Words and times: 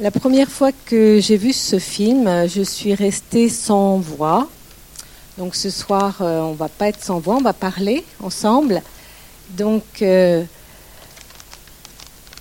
La 0.00 0.10
première 0.10 0.48
fois 0.48 0.72
que 0.86 1.20
j'ai 1.20 1.36
vu 1.36 1.52
ce 1.52 1.78
film, 1.78 2.48
je 2.48 2.62
suis 2.62 2.94
restée 2.94 3.48
sans 3.48 3.98
voix. 3.98 4.48
Donc 5.38 5.54
ce 5.54 5.70
soir, 5.70 6.16
euh, 6.20 6.40
on 6.40 6.52
va 6.52 6.68
pas 6.68 6.88
être 6.88 7.00
sans 7.00 7.20
voix, 7.20 7.36
on 7.36 7.42
va 7.42 7.52
parler 7.52 8.04
ensemble. 8.20 8.82
Donc, 9.50 10.02
euh, 10.02 10.42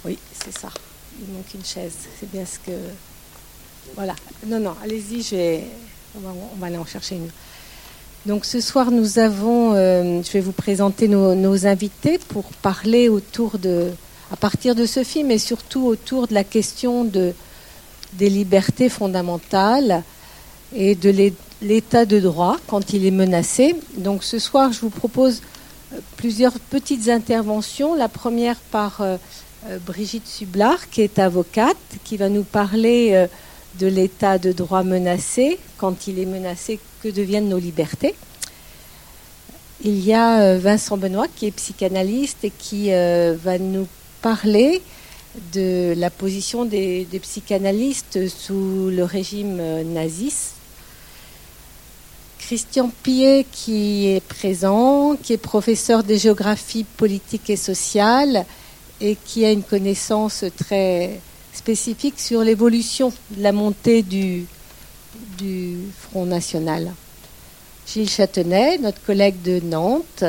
oui, 0.03 0.17
c'est 0.43 0.57
ça. 0.57 0.69
Il 1.21 1.31
manque 1.31 1.53
une 1.53 1.63
chaise. 1.63 1.93
C'est 2.19 2.31
bien 2.31 2.43
ce 2.43 2.57
que. 2.57 2.75
Voilà. 3.95 4.15
Non, 4.47 4.59
non, 4.59 4.73
allez-y, 4.83 5.21
je 5.21 5.35
vais... 5.35 5.63
on, 6.15 6.59
va, 6.59 6.67
aller 6.67 6.77
en 6.77 6.85
chercher 6.85 7.17
une. 7.17 7.29
Donc 8.25 8.45
ce 8.45 8.61
soir, 8.61 8.89
nous 8.89 9.19
avons, 9.19 9.75
euh, 9.75 10.23
je 10.23 10.31
vais 10.31 10.39
vous 10.39 10.53
présenter 10.53 11.07
nos, 11.07 11.65
invités 11.67 12.17
pour 12.17 12.45
parler 12.63 13.09
autour 13.09 13.59
de, 13.59 13.91
à 14.33 14.35
partir 14.35 14.75
de 14.75 14.85
ce 14.85 15.03
film 15.03 15.31
et 15.31 15.37
surtout 15.37 15.85
autour 15.85 16.27
de 16.27 16.33
la 16.33 16.43
question 16.43 17.05
de, 17.05 17.33
des 18.13 18.29
libertés 18.29 18.89
fondamentales 18.89 20.03
et 20.75 20.95
de 20.95 21.31
l'état 21.61 22.05
de 22.05 22.19
droit 22.19 22.57
quand 22.67 22.91
il 22.91 23.05
est 23.05 23.11
menacé. 23.11 23.75
Donc 23.95 24.23
ce 24.23 24.39
soir, 24.39 24.73
je 24.73 24.81
vous 24.81 24.89
propose 24.89 25.41
euh, 25.93 25.99
plusieurs 26.17 26.59
petites 26.59 27.07
interventions. 27.07 27.95
La 27.95 28.09
première 28.09 28.57
par 28.57 29.01
euh, 29.01 29.17
Brigitte 29.85 30.27
Sublard, 30.27 30.89
qui 30.89 31.01
est 31.01 31.19
avocate, 31.19 31.77
qui 32.03 32.17
va 32.17 32.27
nous 32.27 32.43
parler 32.43 33.27
de 33.79 33.87
l'état 33.87 34.37
de 34.37 34.51
droit 34.51 34.83
menacé, 34.83 35.57
quand 35.77 36.07
il 36.07 36.19
est 36.19 36.25
menacé, 36.25 36.79
que 37.01 37.07
deviennent 37.07 37.47
nos 37.47 37.59
libertés. 37.59 38.13
Il 39.85 39.99
y 39.99 40.13
a 40.13 40.39
euh, 40.39 40.59
Vincent 40.59 40.97
Benoît 40.97 41.27
qui 41.35 41.47
est 41.47 41.51
psychanalyste 41.51 42.45
et 42.45 42.51
qui 42.51 42.93
euh, 42.93 43.35
va 43.41 43.57
nous 43.57 43.85
parler 44.23 44.81
de 45.53 45.93
la 45.97 46.09
position 46.09 46.63
des, 46.65 47.05
psychanalystes 47.21 48.27
sous 48.29 48.89
le 48.89 49.03
régime 49.03 49.57
euh, 49.59 49.83
naziste. 49.83 50.53
Christian 52.39 52.89
Pillet 53.03 53.45
qui 53.51 54.07
est 54.07 54.25
présent, 54.25 55.15
qui 55.21 55.33
est 55.33 55.37
professeur 55.37 56.03
de 56.03 56.15
géographie 56.15 56.83
politique 56.83 57.49
et 57.49 57.55
sociale 57.55 58.45
et 59.01 59.17
qui 59.25 59.45
a 59.45 59.51
une 59.51 59.63
connaissance 59.63 60.45
très 60.57 61.19
spécifique 61.53 62.19
sur 62.19 62.41
l'évolution 62.43 63.11
de 63.31 63.43
la 63.43 63.51
montée 63.51 64.03
du, 64.03 64.45
du 65.37 65.77
Front 66.01 66.25
National. 66.25 66.93
Gilles 67.87 68.09
Châtenay, 68.09 68.77
notre 68.77 69.03
collègue 69.03 69.41
de 69.41 69.59
Nantes, 69.59 70.23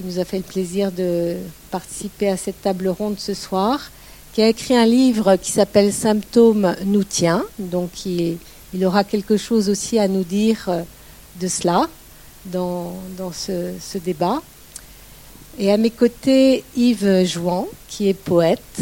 qui 0.00 0.06
nous 0.06 0.18
a 0.18 0.24
fait 0.24 0.38
le 0.38 0.44
plaisir 0.44 0.92
de 0.92 1.36
participer 1.70 2.30
à 2.30 2.36
cette 2.38 2.62
table 2.62 2.88
ronde 2.88 3.16
ce 3.18 3.34
soir, 3.34 3.90
qui 4.32 4.40
a 4.40 4.48
écrit 4.48 4.74
un 4.74 4.86
livre 4.86 5.36
qui 5.36 5.52
s'appelle 5.52 5.92
Symptômes 5.92 6.74
nous 6.86 7.04
tient. 7.04 7.44
Donc 7.58 8.06
il, 8.06 8.38
aura 8.82 9.04
quelque 9.04 9.36
chose 9.36 9.68
aussi 9.68 9.98
à 9.98 10.08
nous 10.08 10.24
dire 10.24 10.64
euh, 10.68 10.82
de 11.40 11.48
cela 11.48 11.86
dans, 12.46 12.94
dans 13.18 13.32
ce, 13.32 13.72
ce 13.78 13.98
débat. 13.98 14.40
Et 15.58 15.70
à 15.70 15.76
mes 15.76 15.90
côtés, 15.90 16.64
Yves 16.76 17.26
Jouan, 17.26 17.68
qui 17.88 18.08
est 18.08 18.14
poète, 18.14 18.78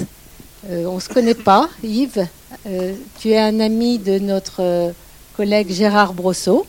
euh, 0.70 0.84
on 0.86 0.96
ne 0.96 1.00
se 1.00 1.08
connaît 1.08 1.34
pas, 1.34 1.68
Yves. 1.82 2.26
Euh, 2.66 2.94
tu 3.18 3.30
es 3.30 3.38
un 3.38 3.58
ami 3.58 3.98
de 3.98 4.20
notre 4.20 4.92
collègue 5.36 5.72
Gérard 5.72 6.14
Brosseau. 6.14 6.64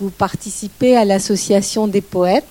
Vous 0.00 0.10
participez 0.10 0.96
à 0.96 1.06
l'association 1.06 1.86
des 1.88 2.02
poètes. 2.02 2.44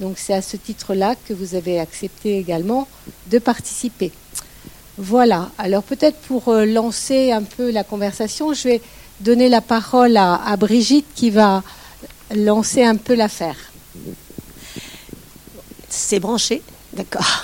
Donc 0.00 0.18
c'est 0.18 0.34
à 0.34 0.42
ce 0.42 0.56
titre-là 0.56 1.14
que 1.26 1.32
vous 1.32 1.54
avez 1.54 1.78
accepté 1.78 2.38
également 2.38 2.88
de 3.30 3.38
participer. 3.38 4.10
Voilà. 4.98 5.50
Alors 5.58 5.82
peut-être 5.82 6.18
pour 6.18 6.52
lancer 6.52 7.32
un 7.32 7.42
peu 7.42 7.70
la 7.70 7.84
conversation, 7.84 8.52
je 8.54 8.68
vais 8.68 8.82
donner 9.20 9.48
la 9.48 9.60
parole 9.60 10.16
à, 10.16 10.34
à 10.34 10.56
Brigitte 10.56 11.06
qui 11.14 11.30
va 11.30 11.62
lancer 12.34 12.82
un 12.82 12.96
peu 12.96 13.14
l'affaire. 13.14 13.56
C'est 15.88 16.20
branché, 16.20 16.62
d'accord. 16.94 17.42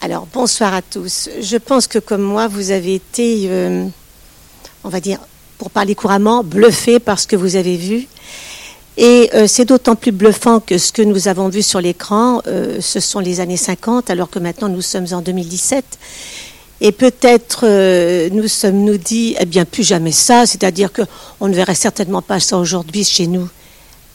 Alors, 0.00 0.26
bonsoir 0.26 0.74
à 0.74 0.82
tous. 0.82 1.30
Je 1.40 1.56
pense 1.56 1.86
que 1.86 1.98
comme 1.98 2.22
moi, 2.22 2.46
vous 2.46 2.70
avez 2.70 2.94
été, 2.94 3.46
euh, 3.48 3.86
on 4.82 4.88
va 4.90 5.00
dire, 5.00 5.18
pour 5.56 5.70
parler 5.70 5.94
couramment, 5.94 6.44
bluffé 6.44 6.98
par 7.00 7.18
ce 7.18 7.26
que 7.26 7.36
vous 7.36 7.56
avez 7.56 7.76
vu. 7.76 8.06
Et 8.96 9.30
euh, 9.34 9.46
c'est 9.48 9.64
d'autant 9.64 9.96
plus 9.96 10.12
bluffant 10.12 10.60
que 10.60 10.78
ce 10.78 10.92
que 10.92 11.02
nous 11.02 11.26
avons 11.26 11.48
vu 11.48 11.62
sur 11.62 11.80
l'écran, 11.80 12.42
euh, 12.46 12.78
ce 12.80 13.00
sont 13.00 13.18
les 13.18 13.40
années 13.40 13.56
50, 13.56 14.08
alors 14.10 14.30
que 14.30 14.38
maintenant 14.38 14.68
nous 14.68 14.82
sommes 14.82 15.06
en 15.12 15.20
2017. 15.20 15.84
Et 16.80 16.92
peut-être 16.92 17.60
euh, 17.64 18.28
nous 18.32 18.48
sommes-nous 18.48 18.98
dit, 18.98 19.36
eh 19.40 19.46
bien, 19.46 19.64
plus 19.64 19.84
jamais 19.84 20.12
ça, 20.12 20.46
c'est-à-dire 20.46 20.90
qu'on 20.92 21.48
ne 21.48 21.54
verrait 21.54 21.74
certainement 21.74 22.22
pas 22.22 22.40
ça 22.40 22.58
aujourd'hui 22.58 23.04
chez 23.04 23.26
nous. 23.26 23.48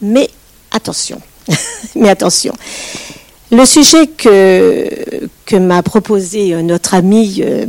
Mais 0.02 0.30
attention, 0.72 1.22
mais 1.96 2.10
attention. 2.10 2.54
Le 3.52 3.66
sujet 3.66 4.08
que, 4.08 4.88
que 5.46 5.56
m'a 5.56 5.82
proposé 5.82 6.62
notre 6.62 6.96
euh, 6.96 7.66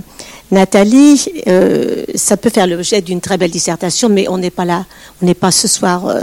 Nathalie, 0.51 1.27
euh, 1.47 2.05
ça 2.17 2.37
peut 2.37 2.51
faire 2.51 2.67
l'objet 2.67 3.01
d'une 3.01 3.21
très 3.21 3.37
belle 3.37 3.51
dissertation, 3.53 4.09
mais 4.09 4.29
on 4.29 4.39
n'est 4.39 4.51
pas 4.51 4.65
là, 4.65 4.85
on 5.23 5.27
n'est 5.27 5.35
pas 5.35 5.53
ce 5.53 5.69
soir 5.69 6.07
euh, 6.07 6.21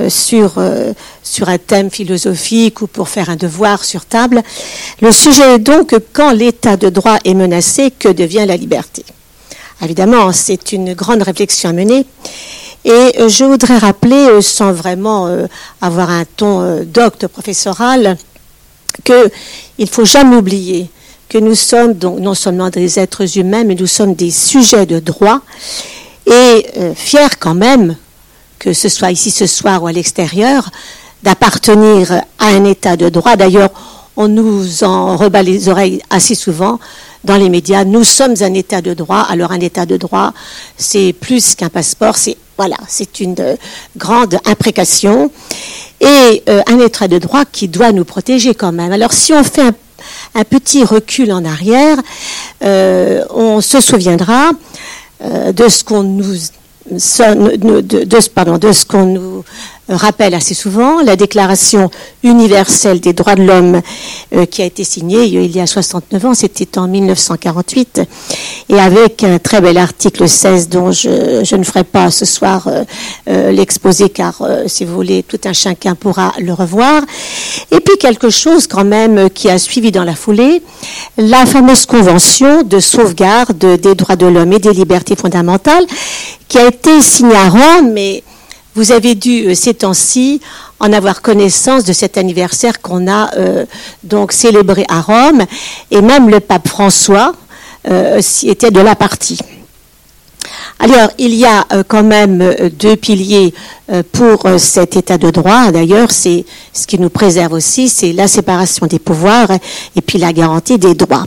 euh 0.00 0.10
sur, 0.10 0.62
sur 1.22 1.48
un 1.48 1.58
thème 1.58 1.90
philosophique 1.90 2.82
ou 2.82 2.86
pour 2.86 3.08
faire 3.08 3.30
un 3.30 3.36
devoir 3.36 3.84
sur 3.84 4.04
table. 4.04 4.42
Le 5.00 5.12
sujet 5.12 5.54
est 5.54 5.58
donc 5.58 5.94
quand 6.12 6.32
l'état 6.32 6.76
de 6.76 6.90
droit 6.90 7.18
est 7.24 7.34
menacé, 7.34 7.90
que 7.90 8.08
devient 8.08 8.44
la 8.46 8.56
liberté? 8.56 9.04
Évidemment, 9.82 10.32
c'est 10.32 10.72
une 10.72 10.94
grande 10.94 11.22
réflexion 11.22 11.70
à 11.70 11.72
mener. 11.72 12.06
Et 12.84 13.28
je 13.28 13.44
voudrais 13.44 13.78
rappeler, 13.78 14.42
sans 14.42 14.72
vraiment 14.72 15.28
avoir 15.80 16.10
un 16.10 16.24
ton 16.36 16.84
docte 16.84 17.26
professoral, 17.28 18.18
qu'il 19.04 19.30
ne 19.78 19.86
faut 19.86 20.04
jamais 20.04 20.36
oublier 20.36 20.90
que 21.28 21.38
nous 21.38 21.54
sommes 21.54 21.94
donc 21.94 22.20
non 22.20 22.34
seulement 22.34 22.70
des 22.70 22.98
êtres 22.98 23.38
humains, 23.38 23.64
mais 23.64 23.74
nous 23.74 23.86
sommes 23.86 24.14
des 24.14 24.30
sujets 24.30 24.86
de 24.86 24.98
droit 24.98 25.40
et 26.26 26.66
euh, 26.76 26.94
fiers 26.94 27.36
quand 27.38 27.54
même, 27.54 27.96
que 28.58 28.72
ce 28.72 28.88
soit 28.88 29.10
ici 29.10 29.30
ce 29.30 29.46
soir 29.46 29.82
ou 29.82 29.86
à 29.86 29.92
l'extérieur, 29.92 30.70
d'appartenir 31.22 32.12
à 32.38 32.46
un 32.46 32.64
état 32.64 32.96
de 32.96 33.08
droit. 33.08 33.36
D'ailleurs, 33.36 33.70
on 34.16 34.28
nous 34.28 34.84
en 34.84 35.16
rebat 35.16 35.42
les 35.42 35.68
oreilles 35.68 36.00
assez 36.10 36.34
souvent 36.34 36.78
dans 37.24 37.36
les 37.36 37.48
médias. 37.48 37.84
Nous 37.84 38.04
sommes 38.04 38.34
un 38.40 38.54
état 38.54 38.80
de 38.80 38.94
droit. 38.94 39.26
Alors 39.28 39.52
un 39.52 39.60
état 39.60 39.86
de 39.86 39.96
droit, 39.96 40.32
c'est 40.76 41.12
plus 41.12 41.54
qu'un 41.54 41.68
passeport. 41.68 42.16
C'est 42.16 42.36
voilà, 42.56 42.76
c'est 42.86 43.18
une 43.18 43.34
euh, 43.40 43.56
grande 43.96 44.38
imprécation 44.44 45.32
et 46.00 46.42
euh, 46.48 46.62
un 46.68 46.78
état 46.78 47.08
de 47.08 47.18
droit 47.18 47.44
qui 47.44 47.66
doit 47.66 47.90
nous 47.90 48.04
protéger 48.04 48.54
quand 48.54 48.70
même. 48.70 48.92
Alors 48.92 49.12
si 49.12 49.32
on 49.32 49.42
fait 49.42 49.62
un, 49.62 49.74
un 50.34 50.44
petit 50.44 50.84
recul 50.84 51.32
en 51.32 51.44
arrière, 51.44 51.98
euh, 52.62 53.24
on 53.30 53.60
se 53.60 53.80
souviendra 53.80 54.50
euh, 55.22 55.52
de 55.52 55.68
ce 55.68 55.84
qu'on 55.84 56.02
nous 56.02 56.34
de, 56.90 58.28
pardon, 58.28 58.58
de 58.58 58.72
ce 58.72 58.84
qu'on 58.84 59.06
nous 59.06 59.44
rappelle 59.88 60.34
assez 60.34 60.54
souvent, 60.54 61.02
la 61.02 61.16
Déclaration 61.16 61.90
universelle 62.22 63.00
des 63.00 63.12
droits 63.12 63.34
de 63.34 63.42
l'homme 63.42 63.82
euh, 64.34 64.46
qui 64.46 64.62
a 64.62 64.64
été 64.64 64.82
signée 64.84 65.24
il 65.24 65.54
y 65.54 65.60
a 65.60 65.66
69 65.66 66.24
ans, 66.24 66.34
c'était 66.34 66.78
en 66.78 66.88
1948, 66.88 68.00
et 68.70 68.78
avec 68.78 69.22
un 69.24 69.38
très 69.38 69.60
bel 69.60 69.76
article 69.76 70.28
16 70.28 70.68
dont 70.68 70.90
je, 70.90 71.44
je 71.44 71.56
ne 71.56 71.64
ferai 71.64 71.84
pas 71.84 72.10
ce 72.10 72.24
soir 72.24 72.66
euh, 72.66 72.84
euh, 73.28 73.52
l'exposer 73.52 74.08
car, 74.08 74.42
si 74.66 74.84
vous 74.84 74.94
voulez, 74.94 75.22
tout 75.22 75.40
un 75.44 75.52
chacun 75.52 75.94
pourra 75.94 76.32
le 76.38 76.52
revoir. 76.52 77.02
Et 77.70 77.80
puis 77.80 77.96
quelque 77.98 78.30
chose 78.30 78.66
quand 78.66 78.84
même 78.84 79.28
qui 79.30 79.50
a 79.50 79.58
suivi 79.58 79.92
dans 79.92 80.04
la 80.04 80.14
foulée, 80.14 80.62
la 81.18 81.46
fameuse 81.46 81.86
convention 81.86 82.62
de 82.62 82.80
sauvegarde 82.80 83.58
des 83.58 83.94
droits 83.94 84.16
de 84.16 84.26
l'homme 84.26 84.52
et 84.52 84.58
des 84.58 84.72
libertés 84.72 85.16
fondamentales 85.16 85.84
qui 86.48 86.58
a 86.58 86.66
été 86.66 87.00
signée 87.00 87.34
à 87.34 87.48
Rome, 87.48 87.92
mais 87.92 88.22
vous 88.74 88.92
avez 88.92 89.14
dû 89.14 89.46
euh, 89.46 89.54
ces 89.54 89.74
temps-ci 89.74 90.40
en 90.80 90.92
avoir 90.92 91.22
connaissance 91.22 91.84
de 91.84 91.92
cet 91.92 92.18
anniversaire 92.18 92.80
qu'on 92.82 93.10
a 93.10 93.34
euh, 93.36 93.64
donc 94.02 94.32
célébré 94.32 94.84
à 94.88 95.00
Rome, 95.00 95.44
et 95.90 96.02
même 96.02 96.28
le 96.28 96.40
pape 96.40 96.68
François 96.68 97.34
euh, 97.90 98.20
était 98.42 98.70
de 98.70 98.80
la 98.80 98.94
partie. 98.94 99.38
Alors, 100.78 101.08
il 101.18 101.34
y 101.34 101.46
a 101.46 101.64
euh, 101.72 101.82
quand 101.86 102.02
même 102.02 102.70
deux 102.78 102.96
piliers 102.96 103.54
pour 104.12 104.46
cet 104.58 104.96
état 104.96 105.18
de 105.18 105.30
droit. 105.30 105.70
D'ailleurs, 105.70 106.10
c'est 106.10 106.44
ce 106.72 106.86
qui 106.86 106.98
nous 106.98 107.10
préserve 107.10 107.52
aussi, 107.52 107.88
c'est 107.88 108.12
la 108.12 108.28
séparation 108.28 108.86
des 108.86 108.98
pouvoirs 108.98 109.50
et 109.94 110.00
puis 110.00 110.18
la 110.18 110.32
garantie 110.32 110.78
des 110.78 110.94
droits. 110.94 111.26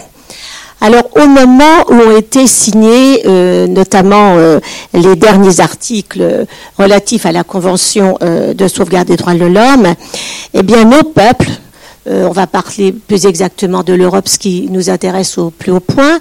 Alors, 0.79 1.09
au 1.15 1.27
moment 1.27 1.85
où 1.89 1.93
ont 1.93 2.17
été 2.17 2.45
signés 2.45 3.23
euh, 3.25 3.65
notamment 3.65 4.35
euh, 4.37 4.59
les 4.93 5.15
derniers 5.15 5.59
articles 5.59 6.45
relatifs 6.77 7.25
à 7.25 7.31
la 7.31 7.43
Convention 7.43 8.17
euh, 8.21 8.53
de 8.53 8.67
sauvegarde 8.67 9.07
des 9.07 9.15
droits 9.15 9.33
de 9.33 9.45
l'homme, 9.45 9.95
eh 10.53 10.61
bien, 10.61 10.85
nos 10.85 11.03
peuples, 11.03 11.49
on 12.09 12.31
va 12.31 12.47
parler 12.47 12.93
plus 12.93 13.25
exactement 13.25 13.83
de 13.83 13.91
l'Europe, 13.91 14.29
ce 14.29 14.39
qui 14.39 14.69
nous 14.71 14.89
intéresse 14.89 15.37
au 15.37 15.49
plus 15.49 15.73
haut 15.73 15.81
point, 15.81 16.19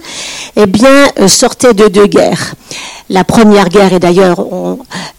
eh 0.56 0.66
bien, 0.66 1.12
sortait 1.28 1.74
de 1.74 1.86
deux 1.86 2.08
guerres 2.08 2.56
la 3.08 3.24
première 3.24 3.68
guerre, 3.68 3.92
et 3.92 4.00
d'ailleurs 4.00 4.44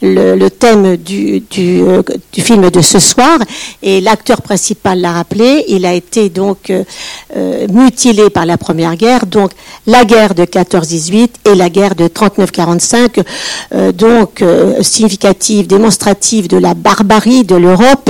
le, 0.01 0.49
thème 0.49 0.97
du, 0.97 1.43
euh, 1.57 2.03
du, 2.33 2.41
film 2.41 2.69
de 2.69 2.81
ce 2.81 2.99
soir, 2.99 3.39
et 3.81 4.01
l'acteur 4.01 4.41
principal 4.41 4.99
l'a 4.99 5.13
rappelé, 5.13 5.65
il 5.69 5.85
a 5.85 5.93
été 5.93 6.29
donc 6.29 6.69
euh, 6.69 6.83
euh, 7.35 7.67
mutilé 7.71 8.29
par 8.29 8.45
la 8.45 8.57
première 8.57 8.95
guerre, 8.95 9.25
donc 9.25 9.51
la 9.85 10.03
guerre 10.05 10.35
de 10.35 10.43
14-18 10.43 11.29
et 11.45 11.55
la 11.55 11.69
guerre 11.69 11.95
de 11.95 12.07
39-45, 12.07 13.23
donc 13.93 14.43
significative, 14.81 15.67
démonstrative 15.67 16.47
de 16.47 16.57
la 16.57 16.73
barbarie 16.73 17.43
de 17.43 17.55
l'Europe. 17.55 18.09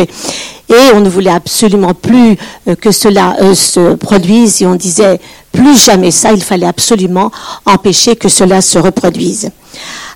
Et, 0.69 0.94
on 0.94 1.00
ne 1.00 1.09
voulait 1.09 1.31
absolument 1.31 1.94
plus 1.94 2.38
que 2.81 2.91
cela 2.91 3.35
se 3.53 3.95
produise 3.95 4.62
et 4.62 4.68
on 4.68 4.75
disait 4.75 5.19
plus 5.51 5.77
jamais 5.77 6.12
ça, 6.12 6.33
il 6.33 6.44
fallait 6.44 6.68
absolument 6.68 7.31
empêcher 7.65 8.15
que 8.15 8.30
cela 8.30 8.62
se 8.62 8.77
reproduise. 8.77 9.50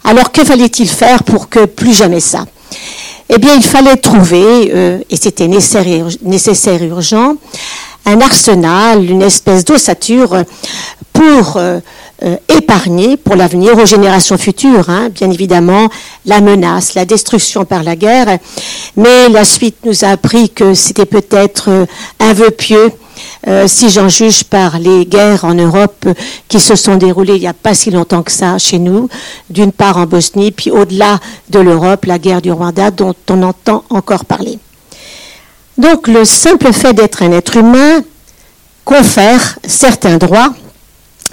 Alors 0.03 0.31
que 0.31 0.43
fallait-il 0.43 0.89
faire 0.89 1.23
pour 1.23 1.49
que 1.49 1.65
plus 1.65 1.93
jamais 1.93 2.19
ça? 2.19 2.45
Eh 3.33 3.37
bien, 3.37 3.55
il 3.55 3.63
fallait 3.63 3.95
trouver, 3.95 4.71
euh, 4.73 4.99
et 5.09 5.15
c'était 5.15 5.47
nécessaire 5.47 6.81
et 6.81 6.87
urgent, 6.87 7.35
un 8.05 8.19
arsenal, 8.19 9.09
une 9.09 9.21
espèce 9.21 9.63
d'ossature 9.63 10.43
pour 11.13 11.55
euh, 11.55 11.79
euh, 12.23 12.35
épargner 12.49 13.15
pour 13.15 13.35
l'avenir 13.35 13.77
aux 13.77 13.85
générations 13.85 14.37
futures, 14.37 14.89
hein, 14.89 15.09
bien 15.09 15.31
évidemment, 15.31 15.87
la 16.25 16.41
menace, 16.41 16.93
la 16.93 17.05
destruction 17.05 17.63
par 17.63 17.83
la 17.83 17.95
guerre. 17.95 18.37
Mais 18.97 19.29
la 19.29 19.45
suite 19.45 19.77
nous 19.85 20.03
a 20.03 20.09
appris 20.09 20.49
que 20.49 20.73
c'était 20.73 21.05
peut-être 21.05 21.87
un 22.19 22.33
vœu 22.33 22.51
pieux 22.51 22.91
euh, 23.47 23.67
si 23.67 23.89
j'en 23.89 24.07
juge 24.07 24.43
par 24.43 24.77
les 24.77 25.05
guerres 25.05 25.45
en 25.45 25.55
Europe 25.55 26.07
qui 26.47 26.59
se 26.59 26.75
sont 26.75 26.95
déroulées 26.95 27.35
il 27.35 27.41
n'y 27.41 27.47
a 27.47 27.53
pas 27.53 27.73
si 27.73 27.89
longtemps 27.89 28.21
que 28.21 28.31
ça 28.31 28.57
chez 28.59 28.77
nous, 28.77 29.09
d'une 29.49 29.71
part 29.71 29.97
en 29.97 30.05
Bosnie, 30.05 30.51
puis 30.51 30.69
au-delà 30.69 31.19
de 31.49 31.59
l'Europe, 31.59 32.05
la 32.05 32.19
guerre 32.19 32.41
du 32.41 32.51
Rwanda 32.51 32.91
dont 32.91 33.15
on 33.29 33.41
entend 33.41 33.83
encore 33.89 34.25
parler. 34.25 34.59
Donc 35.77 36.07
le 36.07 36.25
simple 36.25 36.71
fait 36.73 36.93
d'être 36.93 37.23
un 37.23 37.31
être 37.31 37.57
humain 37.57 38.03
confère 38.85 39.57
certains 39.65 40.17
droits 40.17 40.53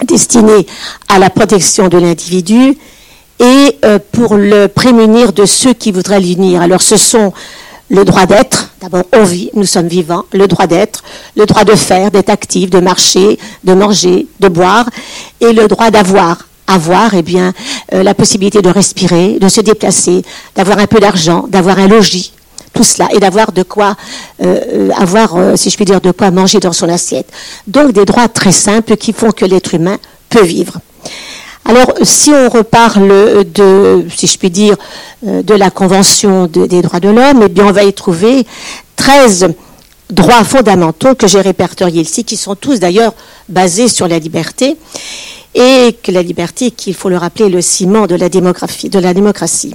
destinés 0.04 0.66
à 1.08 1.18
la 1.18 1.28
protection 1.28 1.88
de 1.88 1.98
l'individu 1.98 2.78
et 3.40 3.78
euh, 3.84 3.98
pour 4.12 4.36
le 4.36 4.66
prémunir 4.66 5.32
de 5.32 5.44
ceux 5.44 5.74
qui 5.74 5.92
voudraient 5.92 6.20
l'unir. 6.20 6.62
Alors 6.62 6.82
ce 6.82 6.96
sont 6.96 7.32
le 7.90 8.04
droit 8.04 8.26
d'être, 8.26 8.67
d'abord 8.80 9.04
on 9.12 9.24
vit, 9.24 9.50
nous 9.54 9.64
sommes 9.64 9.88
vivants, 9.88 10.24
le 10.32 10.46
droit 10.46 10.66
d'être, 10.66 11.02
le 11.36 11.46
droit 11.46 11.64
de 11.64 11.74
faire, 11.74 12.10
d'être 12.10 12.30
actif, 12.30 12.70
de 12.70 12.80
marcher, 12.80 13.38
de 13.64 13.74
manger, 13.74 14.26
de 14.40 14.48
boire, 14.48 14.88
et 15.40 15.52
le 15.52 15.68
droit 15.68 15.90
d'avoir. 15.90 16.44
Avoir, 16.70 17.14
eh 17.14 17.22
bien, 17.22 17.54
euh, 17.94 18.02
la 18.02 18.12
possibilité 18.12 18.60
de 18.60 18.68
respirer, 18.68 19.38
de 19.40 19.48
se 19.48 19.62
déplacer, 19.62 20.22
d'avoir 20.54 20.78
un 20.78 20.86
peu 20.86 21.00
d'argent, 21.00 21.46
d'avoir 21.48 21.78
un 21.78 21.88
logis, 21.88 22.34
tout 22.74 22.84
cela, 22.84 23.08
et 23.14 23.20
d'avoir 23.20 23.52
de 23.52 23.62
quoi 23.62 23.96
euh, 24.42 24.60
euh, 24.74 24.90
avoir, 24.98 25.34
si 25.56 25.70
je 25.70 25.76
puis 25.76 25.86
dire, 25.86 26.02
de 26.02 26.10
quoi 26.10 26.30
manger 26.30 26.60
dans 26.60 26.74
son 26.74 26.90
assiette. 26.90 27.32
Donc 27.66 27.92
des 27.92 28.04
droits 28.04 28.28
très 28.28 28.52
simples 28.52 28.98
qui 28.98 29.14
font 29.14 29.30
que 29.30 29.46
l'être 29.46 29.72
humain 29.72 29.96
peut 30.28 30.44
vivre. 30.44 30.78
Alors, 31.68 31.92
si 32.00 32.30
on 32.30 32.48
reparle 32.48 33.44
de, 33.44 34.06
si 34.16 34.26
je 34.26 34.38
puis 34.38 34.48
dire, 34.48 34.74
euh, 35.26 35.42
de 35.42 35.52
la 35.52 35.70
Convention 35.70 36.46
des 36.46 36.80
droits 36.80 36.98
de 36.98 37.10
l'homme, 37.10 37.42
eh 37.44 37.48
bien, 37.50 37.66
on 37.66 37.72
va 37.72 37.84
y 37.84 37.92
trouver 37.92 38.46
13 38.96 39.48
droits 40.08 40.44
fondamentaux 40.44 41.14
que 41.14 41.26
j'ai 41.26 41.42
répertoriés 41.42 42.00
ici, 42.00 42.24
qui 42.24 42.38
sont 42.38 42.54
tous 42.54 42.80
d'ailleurs 42.80 43.12
basés 43.50 43.88
sur 43.88 44.08
la 44.08 44.18
liberté, 44.18 44.78
et 45.54 45.94
que 46.02 46.10
la 46.10 46.22
liberté, 46.22 46.70
qu'il 46.70 46.94
faut 46.94 47.10
le 47.10 47.18
rappeler, 47.18 47.44
est 47.44 47.50
le 47.50 47.60
ciment 47.60 48.06
de 48.06 48.14
la, 48.14 48.30
de 48.30 48.98
la 48.98 49.12
démocratie. 49.12 49.74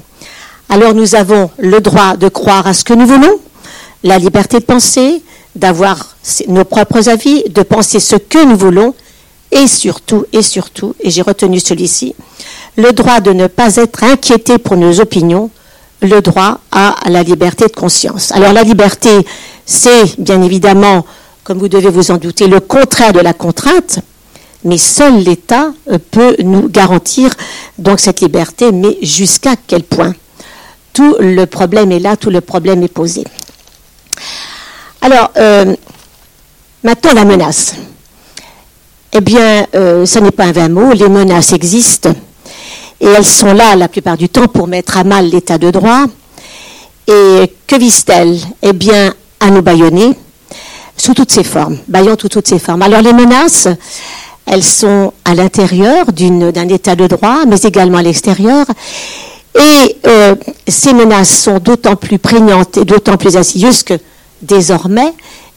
Alors, 0.70 0.96
nous 0.96 1.14
avons 1.14 1.52
le 1.60 1.80
droit 1.80 2.18
de 2.18 2.28
croire 2.28 2.66
à 2.66 2.74
ce 2.74 2.84
que 2.84 2.96
nous 2.96 3.06
voulons, 3.06 3.36
la 4.04 4.18
liberté 4.18 4.60
de 4.60 4.66
penser, 4.66 5.22
d'avoir 5.56 6.16
nos 6.48 6.66
propres 6.66 7.08
avis, 7.08 7.44
de 7.50 7.62
penser 7.62 8.00
ce 8.00 8.16
que 8.16 8.44
nous 8.44 8.58
voulons, 8.58 8.96
et 9.54 9.68
surtout, 9.68 10.26
et 10.34 10.42
surtout, 10.42 10.96
et 11.00 11.10
j'ai 11.10 11.22
retenu 11.22 11.60
celui-ci, 11.60 12.16
le 12.76 12.92
droit 12.92 13.20
de 13.20 13.32
ne 13.32 13.48
pas 13.48 13.76
être 13.76 14.04
inquiété 14.04 14.58
pour 14.58 14.78
nos 14.78 15.00
opinions, 15.00 15.50
le 16.02 16.22
droit 16.22 16.60
à 16.72 16.96
la 17.08 17.24
liberté 17.24 17.66
de 17.66 17.72
conscience. 17.72 18.32
Alors 18.32 18.52
la 18.52 18.64
liberté, 18.64 19.10
c'est 19.66 20.20
bien 20.20 20.42
évidemment, 20.42 21.06
comme 21.44 21.60
vous 21.60 21.70
devez 21.70 21.90
vous 21.90 22.12
en 22.12 22.18
douter, 22.18 22.48
le 22.48 22.60
contraire 22.60 23.14
de 23.14 23.20
la 23.20 23.34
contrainte, 23.34 24.00
mais 24.66 24.78
seul 24.78 25.20
l'État 25.24 25.74
euh, 25.92 26.00
peut 26.12 26.36
nous 26.44 26.70
garantir 26.70 27.32
donc 27.78 28.00
cette 28.00 28.22
liberté, 28.22 28.72
mais 28.72 28.98
jusqu'à 29.02 29.56
quel 29.68 29.84
point? 29.84 30.14
Tout 30.94 31.16
le 31.20 31.46
problème 31.46 31.92
est 31.92 32.00
là, 32.00 32.16
tout 32.16 32.30
le 32.30 32.42
problème 32.42 32.84
est 32.84 32.88
posé. 32.88 33.24
Alors, 35.02 35.32
euh, 35.38 35.76
maintenant 36.84 37.14
la 37.14 37.26
menace. 37.26 37.76
Eh 39.16 39.22
bien, 39.22 39.68
euh, 39.76 40.08
ce 40.08 40.18
n'est 40.18 40.32
pas 40.32 40.46
un 40.46 40.52
vain 40.52 40.70
mot, 40.70 40.92
les 40.92 41.08
menaces 41.08 41.54
existent 41.54 42.14
et 43.00 43.06
elles 43.06 43.26
sont 43.26 43.54
là 43.54 43.76
la 43.76 43.88
plupart 43.88 44.18
du 44.18 44.28
temps 44.28 44.48
pour 44.48 44.68
mettre 44.68 44.98
à 44.98 45.04
mal 45.04 45.30
l'état 45.30 45.60
de 45.60 45.70
droit. 45.70 46.06
Et 47.08 47.52
que 47.68 47.78
visent-elles 47.78 48.40
Eh 48.62 48.74
bien, 48.74 49.14
à 49.40 49.52
nous 49.52 49.62
baïonner 49.62 50.14
sous 50.96 51.14
toutes 51.14 51.32
ses 51.32 51.44
formes, 51.44 51.78
baillant 51.88 52.16
sous 52.20 52.30
toutes 52.30 52.48
ses 52.48 52.60
formes. 52.60 52.82
Alors 52.82 53.02
les 53.02 53.14
menaces, 53.14 53.68
elles 54.46 54.64
sont 54.64 55.14
à 55.26 55.36
l'intérieur 55.36 56.06
d'un 56.14 56.70
état 56.70 56.96
de 56.96 57.06
droit, 57.08 57.46
mais 57.46 57.58
également 57.62 57.98
à 57.98 58.04
l'extérieur. 58.04 58.66
Et 59.56 59.98
euh, 60.08 60.36
ces 60.68 60.94
menaces 60.94 61.44
sont 61.44 61.60
d'autant 61.60 61.98
plus 61.98 62.18
prégnantes 62.20 62.78
et 62.78 62.86
d'autant 62.86 63.18
plus 63.18 63.38
insidieuses 63.38 63.84
que 63.84 63.96
désormais, 64.42 65.14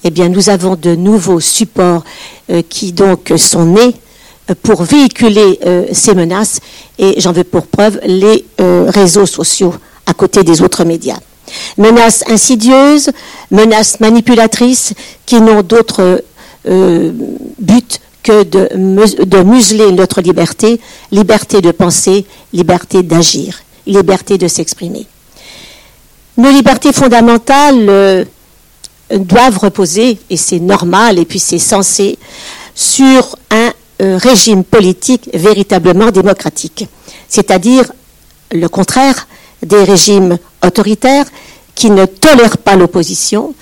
eh 0.07 0.29
nous 0.29 0.51
avons 0.51 0.77
de 0.77 0.95
nouveaux 0.95 1.41
supports 1.41 2.05
euh, 2.51 2.63
qui 2.69 2.93
donc 2.93 3.33
sont 3.37 3.65
nés 3.65 3.95
euh, 4.51 4.55
pour 4.63 4.85
véhiculer 4.85 5.59
euh, 5.67 5.87
ces 5.93 6.15
menaces 6.15 6.61
et 6.99 7.21
j'en 7.21 7.33
veux 7.33 7.45
pour 7.45 7.67
preuve 7.67 7.99
les 8.05 8.45
réseaux 8.59 9.27
sociaux 9.27 9.75
à 10.07 10.15
côté 10.15 10.45
des 10.45 10.63
autres 10.63 10.85
médias. 10.85 11.19
Menaces 11.77 12.25
insidieuses, 12.29 13.11
menaces 13.51 14.01
manipulatrices 14.01 14.95
qui 15.27 15.41
n'ont 15.41 15.63
d'autre 15.63 16.23
but 16.65 18.01
que 18.23 18.43
de, 18.43 19.43
museler 19.43 19.93
notre 19.93 20.21
liberté, 20.21 20.81
liberté 21.13 21.61
de 21.61 21.71
penser, 21.71 22.27
liberté 22.53 23.03
d'agir, 23.03 23.63
liberté 23.87 24.39
de 24.39 24.49
s'exprimer. 24.49 25.07
Nos 26.37 26.51
libertés 26.51 26.93
fondamentales 26.93 28.27
doivent 29.15 29.59
reposer, 29.59 30.19
et 30.31 30.37
c'est 30.37 30.59
normal, 30.59 31.19
et 31.19 31.25
puis 31.25 31.39
c'est 31.39 31.59
censé, 31.59 32.19
sur 32.75 33.37
un 33.51 33.73
euh, 34.03 34.19
régime 34.19 34.65
politique 34.65 35.31
véritablement 35.33 36.11
démocratique, 36.11 36.87
c'est-à-dire 37.29 37.91
le 38.53 38.69
contraire 38.69 39.27
des 39.63 39.85
régimes 39.85 40.39
autoritaires 40.65 41.27
qui 41.75 41.91
ne 41.91 42.05
tolèrent 42.05 42.59
pas 42.59 42.77
l'opposition, 42.77 43.55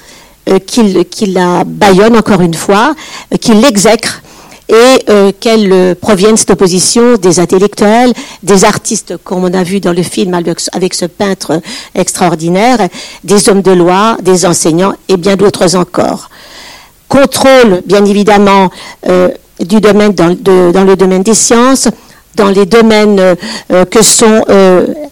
euh, 0.49 0.59
qui, 0.59 1.27
la 1.27 1.65
baillonnent 1.65 2.17
encore 2.17 2.41
une 2.41 2.55
fois, 2.55 2.95
euh, 3.33 3.37
qui 3.37 3.55
l'exècrent 3.55 4.23
et 4.69 5.05
euh, 5.09 5.33
qu'elle 5.39 5.73
euh, 5.73 5.95
provienne 5.95 6.37
cette 6.37 6.51
opposition 6.51 7.17
des 7.17 7.39
intellectuels, 7.39 8.13
des 8.43 8.65
artistes, 8.65 9.17
comme 9.23 9.45
on 9.45 9.53
a 9.53 9.63
vu 9.63 9.81
dans 9.81 9.93
le 9.93 10.03
film 10.03 10.35
avec, 10.35 10.95
ce 10.95 11.05
peintre 11.05 11.61
extraordinaire, 11.95 12.89
des 13.23 13.49
hommes 13.49 13.63
de 13.63 13.73
loi, 13.73 14.17
des 14.23 14.47
enseignants 14.47 14.95
et 15.09 15.17
bien 15.17 15.37
d'autres 15.37 15.77
encore. 15.77 16.31
Contrôle, 17.09 17.83
bien 17.85 18.05
évidemment, 18.05 18.71
euh, 19.09 19.29
du 19.61 19.81
domaine 19.81 20.13
dans, 20.13 20.29
le 20.29 20.95
domaine 20.97 21.23
des 21.23 21.35
sciences, 21.35 21.89
dans 22.35 22.49
les 22.49 22.67
domaines 22.67 23.37
que 23.69 24.03
sont 24.03 24.43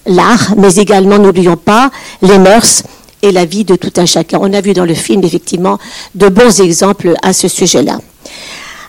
l'art, 0.06 0.54
mais 0.56 0.74
également, 0.74 1.18
n'oublions 1.20 1.56
pas, 1.56 1.92
les 2.22 2.38
mœurs 2.38 2.82
et 3.22 3.30
la 3.30 3.44
vie 3.44 3.64
de 3.64 3.76
tout 3.76 3.92
un 3.98 4.06
chacun. 4.06 4.38
On 4.40 4.52
a 4.52 4.60
vu 4.60 4.72
dans 4.72 4.84
le 4.84 4.94
film, 4.94 5.22
effectivement, 5.22 5.78
de 6.16 6.28
bons 6.28 6.60
exemples 6.60 7.14
à 7.22 7.32
ce 7.32 7.46
sujet-là. 7.46 8.00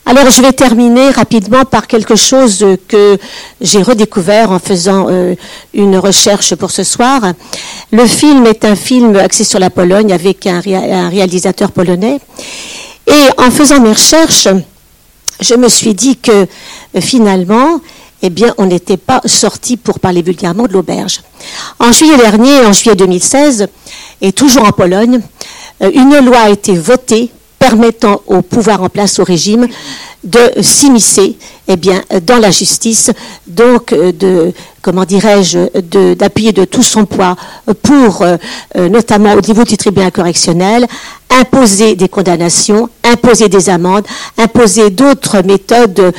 Alors 0.06 0.30
je 0.30 0.42
vais 0.42 0.52
terminer 0.52 1.12
rapidement 1.12 1.64
par 1.64 1.88
quelque 1.88 2.16
chose 2.16 2.66
que 2.90 3.18
j'ai 3.62 3.82
redécouvert 3.82 4.52
en 4.52 4.60
faisant 4.60 5.08
euh, 5.10 5.34
une 5.74 5.98
recherche 5.98 6.56
pour 6.56 6.72
ce 6.72 6.84
soir. 6.84 7.22
Le 7.92 8.06
film 8.06 8.46
est 8.46 8.66
un 8.66 8.76
film 8.76 9.16
axé 9.16 9.46
sur 9.46 9.60
la 9.60 9.70
Pologne 9.70 10.12
avec 10.12 10.46
un, 10.46 10.60
réalisateur 10.60 11.72
polonais. 11.72 12.20
Et 13.08 13.30
en 13.38 13.50
faisant 13.50 13.80
mes 13.80 13.94
recherches, 13.94 14.50
je 15.40 15.56
me 15.56 15.70
suis 15.70 15.94
dit 15.94 16.18
que 16.18 16.32
euh, 16.32 17.02
finalement, 17.02 17.80
eh 18.22 18.30
bien, 18.30 18.54
on 18.58 18.66
n'était 18.66 18.98
pas 18.98 19.22
sorti, 19.26 19.78
pour 19.78 20.00
parler 20.02 20.22
vulgairement, 20.22 20.68
de 20.68 20.74
l'auberge. 20.74 21.22
En 21.80 21.94
juillet 21.94 22.18
dernier, 22.18 22.66
en 22.66 22.74
juillet 22.74 22.96
2016, 22.96 23.68
et 24.22 24.34
toujours 24.34 24.66
en 24.66 24.72
Pologne, 24.74 25.22
euh, 25.82 25.92
une 25.94 26.18
loi 26.20 26.40
a 26.40 26.50
été 26.50 26.76
votée 26.78 27.32
permettant 27.64 28.22
au 28.28 28.42
pouvoir 28.42 28.84
en 28.84 28.90
place, 28.90 29.20
au 29.20 29.24
régime, 29.24 29.68
de 30.24 30.62
s'immiscer 30.62 31.38
eh 31.68 31.78
bien, 31.78 32.04
dans 32.26 32.40
la 32.40 32.52
justice, 32.52 33.12
donc 33.48 33.94
euh, 33.94 34.12
de, 34.12 34.52
comment 34.82 35.06
dirais-je, 35.06 36.14
d'appuyer 36.16 36.52
de, 36.52 36.66
tout 36.66 36.84
son 36.84 37.06
poids 37.06 37.38
pour, 37.82 38.22
euh, 38.22 38.36
euh, 38.76 38.90
notamment 38.90 39.34
au 39.34 39.42
niveau 39.42 39.64
du 39.64 39.78
tribunal 39.78 40.12
correctionnel, 40.12 40.88
imposer 41.30 41.96
des 41.96 42.10
condamnations, 42.10 42.90
imposer 43.06 43.48
des 43.48 43.70
amendes, 43.70 44.06
imposer 44.38 44.90
d'autres 44.90 45.42
méthodes, 45.42 46.14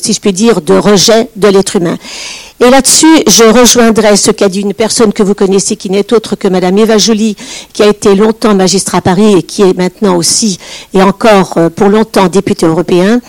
si 0.00 0.12
je 0.12 0.20
puis 0.20 0.32
dire, 0.32 0.60
de 0.60 0.74
rejet 0.74 1.30
de 1.34 1.48
l'être 1.48 1.74
humain. 1.74 1.96
Et 2.60 2.70
là-dessus, 2.70 3.22
je 3.26 3.42
rejoindrai 3.42 4.16
ce 4.16 4.30
qu'a 4.30 4.48
dit 4.48 4.60
une 4.60 4.72
personne 4.72 5.12
que 5.12 5.24
vous 5.24 5.34
connaissez, 5.34 5.74
qui 5.74 5.90
n'est 5.90 6.12
autre 6.12 6.36
que 6.36 6.46
Madame 6.46 6.78
Eva 6.78 6.96
Joly, 6.96 7.36
qui 7.72 7.82
a 7.82 7.88
été 7.88 8.14
longtemps 8.14 8.54
magistrat 8.54 8.98
à 8.98 9.00
Paris 9.00 9.34
et 9.38 9.42
qui 9.42 9.62
est 9.62 9.76
maintenant 9.76 10.16
aussi, 10.16 10.58
et 10.94 11.02
encore 11.02 11.58
pour 11.74 11.88
longtemps, 11.88 12.28
député 12.28 12.66
européen. 12.66 13.20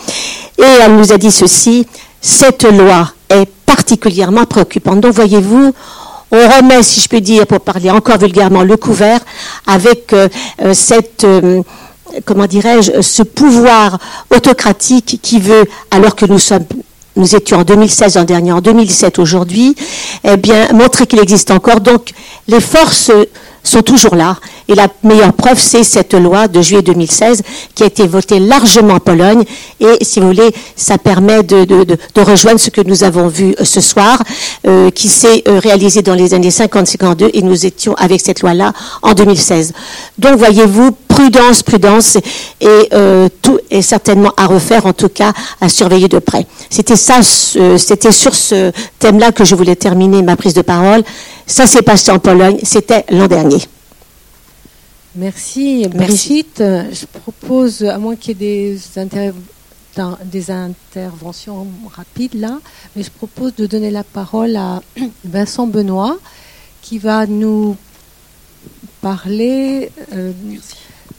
Et 0.57 0.63
elle 0.81 0.95
nous 0.95 1.11
a 1.11 1.17
dit 1.17 1.31
ceci, 1.31 1.85
cette 2.21 2.63
loi 2.63 3.11
est 3.29 3.49
particulièrement 3.65 4.45
préoccupante. 4.45 5.01
Donc, 5.01 5.13
voyez-vous, 5.13 5.73
on 6.31 6.37
remet, 6.37 6.83
si 6.83 6.99
je 6.99 7.07
peux 7.07 7.21
dire, 7.21 7.45
pour 7.47 7.61
parler 7.61 7.89
encore 7.89 8.17
vulgairement, 8.17 8.63
le 8.63 8.75
couvert 8.75 9.19
avec 9.65 10.13
euh, 10.13 10.27
euh, 10.61 10.73
cette 10.73 11.25
comment 12.25 12.45
dirais-je, 12.45 13.01
ce 13.01 13.21
pouvoir 13.23 13.99
autocratique 14.33 15.19
qui 15.21 15.39
veut, 15.39 15.65
alors 15.91 16.15
que 16.15 16.25
nous 16.25 16.39
sommes 16.39 16.65
nous 17.17 17.35
étions 17.35 17.57
en 17.57 17.63
2016 17.63 18.17
en 18.17 18.23
dernier, 18.23 18.51
en 18.51 18.61
2017 18.61 19.17
aujourd'hui, 19.17 19.75
eh 20.23 20.37
bien, 20.37 20.71
montrer 20.73 21.07
qu'il 21.07 21.19
existe 21.19 21.49
encore. 21.49 21.81
Donc, 21.81 22.11
les 22.47 22.61
forces 22.61 23.11
sont 23.67 23.81
toujours 23.81 24.15
là. 24.15 24.37
Et 24.67 24.75
la 24.75 24.87
meilleure 25.03 25.33
preuve, 25.33 25.59
c'est 25.59 25.83
cette 25.83 26.13
loi 26.13 26.47
de 26.47 26.61
juillet 26.61 26.81
2016 26.81 27.41
qui 27.73 27.83
a 27.83 27.85
été 27.85 28.07
votée 28.07 28.39
largement 28.39 28.95
en 28.95 28.99
Pologne. 28.99 29.43
Et 29.79 30.03
si 30.03 30.19
vous 30.19 30.27
voulez, 30.27 30.53
ça 30.75 30.97
permet 30.97 31.43
de, 31.43 31.65
rejoindre 32.17 32.59
ce 32.59 32.69
que 32.69 32.81
nous 32.81 33.03
avons 33.03 33.27
vu 33.27 33.55
euh, 33.59 33.63
ce 33.63 33.79
soir, 33.81 34.21
euh, 34.65 34.89
qui 34.91 35.07
s'est 35.07 35.43
euh, 35.47 35.59
réalisé 35.59 36.01
dans 36.01 36.15
les 36.15 36.33
années 36.33 36.49
50-52 36.49 37.29
et 37.33 37.41
nous 37.41 37.65
étions 37.65 37.93
avec 37.95 38.21
cette 38.21 38.41
loi-là 38.41 38.73
en 39.01 39.13
2016. 39.13 39.73
Donc, 40.17 40.37
voyez-vous, 40.37 40.91
prudence, 41.17 41.63
prudence 41.63 42.17
et 42.61 42.89
tout 43.41 43.59
est 43.71 43.81
certainement 43.81 44.33
à 44.37 44.45
refaire, 44.45 44.85
en 44.85 44.93
tout 44.93 45.09
cas 45.09 45.33
à 45.59 45.67
surveiller 45.67 46.07
de 46.07 46.19
près. 46.19 46.45
C'était 46.69 46.95
ça, 46.95 47.21
c'était 47.23 48.11
sur 48.11 48.35
ce 48.35 48.71
thème-là 48.99 49.31
que 49.31 49.43
je 49.43 49.55
voulais 49.55 49.75
terminer 49.75 50.21
ma 50.21 50.35
prise 50.35 50.53
de 50.53 50.61
parole. 50.61 51.03
Ça 51.47 51.65
s'est 51.65 51.81
passé 51.81 52.11
en 52.11 52.19
Pologne, 52.19 52.59
c'était 52.63 53.03
l'an 53.09 53.27
dernier. 53.27 53.61
Merci, 55.15 55.87
Brigitte. 55.87 56.59
Je 56.59 57.05
propose, 57.21 57.83
à 57.83 57.97
moins 57.97 58.15
qu'il 58.15 58.39
y 58.39 58.45
ait 58.45 58.75
des, 58.75 58.79
des 60.25 60.51
interventions 60.51 61.65
rapides 61.95 62.35
là, 62.35 62.59
mais 62.95 63.01
je 63.01 63.09
propose 63.09 63.55
de 63.55 63.65
donner 63.65 63.89
la 63.89 64.03
parole 64.03 64.55
à 64.55 64.83
Vincent 65.25 65.65
Benoît 65.65 66.17
qui 66.83 66.99
va 66.99 67.25
nous 67.25 67.75
parler 69.01 69.91
euh, 70.13 70.31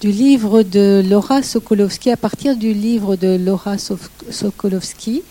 du 0.00 0.12
livre 0.12 0.62
de 0.62 1.02
Laura 1.09 1.43
Sokolowski, 1.43 2.11
à 2.11 2.17
partir 2.17 2.57
du 2.57 2.73
livre 2.73 3.17
de 3.17 3.37
Laura 3.37 3.76
Sokolowski. 3.78 5.23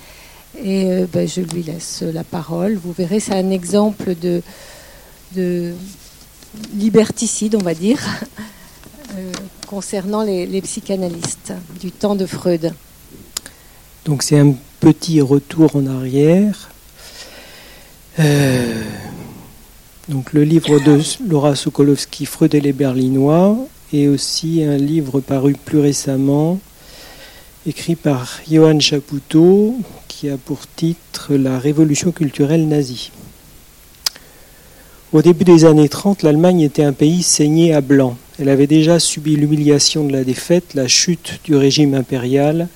Et 0.62 0.86
euh, 0.92 1.06
ben, 1.12 1.28
je 1.28 1.42
lui 1.42 1.64
laisse 1.64 2.02
la 2.02 2.24
parole. 2.24 2.76
Vous 2.76 2.92
verrez, 2.92 3.20
c'est 3.20 3.36
un 3.36 3.52
exemple 3.52 4.16
de, 4.16 4.42
de 5.36 5.74
liberticide, 6.76 7.56
on 7.56 7.64
va 7.64 7.74
dire, 7.74 8.00
euh, 9.16 9.32
concernant 9.68 10.24
les, 10.24 10.62
psychanalystes 10.62 11.54
du 11.80 11.92
temps 11.92 12.16
de 12.16 12.26
Freud. 12.26 12.74
Donc 14.06 14.24
c'est 14.24 14.40
un 14.40 14.54
petit 14.80 15.22
retour 15.22 15.76
en 15.76 15.86
arrière. 15.86 16.70
Euh, 18.20 18.84
donc 20.10 20.34
le 20.34 20.44
livre 20.44 20.80
de 20.80 21.00
Laura 21.28 21.56
Sokolowski, 21.56 22.26
Freud 22.26 22.56
et 22.56 22.62
les 22.62 22.74
Berlinois, 22.74 23.58
et 23.94 24.08
aussi 24.08 24.64
un 24.64 24.78
livre 24.78 25.22
paru 25.22 25.56
plus 25.66 25.80
récemment, 25.80 26.60
écrit 27.66 27.96
par 27.96 28.40
Johann 28.50 28.82
Chapoutot, 28.82 29.76
qui 30.08 30.30
a 30.30 30.38
pour 30.38 30.60
titre 30.76 31.34
La 31.36 31.60
révolution 31.60 32.12
culturelle 32.12 32.68
nazie. 32.68 33.12
Au 35.14 35.22
début 35.22 35.46
des 35.46 35.64
années 35.64 35.88
30, 35.88 36.24
l'Allemagne 36.24 36.62
était 36.62 36.84
un 36.84 36.92
pays 36.92 37.24
saigné 37.24 37.74
à 37.74 37.80
blanc. 37.80 38.18
Elle 38.40 38.50
avait 38.50 38.68
déjà 38.68 39.00
subi 39.00 39.38
l'humiliation 39.38 40.04
de 40.04 40.12
la 40.12 40.26
défaite, 40.26 40.74
la 40.74 40.88
chute 40.88 41.40
du 41.46 41.56
régime 41.56 41.94
impérial 41.94 42.68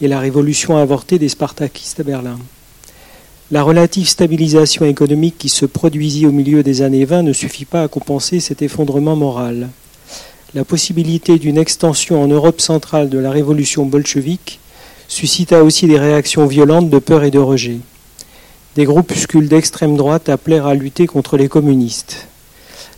et 0.00 0.08
la 0.08 0.18
révolution 0.18 0.76
avortée 0.76 1.20
des 1.20 1.28
Spartakistes 1.28 2.00
à 2.00 2.02
Berlin. 2.02 2.38
La 3.50 3.62
relative 3.62 4.08
stabilisation 4.08 4.84
économique 4.84 5.38
qui 5.38 5.48
se 5.48 5.66
produisit 5.66 6.26
au 6.26 6.32
milieu 6.32 6.62
des 6.62 6.82
années 6.82 7.04
20 7.04 7.22
ne 7.22 7.32
suffit 7.32 7.64
pas 7.64 7.84
à 7.84 7.88
compenser 7.88 8.40
cet 8.40 8.60
effondrement 8.60 9.16
moral. 9.16 9.68
La 10.54 10.64
possibilité 10.64 11.38
d'une 11.38 11.58
extension 11.58 12.22
en 12.22 12.28
Europe 12.28 12.60
centrale 12.60 13.08
de 13.08 13.18
la 13.18 13.30
révolution 13.30 13.84
bolchevique 13.84 14.60
suscita 15.06 15.62
aussi 15.62 15.86
des 15.86 15.98
réactions 15.98 16.46
violentes 16.46 16.90
de 16.90 16.98
peur 16.98 17.24
et 17.24 17.30
de 17.30 17.38
rejet 17.38 17.80
des 18.78 18.84
groupuscules 18.84 19.48
d'extrême 19.48 19.96
droite 19.96 20.28
appelèrent 20.28 20.68
à 20.68 20.74
lutter 20.74 21.08
contre 21.08 21.36
les 21.36 21.48
communistes. 21.48 22.28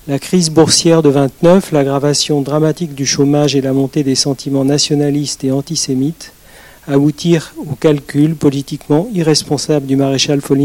La 0.09 0.19
crise 0.19 0.50
boursière 0.50 1.00
de 1.00 1.09
29, 1.09 1.73
l'aggravation 1.73 2.42
dramatique 2.42 2.95
du 2.95 3.07
chômage 3.07 3.57
et 3.57 3.62
la 3.62 3.73
montée 3.73 4.02
des 4.02 4.14
sentiments 4.14 4.66
nationalistes 4.66 5.42
et 5.42 5.52
antisémites 5.52 6.33
aboutirent 6.87 7.54
au 7.57 7.76
calcul 7.76 8.35
politiquement 8.35 9.09
irresponsable 9.14 9.87
du 9.87 9.97
maréchal 9.97 10.40
von 10.40 10.59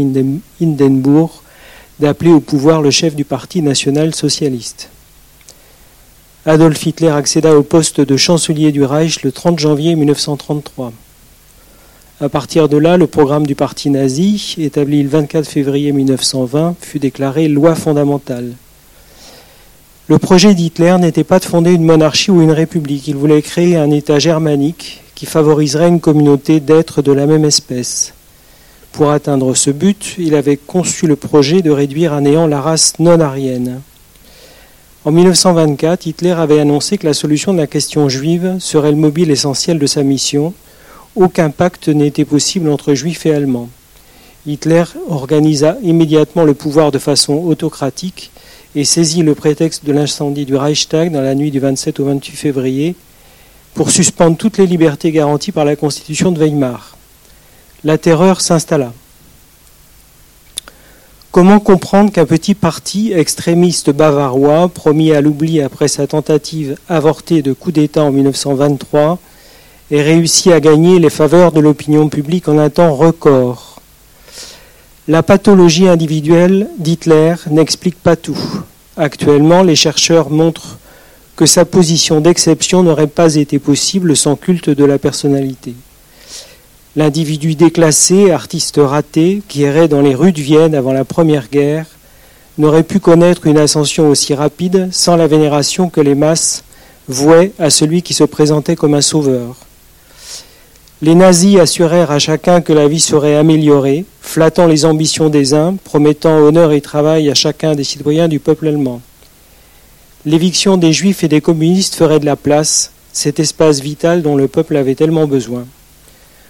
Hindenburg 0.60 1.30
d'appeler 1.98 2.32
au 2.32 2.40
pouvoir 2.40 2.82
le 2.82 2.90
chef 2.90 3.14
du 3.14 3.24
Parti 3.24 3.62
national 3.62 4.14
socialiste. 4.14 4.90
Adolf 6.48 6.86
Hitler 6.86 7.08
accéda 7.08 7.56
au 7.56 7.64
poste 7.64 8.00
de 8.00 8.16
chancelier 8.16 8.70
du 8.70 8.84
Reich 8.84 9.24
le 9.24 9.32
30 9.32 9.58
janvier 9.58 9.96
1933. 9.96 10.92
À 12.20 12.28
partir 12.28 12.68
de 12.68 12.76
là, 12.76 12.96
le 12.96 13.08
programme 13.08 13.48
du 13.48 13.56
parti 13.56 13.90
nazi, 13.90 14.54
établi 14.56 15.02
le 15.02 15.08
24 15.08 15.44
février 15.44 15.90
1920, 15.90 16.76
fut 16.80 17.00
déclaré 17.00 17.48
loi 17.48 17.74
fondamentale. 17.74 18.52
Le 20.06 20.18
projet 20.20 20.54
d'Hitler 20.54 20.96
n'était 21.00 21.24
pas 21.24 21.40
de 21.40 21.46
fonder 21.46 21.72
une 21.72 21.84
monarchie 21.84 22.30
ou 22.30 22.40
une 22.40 22.52
république. 22.52 23.08
Il 23.08 23.16
voulait 23.16 23.42
créer 23.42 23.74
un 23.74 23.90
État 23.90 24.20
germanique 24.20 25.02
qui 25.16 25.26
favoriserait 25.26 25.88
une 25.88 26.00
communauté 26.00 26.60
d'êtres 26.60 27.02
de 27.02 27.10
la 27.10 27.26
même 27.26 27.44
espèce. 27.44 28.14
Pour 28.92 29.10
atteindre 29.10 29.52
ce 29.56 29.70
but, 29.70 30.14
il 30.16 30.36
avait 30.36 30.58
conçu 30.58 31.08
le 31.08 31.16
projet 31.16 31.60
de 31.60 31.72
réduire 31.72 32.12
à 32.12 32.20
néant 32.20 32.46
la 32.46 32.60
race 32.60 32.92
non-arienne. 33.00 33.80
En 35.06 35.12
1924, 35.12 36.04
Hitler 36.06 36.32
avait 36.32 36.58
annoncé 36.58 36.98
que 36.98 37.06
la 37.06 37.14
solution 37.14 37.52
de 37.52 37.58
la 37.58 37.68
question 37.68 38.08
juive 38.08 38.56
serait 38.58 38.90
le 38.90 38.96
mobile 38.96 39.30
essentiel 39.30 39.78
de 39.78 39.86
sa 39.86 40.02
mission 40.02 40.52
aucun 41.14 41.50
pacte 41.50 41.88
n'était 41.88 42.24
possible 42.24 42.68
entre 42.68 42.92
juifs 42.92 43.24
et 43.24 43.32
allemands. 43.32 43.68
Hitler 44.48 44.82
organisa 45.08 45.76
immédiatement 45.84 46.42
le 46.42 46.54
pouvoir 46.54 46.90
de 46.90 46.98
façon 46.98 47.34
autocratique 47.34 48.32
et 48.74 48.84
saisit 48.84 49.22
le 49.22 49.36
prétexte 49.36 49.84
de 49.84 49.92
l'incendie 49.92 50.44
du 50.44 50.56
Reichstag 50.56 51.12
dans 51.12 51.22
la 51.22 51.36
nuit 51.36 51.52
du 51.52 51.60
27 51.60 52.00
au 52.00 52.06
28 52.06 52.36
février 52.36 52.96
pour 53.74 53.92
suspendre 53.92 54.36
toutes 54.36 54.58
les 54.58 54.66
libertés 54.66 55.12
garanties 55.12 55.52
par 55.52 55.64
la 55.64 55.76
Constitution 55.76 56.32
de 56.32 56.40
Weimar. 56.40 56.96
La 57.84 57.96
terreur 57.96 58.40
s'installa. 58.40 58.92
Comment 61.36 61.60
comprendre 61.60 62.10
qu'un 62.10 62.24
petit 62.24 62.54
parti 62.54 63.12
extrémiste 63.12 63.90
bavarois, 63.90 64.70
promis 64.70 65.12
à 65.12 65.20
l'oubli 65.20 65.60
après 65.60 65.86
sa 65.86 66.06
tentative 66.06 66.78
avortée 66.88 67.42
de 67.42 67.52
coup 67.52 67.72
d'État 67.72 68.04
en 68.04 68.10
1923, 68.10 69.18
et 69.90 70.00
réussi 70.00 70.50
à 70.50 70.60
gagner 70.60 70.98
les 70.98 71.10
faveurs 71.10 71.52
de 71.52 71.60
l'opinion 71.60 72.08
publique 72.08 72.48
en 72.48 72.56
un 72.56 72.70
temps 72.70 72.94
record? 72.94 73.82
La 75.08 75.22
pathologie 75.22 75.88
individuelle 75.88 76.70
d'Hitler 76.78 77.34
n'explique 77.50 78.02
pas 78.02 78.16
tout. 78.16 78.40
Actuellement, 78.96 79.62
les 79.62 79.76
chercheurs 79.76 80.30
montrent 80.30 80.78
que 81.36 81.44
sa 81.44 81.66
position 81.66 82.22
d'exception 82.22 82.82
n'aurait 82.82 83.08
pas 83.08 83.34
été 83.34 83.58
possible 83.58 84.16
sans 84.16 84.36
culte 84.36 84.70
de 84.70 84.84
la 84.86 84.98
personnalité. 84.98 85.74
L'individu 86.96 87.56
déclassé, 87.56 88.30
artiste 88.30 88.80
raté, 88.82 89.42
qui 89.48 89.64
errait 89.64 89.86
dans 89.86 90.00
les 90.00 90.14
rues 90.14 90.32
de 90.32 90.40
Vienne 90.40 90.74
avant 90.74 90.94
la 90.94 91.04
Première 91.04 91.50
Guerre, 91.50 91.84
n'aurait 92.56 92.84
pu 92.84 93.00
connaître 93.00 93.46
une 93.46 93.58
ascension 93.58 94.08
aussi 94.08 94.32
rapide 94.32 94.88
sans 94.92 95.14
la 95.14 95.26
vénération 95.26 95.90
que 95.90 96.00
les 96.00 96.14
masses 96.14 96.64
vouaient 97.06 97.52
à 97.58 97.68
celui 97.68 98.00
qui 98.00 98.14
se 98.14 98.24
présentait 98.24 98.76
comme 98.76 98.94
un 98.94 99.02
sauveur. 99.02 99.56
Les 101.02 101.14
nazis 101.14 101.58
assurèrent 101.58 102.10
à 102.10 102.18
chacun 102.18 102.62
que 102.62 102.72
la 102.72 102.88
vie 102.88 103.00
serait 103.00 103.36
améliorée, 103.36 104.06
flattant 104.22 104.66
les 104.66 104.86
ambitions 104.86 105.28
des 105.28 105.52
uns, 105.52 105.76
promettant 105.84 106.38
honneur 106.38 106.72
et 106.72 106.80
travail 106.80 107.28
à 107.28 107.34
chacun 107.34 107.74
des 107.74 107.84
citoyens 107.84 108.28
du 108.28 108.40
peuple 108.40 108.68
allemand. 108.68 109.02
L'éviction 110.24 110.78
des 110.78 110.94
juifs 110.94 111.22
et 111.24 111.28
des 111.28 111.42
communistes 111.42 111.94
ferait 111.94 112.20
de 112.20 112.24
la 112.24 112.36
place, 112.36 112.92
cet 113.12 113.38
espace 113.38 113.80
vital 113.80 114.22
dont 114.22 114.34
le 114.34 114.48
peuple 114.48 114.76
avait 114.76 114.94
tellement 114.94 115.26
besoin. 115.26 115.66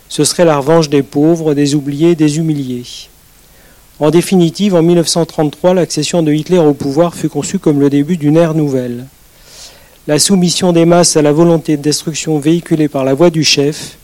Ce 0.08 0.24
serait 0.24 0.44
la 0.44 0.58
revanche 0.58 0.88
des 0.88 1.02
pauvres, 1.02 1.54
des 1.54 1.74
oubliés, 1.74 2.14
des 2.14 2.38
humiliés. 2.38 2.84
En 3.98 4.10
définitive, 4.10 4.74
en 4.74 4.82
1933, 4.82 5.74
l'accession 5.74 6.22
de 6.22 6.32
Hitler 6.32 6.58
au 6.58 6.74
pouvoir 6.74 7.14
fut 7.14 7.28
conçue 7.28 7.58
comme 7.58 7.80
le 7.80 7.90
début 7.90 8.16
d'une 8.16 8.36
ère 8.36 8.54
nouvelle. 8.54 9.06
La 10.06 10.18
soumission 10.18 10.72
des 10.72 10.84
masses 10.84 11.16
à 11.16 11.22
la 11.22 11.32
volonté 11.32 11.76
de 11.76 11.82
destruction 11.82 12.38
véhiculée 12.38 12.88
par 12.88 13.04
la 13.04 13.14
voix 13.14 13.30
du 13.30 13.42
chef 13.42 13.96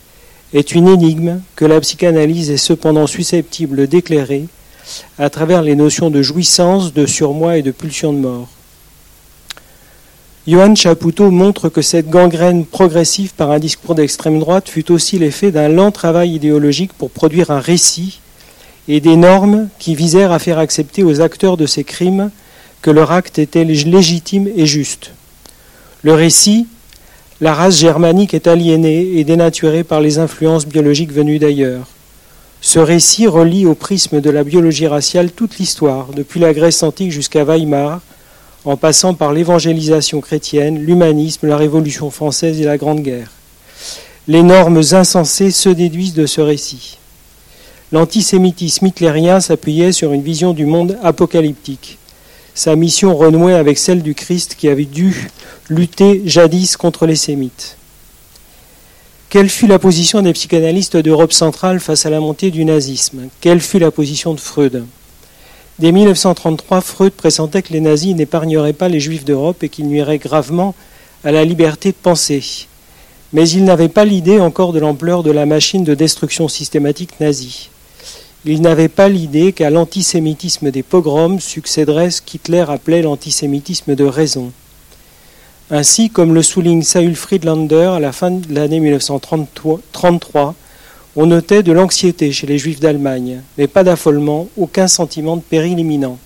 est 0.53 0.75
une 0.75 0.89
énigme 0.89 1.41
que 1.57 1.65
la 1.65 1.81
psychanalyse 1.81 2.51
est 2.51 2.57
cependant 2.57 3.07
susceptible 3.07 3.87
d'éclairer 3.87 4.47
à 5.19 5.31
travers 5.31 5.63
les 5.63 5.77
notions 5.77 6.11
de 6.11 6.23
jouissance, 6.23 6.93
de 6.93 7.07
surmoi 7.07 7.59
et 7.59 7.63
de 7.63 7.71
pulsion 7.71 8.13
de 8.13 8.19
mort. 8.19 8.49
Johann 10.45 10.77
Chapoutot 10.77 11.31
montre 11.31 11.69
que 11.69 11.83
cette 11.83 12.11
gangrène 12.11 12.67
progressive 12.67 13.33
par 13.33 13.53
un 13.53 13.61
discours 13.61 13.95
d'extrême 13.95 14.41
droite 14.41 14.69
fut 14.69 14.91
aussi 14.91 15.17
l'effet 15.17 15.53
d'un 15.53 15.69
lent 15.69 15.93
travail 15.93 16.35
idéologique 16.35 16.93
pour 16.95 17.13
produire 17.13 17.53
un 17.53 17.61
récit 17.61 18.19
et 18.89 18.99
des 18.99 19.15
normes 19.15 19.69
qui 19.79 19.95
visèrent 19.95 20.33
à 20.33 20.41
faire 20.41 20.59
accepter 20.59 21.05
aux 21.05 21.21
acteurs 21.21 21.57
de 21.57 21.67
ces 21.67 21.85
crimes 21.85 22.33
que 22.81 22.91
leur 22.91 23.13
acte 23.13 23.39
était 23.39 23.63
légitime 23.63 24.49
et 24.57 24.67
juste. 24.67 25.13
Le 26.03 26.15
récit, 26.15 26.67
la 27.41 27.55
race 27.55 27.79
germanique 27.79 28.35
est 28.35 28.49
aliénée 28.49 29.19
et 29.19 29.23
dénaturée 29.23 29.85
par 29.85 30.01
les 30.01 30.19
influences 30.19 30.67
biologiques 30.67 31.13
venues 31.13 31.39
d'ailleurs. 31.39 31.87
Ce 32.61 32.81
récit 32.81 33.29
relie 33.29 33.65
au 33.65 33.77
prisme 33.77 34.21
de 34.21 34.31
la 34.31 34.43
biologie 34.43 34.89
raciale 34.89 35.31
toute 35.31 35.59
l'histoire, 35.59 36.09
depuis 36.17 36.41
la 36.41 36.53
Grèce 36.53 36.83
antique 36.83 37.13
jusqu'à 37.13 37.45
Weimar, 37.45 38.01
en 38.65 38.77
passant 38.77 39.15
par 39.15 39.33
l'évangélisation 39.33 40.21
chrétienne, 40.21 40.79
l'humanisme, 40.79 41.47
la 41.47 41.57
Révolution 41.57 42.11
française 42.11 42.61
et 42.61 42.65
la 42.65 42.79
Grande 42.79 43.01
Guerre. 43.03 43.31
Les 44.29 44.43
normes 44.43 44.83
insensées 44.93 45.51
se 45.51 45.69
déduisent 45.69 46.15
de 46.15 46.27
ce 46.27 46.41
récit. 46.41 46.99
L'antisémitisme 47.91 48.87
hitlérien 48.87 49.41
s'appuyait 49.41 49.93
sur 49.93 50.13
une 50.13 50.23
vision 50.23 50.53
du 50.53 50.65
monde 50.65 50.97
apocalyptique. 51.03 51.99
Sa 52.55 52.77
mission 52.77 53.17
renouait 53.17 53.55
avec 53.55 53.79
celle 53.79 54.03
du 54.03 54.15
Christ 54.15 54.55
qui 54.57 54.69
avait 54.69 54.85
dû 54.85 55.29
lutter 55.69 56.23
jadis 56.25 56.77
contre 56.77 57.07
les 57.07 57.17
sémites. 57.17 57.77
Quelle 59.29 59.49
fut 59.49 59.67
la 59.67 59.79
position 59.79 60.21
des 60.21 60.35
psychanalystes 60.35 60.99
d'Europe 60.99 61.33
centrale 61.33 61.81
face 61.81 62.07
à 62.07 62.11
la 62.11 62.21
montée 62.21 62.51
du 62.51 62.65
nazisme? 62.65 63.29
Quelle 63.41 63.61
fut 63.61 63.79
la 63.79 63.91
position 63.91 64.35
de 64.35 64.41
Freud? 64.41 64.85
Dès 65.79 65.91
1933, 65.91 66.81
Freud 66.83 67.13
pressentait 67.13 67.63
que 67.63 67.73
les 67.73 67.81
nazis 67.81 68.15
n'épargneraient 68.15 68.75
pas 68.75 68.89
les 68.89 69.01
juifs 69.01 69.25
d'Europe 69.25 69.63
et 69.63 69.69
qu'ils 69.69 69.89
nuiraient 69.89 70.19
gravement 70.19 70.75
à 71.25 71.33
la 71.33 71.45
liberté 71.45 71.91
de 71.91 71.97
penser. 71.97 72.67
Mais 73.33 73.49
il 73.49 73.65
n'avait 73.65 73.89
pas 73.89 74.05
l'idée 74.05 74.39
encore 74.39 74.75
de 74.75 74.81
l'ampleur 74.81 75.23
de 75.23 75.31
la 75.31 75.47
machine 75.47 75.85
de 75.85 75.95
destruction 75.95 76.49
systématique 76.49 77.19
nazie. 77.21 77.71
Il 78.45 78.61
n'avait 78.61 78.89
pas 78.89 79.09
l'idée 79.09 79.53
qu'à 79.53 79.71
l'antisémitisme 79.71 80.71
des 80.71 80.83
pogroms 80.83 81.41
succéderait 81.41 82.11
ce 82.11 82.21
qu'Hitler 82.21 82.65
appelait 82.69 83.03
l'antisémitisme 83.03 83.95
de 83.95 84.05
raison. 84.05 84.53
Ainsi, 85.71 86.11
comme 86.11 86.35
le 86.35 86.43
souligne 86.43 86.83
Saül 86.83 87.17
Friedlander 87.17 87.93
à 87.95 88.01
la 88.01 88.13
fin 88.13 88.31
de 88.31 88.55
l'année 88.55 88.81
1933, 88.81 90.55
on 91.15 91.27
notait 91.27 91.63
de 91.63 91.73
l'anxiété 91.73 92.33
chez 92.33 92.47
les 92.47 92.59
Juifs 92.59 92.81
d'Allemagne, 92.81 93.43
mais 93.59 93.67
pas 93.67 93.85
d'affolement, 93.85 94.49
aucun 94.57 94.89
sentiment 94.89 95.37
de 95.37 95.43
péril 95.43 95.79
imminent. 95.79 96.19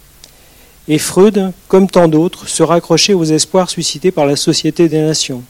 Et 0.87 0.99
Freud, 0.99 1.53
comme 1.67 1.91
tant 1.91 2.07
d'autres, 2.07 2.49
se 2.49 2.63
raccrochait 2.63 3.15
aux 3.15 3.25
espoirs 3.25 3.69
suscités 3.69 4.13
par 4.13 4.27
la 4.27 4.37
Société 4.37 4.89
des 4.89 5.01
Nations, 5.01 5.43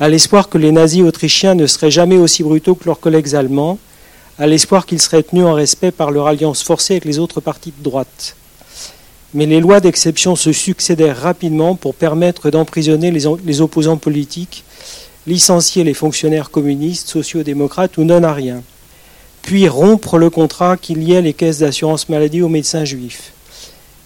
à 0.00 0.08
l'espoir 0.08 0.48
que 0.48 0.58
les 0.58 0.72
nazis 0.72 1.04
autrichiens 1.04 1.54
ne 1.54 1.68
seraient 1.68 1.92
jamais 1.92 2.16
aussi 2.16 2.42
brutaux 2.42 2.74
que 2.74 2.86
leurs 2.86 2.98
collègues 2.98 3.36
allemands, 3.36 3.78
à 4.38 4.48
l'espoir 4.48 4.86
qu'ils 4.86 5.00
seraient 5.00 5.22
tenus 5.22 5.44
en 5.44 5.52
respect 5.52 5.92
par 5.92 6.10
leur 6.10 6.26
alliance 6.26 6.64
forcée 6.64 6.94
avec 6.94 7.04
les 7.04 7.20
autres 7.20 7.40
partis 7.40 7.72
de 7.76 7.84
droite. 7.84 8.34
Mais 9.32 9.46
les 9.46 9.60
lois 9.60 9.78
d'exception 9.78 10.34
se 10.34 10.50
succédèrent 10.50 11.20
rapidement 11.20 11.76
pour 11.76 11.94
permettre 11.94 12.50
d'emprisonner 12.50 13.12
les 13.12 13.60
opposants 13.60 13.98
politiques 13.98 14.64
licencier 15.26 15.84
les 15.84 15.94
fonctionnaires 15.94 16.50
communistes, 16.50 17.08
sociaux-démocrates 17.08 17.98
ou 17.98 18.04
non-ariens, 18.04 18.62
puis 19.42 19.68
rompre 19.68 20.18
le 20.18 20.30
contrat 20.30 20.76
qui 20.76 20.94
liait 20.94 21.22
les 21.22 21.32
caisses 21.32 21.58
d'assurance 21.58 22.08
maladie 22.08 22.42
aux 22.42 22.48
médecins 22.48 22.84
juifs. 22.84 23.32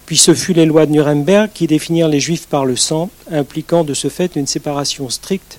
Puis 0.07 0.17
ce 0.17 0.35
fut 0.35 0.53
les 0.53 0.67
lois 0.67 0.87
de 0.87 0.93
Nuremberg 0.93 1.51
qui 1.53 1.67
définirent 1.67 2.09
les 2.09 2.21
juifs 2.21 2.47
par 2.47 2.65
le 2.65 2.77
sang, 2.77 3.11
impliquant 3.31 3.85
de 3.85 3.95
ce 3.95 4.09
fait 4.09 4.37
une 4.37 4.47
séparation 4.47 5.09
stricte 5.09 5.59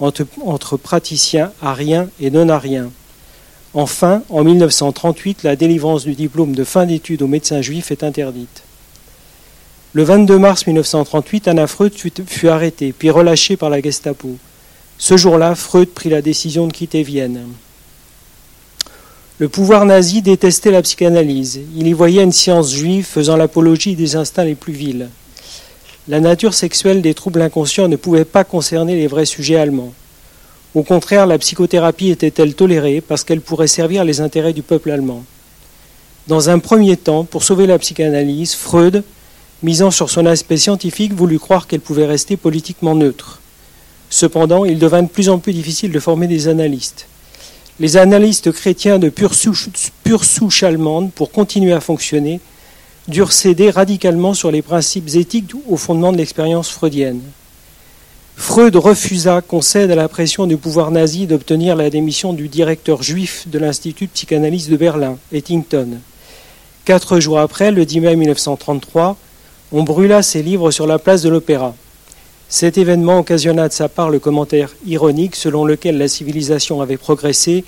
entre, 0.00 0.76
praticiens 0.76 1.52
ariens 1.62 2.08
et 2.20 2.30
non-ariens. 2.30 2.90
Enfin, 3.74 4.22
en 4.28 4.42
1938, 4.44 5.42
la 5.42 5.56
délivrance 5.56 6.04
du 6.04 6.14
diplôme 6.14 6.54
de 6.54 6.64
fin 6.64 6.86
d'études 6.86 7.22
aux 7.22 7.28
médecins 7.28 7.62
juifs 7.62 7.90
est 7.90 8.04
interdite. 8.04 8.62
Le 9.92 10.02
22 10.02 10.38
mars 10.38 10.66
1938, 10.66 11.48
Anna 11.48 11.66
Freud 11.66 11.92
fut 11.94 12.48
arrêtée, 12.48 12.92
puis 12.92 13.10
relâchée 13.10 13.56
par 13.56 13.70
la 13.70 13.80
Gestapo. 13.80 14.36
Ce 14.98 15.16
jour-là, 15.16 15.54
Freud 15.54 15.90
prit 15.90 16.08
la 16.08 16.22
décision 16.22 16.66
de 16.66 16.72
quitter 16.72 17.02
Vienne. 17.02 17.40
Le 19.38 19.50
pouvoir 19.50 19.84
nazi 19.84 20.22
détestait 20.22 20.70
la 20.70 20.80
psychanalyse. 20.80 21.60
Il 21.76 21.86
y 21.86 21.92
voyait 21.92 22.22
une 22.22 22.32
science 22.32 22.72
juive 22.72 23.04
faisant 23.04 23.36
l'apologie 23.36 23.94
des 23.94 24.16
instincts 24.16 24.44
les 24.44 24.54
plus 24.54 24.72
vils. 24.72 25.08
La 26.08 26.20
nature 26.20 26.54
sexuelle 26.54 27.02
des 27.02 27.12
troubles 27.12 27.42
inconscients 27.42 27.88
ne 27.88 27.96
pouvait 27.96 28.24
pas 28.24 28.44
concerner 28.44 28.96
les 28.96 29.08
vrais 29.08 29.26
sujets 29.26 29.56
allemands. 29.56 29.92
Au 30.74 30.82
contraire, 30.82 31.26
la 31.26 31.38
psychothérapie 31.38 32.10
était-elle 32.10 32.54
tolérée 32.54 33.02
parce 33.02 33.24
qu'elle 33.24 33.42
pourrait 33.42 33.66
servir 33.66 34.04
les 34.04 34.20
intérêts 34.20 34.54
du 34.54 34.62
peuple 34.62 34.90
allemand? 34.90 35.24
Dans 36.28 36.48
un 36.48 36.58
premier 36.58 36.96
temps, 36.96 37.24
pour 37.24 37.44
sauver 37.44 37.66
la 37.66 37.78
psychanalyse, 37.78 38.54
Freud, 38.54 39.04
misant 39.62 39.90
sur 39.90 40.08
son 40.08 40.24
aspect 40.24 40.56
scientifique, 40.56 41.12
voulut 41.12 41.38
croire 41.38 41.66
qu'elle 41.66 41.80
pouvait 41.80 42.06
rester 42.06 42.36
politiquement 42.36 42.94
neutre. 42.94 43.40
Cependant, 44.16 44.64
il 44.64 44.78
devint 44.78 45.02
de 45.02 45.08
plus 45.08 45.28
en 45.28 45.38
plus 45.38 45.52
difficile 45.52 45.92
de 45.92 46.00
former 46.00 46.26
des 46.26 46.48
analystes. 46.48 47.06
Les 47.78 47.98
analystes 47.98 48.50
chrétiens 48.50 48.98
de 48.98 49.10
pure 49.10 49.34
souche, 49.34 50.62
allemande, 50.62 51.12
pour 51.12 51.30
continuer 51.30 51.74
à 51.74 51.80
fonctionner, 51.80 52.40
durent 53.08 53.32
céder 53.32 53.68
radicalement 53.68 54.32
sur 54.32 54.50
les 54.50 54.62
principes 54.62 55.14
éthiques 55.16 55.52
au 55.68 55.76
fondement 55.76 56.12
de 56.12 56.16
l'expérience 56.16 56.70
freudienne. 56.70 57.20
Freud 58.36 58.74
refusa 58.76 59.42
qu'on 59.42 59.60
cède 59.60 59.90
à 59.90 59.96
la 59.96 60.08
pression 60.08 60.46
du 60.46 60.56
pouvoir 60.56 60.92
nazi 60.92 61.26
d'obtenir 61.26 61.76
la 61.76 61.90
démission 61.90 62.32
du 62.32 62.48
directeur 62.48 63.02
juif 63.02 63.46
de 63.48 63.58
l'Institut 63.58 64.06
de 64.06 64.12
psychanalyse 64.12 64.70
de 64.70 64.78
Berlin, 64.78 65.18
Ettington. 65.30 65.98
Quatre 66.86 67.20
jours 67.20 67.38
après, 67.38 67.70
le 67.70 67.84
10 67.84 68.00
mai 68.00 68.16
1933, 68.16 69.18
on 69.72 69.82
brûla 69.82 70.22
ses 70.22 70.42
livres 70.42 70.70
sur 70.70 70.86
la 70.86 70.98
place 70.98 71.20
de 71.20 71.28
l'Opéra. 71.28 71.74
Cet 72.48 72.78
événement 72.78 73.18
occasionna 73.18 73.68
de 73.68 73.72
sa 73.72 73.88
part 73.88 74.08
le 74.08 74.20
commentaire 74.20 74.74
ironique 74.86 75.34
selon 75.34 75.64
lequel 75.64 75.98
la 75.98 76.08
civilisation 76.08 76.80
avait 76.80 76.96
progressé. 76.96 77.64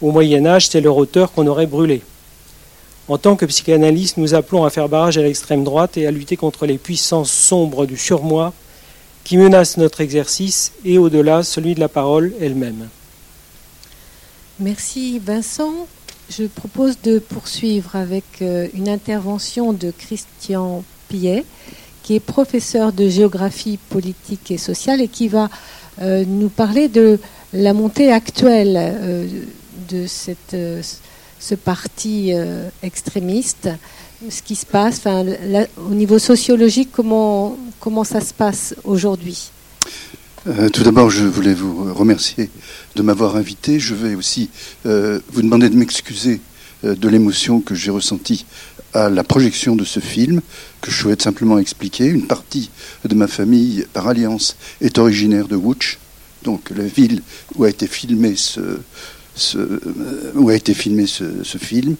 Au 0.00 0.12
Moyen 0.12 0.46
Âge, 0.46 0.68
c'est 0.68 0.80
leur 0.80 0.96
auteur 0.96 1.32
qu'on 1.32 1.48
aurait 1.48 1.66
brûlé. 1.66 2.02
En 3.08 3.18
tant 3.18 3.34
que 3.34 3.44
psychanalyste, 3.44 4.18
nous 4.18 4.34
appelons 4.34 4.64
à 4.64 4.70
faire 4.70 4.88
barrage 4.88 5.18
à 5.18 5.22
l'extrême 5.22 5.64
droite 5.64 5.96
et 5.96 6.06
à 6.06 6.12
lutter 6.12 6.36
contre 6.36 6.64
les 6.64 6.78
puissances 6.78 7.32
sombres 7.32 7.86
du 7.86 7.96
surmoi 7.96 8.52
qui 9.24 9.36
menacent 9.36 9.78
notre 9.78 10.00
exercice 10.00 10.72
et 10.84 10.96
au-delà 10.96 11.42
celui 11.42 11.74
de 11.74 11.80
la 11.80 11.88
parole 11.88 12.32
elle-même. 12.40 12.88
Merci 14.60 15.18
Vincent. 15.18 15.88
Je 16.30 16.44
propose 16.44 17.00
de 17.02 17.18
poursuivre 17.18 17.96
avec 17.96 18.24
euh, 18.42 18.68
une 18.74 18.88
intervention 18.88 19.72
de 19.72 19.90
Christian 19.90 20.84
Pillet 21.08 21.44
qui 22.02 22.14
est 22.14 22.20
professeur 22.20 22.92
de 22.92 23.08
géographie 23.08 23.78
politique 23.88 24.50
et 24.50 24.58
sociale 24.58 25.00
et 25.00 25.08
qui 25.08 25.28
va 25.28 25.48
euh, 26.00 26.24
nous 26.26 26.48
parler 26.48 26.88
de 26.88 27.18
la 27.52 27.74
montée 27.74 28.10
actuelle 28.10 28.74
euh, 28.76 29.26
de 29.90 30.06
euh, 30.54 30.82
ce 31.38 31.54
parti 31.54 32.32
extrémiste, 32.82 33.68
ce 34.28 34.42
qui 34.42 34.54
se 34.54 34.66
passe, 34.66 35.00
au 35.78 35.94
niveau 35.94 36.18
sociologique, 36.18 36.90
comment, 36.92 37.56
comment 37.80 38.04
ça 38.04 38.20
se 38.20 38.34
passe 38.34 38.74
aujourd'hui? 38.84 39.50
tout 40.72 40.82
d'abord, 40.82 41.10
je 41.10 41.24
voulais 41.24 41.52
vous 41.52 41.92
remercier 41.92 42.48
de 42.96 43.02
m'avoir 43.02 43.36
invité. 43.36 43.78
Je 43.78 43.94
vais 43.94 44.14
aussi 44.14 44.48
vous 44.84 45.42
demander 45.42 45.68
de 45.68 45.76
m'excuser 45.76 46.40
de 46.82 47.08
l'émotion 47.08 47.60
que 47.60 47.74
j'ai 47.74 47.90
ressentie 47.90 48.46
à 48.94 49.08
la 49.08 49.24
projection 49.24 49.76
de 49.76 49.84
ce 49.84 50.00
film 50.00 50.40
que 50.80 50.90
je 50.90 50.96
souhaite 50.96 51.22
simplement 51.22 51.58
expliquer. 51.58 52.06
Une 52.06 52.26
partie 52.26 52.70
de 53.04 53.14
ma 53.14 53.26
famille, 53.26 53.86
par 53.92 54.08
alliance, 54.08 54.56
est 54.80 54.98
originaire 54.98 55.48
de 55.48 55.56
Wuch, 55.56 55.98
donc 56.42 56.70
la 56.70 56.84
ville 56.84 57.22
où 57.54 57.64
a 57.64 57.68
été 57.68 57.86
filmé 57.86 58.34
ce, 58.36 58.60
où 60.34 60.48
a 60.48 60.54
été 60.54 60.74
filmé 60.74 61.06
ce, 61.06 61.58
film. 61.58 61.96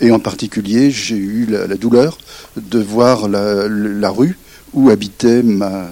Et 0.00 0.10
en 0.10 0.18
particulier, 0.18 0.90
j'ai 0.90 1.16
eu 1.16 1.46
la, 1.46 1.76
douleur 1.76 2.18
de 2.56 2.78
voir 2.80 3.28
la, 3.28 4.10
rue 4.10 4.36
où 4.72 4.90
habitait 4.90 5.42
ma, 5.42 5.88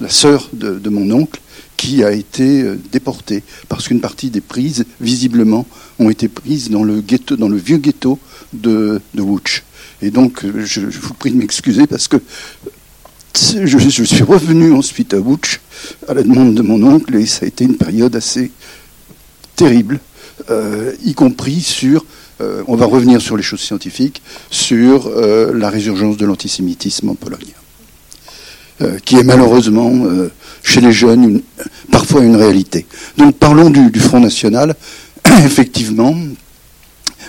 la 0.00 0.08
sœur 0.08 0.48
de, 0.52 0.88
mon 0.88 1.10
oncle, 1.10 1.40
qui 1.82 2.04
a 2.04 2.12
été 2.12 2.64
déporté. 2.92 3.42
Parce 3.68 3.88
qu'une 3.88 4.00
partie 4.00 4.30
des 4.30 4.40
prises, 4.40 4.84
visiblement, 5.00 5.66
ont 5.98 6.10
été 6.10 6.28
prises 6.28 6.70
dans 6.70 6.84
le 6.84 7.00
ghetto, 7.00 7.34
dans 7.34 7.48
le 7.48 7.56
vieux 7.56 7.78
ghetto 7.78 8.20
de, 8.52 9.00
de 9.14 9.24
Et 10.00 10.12
donc, 10.12 10.44
je, 10.64 10.80
vous 10.80 11.14
prie 11.14 11.32
de 11.32 11.36
m'excuser 11.36 11.88
parce 11.88 12.06
que 12.06 12.18
je, 13.34 14.04
suis 14.04 14.22
revenu 14.22 14.72
ensuite 14.72 15.12
à 15.12 15.18
Wuch 15.18 15.60
à 16.06 16.14
la 16.14 16.22
demande 16.22 16.54
de 16.54 16.62
mon 16.62 16.80
oncle 16.84 17.16
et 17.16 17.26
ça 17.26 17.46
a 17.46 17.48
été 17.48 17.64
une 17.64 17.76
période 17.76 18.14
assez 18.14 18.52
terrible, 19.56 19.98
y 21.04 21.14
compris 21.14 21.62
sur 21.62 22.04
euh, 22.42 22.62
on 22.66 22.76
va 22.76 22.86
revenir 22.86 23.20
sur 23.20 23.36
les 23.36 23.42
choses 23.42 23.60
scientifiques, 23.60 24.22
sur 24.50 25.06
euh, 25.06 25.52
la 25.54 25.70
résurgence 25.70 26.16
de 26.16 26.26
l'antisémitisme 26.26 27.08
en 27.10 27.14
Pologne, 27.14 27.52
euh, 28.82 28.98
qui 29.04 29.16
est 29.16 29.22
malheureusement 29.22 29.92
chez 30.62 30.80
les 30.80 30.92
jeunes 30.92 31.42
parfois 31.90 32.22
une 32.22 32.36
réalité. 32.36 32.86
Donc 33.16 33.36
parlons 33.36 33.70
du, 33.70 34.00
Front 34.00 34.20
National. 34.20 34.74
Effectivement, 35.44 36.14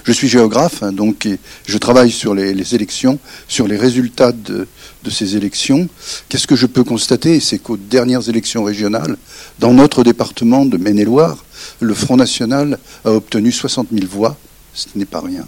je 0.04 0.12
suis 0.12 0.28
géographe, 0.28 0.84
hein, 0.84 0.92
donc 0.92 1.28
je 1.66 1.78
travaille 1.78 2.12
sur 2.12 2.34
les, 2.34 2.76
élections, 2.76 3.20
sur 3.48 3.68
les 3.68 3.78
résultats 3.78 4.32
de, 4.32 4.68
de 5.04 5.10
ces 5.10 5.36
élections. 5.36 5.88
Qu'est-ce 6.28 6.48
que 6.48 6.56
je 6.56 6.66
peux 6.66 6.84
constater? 6.84 7.40
C'est 7.40 7.60
qu'aux 7.60 7.78
dernières 7.78 8.28
élections 8.28 8.64
régionales, 8.64 9.16
dans 9.60 9.74
notre 9.74 10.04
département 10.04 10.66
de 10.66 10.78
Maine-et-Loire, 10.78 11.46
le 11.80 11.94
Front 11.94 12.18
National 12.18 12.78
a 13.06 13.12
obtenu 13.12 13.52
60 13.52 13.88
000 13.92 14.08
voix 14.08 14.38
ce 14.74 14.88
n'est 14.96 15.06
pas 15.06 15.22
rien. 15.22 15.46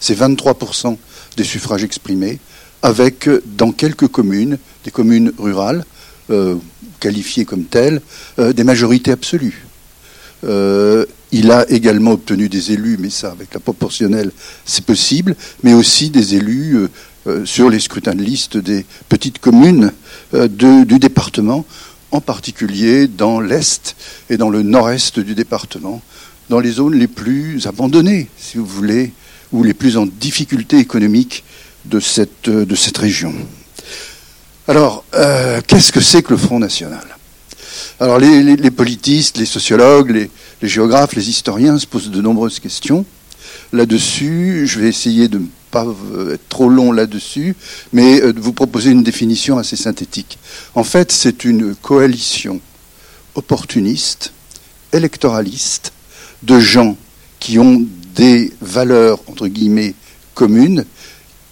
C'est 0.00 0.18
23% 0.18 0.96
des 1.36 1.44
suffrages 1.44 1.84
exprimés, 1.84 2.38
avec 2.82 3.28
dans 3.56 3.72
quelques 3.72 4.08
communes, 4.08 4.58
des 4.84 4.90
communes 4.90 5.32
rurales, 5.38 5.84
euh, 6.30 6.56
qualifiées 7.00 7.44
comme 7.44 7.64
telles, 7.64 8.02
euh, 8.38 8.52
des 8.52 8.64
majorités 8.64 9.12
absolues. 9.12 9.64
Euh, 10.44 11.06
il 11.30 11.50
a 11.50 11.68
également 11.70 12.12
obtenu 12.12 12.48
des 12.48 12.72
élus, 12.72 12.96
mais 12.98 13.08
ça, 13.10 13.30
avec 13.30 13.54
la 13.54 13.60
proportionnelle, 13.60 14.32
c'est 14.64 14.84
possible, 14.84 15.36
mais 15.62 15.74
aussi 15.74 16.10
des 16.10 16.34
élus 16.34 16.88
sur 17.44 17.68
les 17.68 17.78
scrutins 17.78 18.14
de 18.14 18.22
liste 18.22 18.56
des 18.56 18.86
petites 19.08 19.38
communes 19.38 19.92
du 20.32 20.98
département, 20.98 21.66
en 22.10 22.22
particulier 22.22 23.06
dans 23.06 23.40
l'Est 23.40 23.94
et 24.30 24.38
dans 24.38 24.48
le 24.48 24.62
nord-est 24.62 25.20
du 25.20 25.34
département, 25.34 26.00
dans 26.48 26.60
les 26.60 26.72
zones 26.72 26.94
les 26.94 27.08
plus 27.08 27.66
abandonnées, 27.66 28.28
si 28.38 28.56
vous 28.56 28.66
voulez, 28.66 29.12
ou 29.52 29.62
les 29.62 29.74
plus 29.74 29.98
en 29.98 30.06
difficulté 30.06 30.78
économique 30.78 31.44
de 31.88 32.00
cette, 32.00 32.48
de 32.48 32.74
cette 32.74 32.98
région. 32.98 33.34
Alors, 34.68 35.04
euh, 35.14 35.60
qu'est-ce 35.66 35.92
que 35.92 36.00
c'est 36.00 36.22
que 36.22 36.30
le 36.30 36.36
Front 36.36 36.58
National? 36.58 37.04
Alors, 38.00 38.18
les, 38.18 38.70
politistes, 38.70 39.38
les 39.38 39.46
sociologues, 39.46 40.10
les, 40.10 40.68
géographes, 40.68 41.14
les 41.14 41.30
historiens 41.30 41.78
se 41.78 41.86
posent 41.86 42.10
de 42.10 42.20
nombreuses 42.20 42.60
questions. 42.60 43.06
Là-dessus, 43.72 44.66
je 44.66 44.78
vais 44.78 44.88
essayer 44.88 45.28
de 45.28 45.38
ne 45.38 45.46
pas 45.70 45.86
être 46.32 46.48
trop 46.48 46.68
long 46.68 46.92
là-dessus, 46.92 47.56
mais 47.92 48.20
euh, 48.20 48.32
de 48.32 48.40
vous 48.40 48.52
proposer 48.52 48.90
une 48.90 49.02
définition 49.02 49.58
assez 49.58 49.76
synthétique. 49.76 50.38
En 50.74 50.84
fait, 50.84 51.12
c'est 51.12 51.44
une 51.44 51.74
coalition 51.74 52.60
opportuniste, 53.34 54.32
électoraliste, 54.92 55.92
de 56.42 56.60
gens 56.60 56.96
qui 57.40 57.58
ont 57.58 57.84
des 58.14 58.52
valeurs, 58.60 59.20
entre 59.28 59.48
guillemets, 59.48 59.94
communes, 60.34 60.84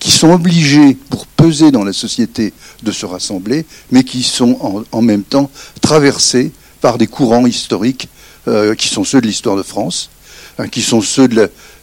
qui 0.06 0.12
sont 0.12 0.30
obligés, 0.30 0.96
pour 1.10 1.26
peser 1.26 1.72
dans 1.72 1.82
la 1.82 1.92
société, 1.92 2.52
de 2.84 2.92
se 2.92 3.04
rassembler, 3.06 3.66
mais 3.90 4.04
qui 4.04 4.22
sont 4.22 4.84
en, 4.92 5.02
même 5.02 5.24
temps 5.24 5.50
traversés 5.80 6.52
par 6.80 6.96
des 6.96 7.08
courants 7.08 7.44
historiques 7.44 8.08
euh, 8.46 8.76
qui 8.76 8.86
sont 8.86 9.02
ceux 9.02 9.20
de 9.20 9.26
l'histoire 9.26 9.56
de 9.56 9.64
France, 9.64 10.10
hein, 10.60 10.68
qui 10.68 10.82
sont 10.82 11.00
ceux 11.00 11.28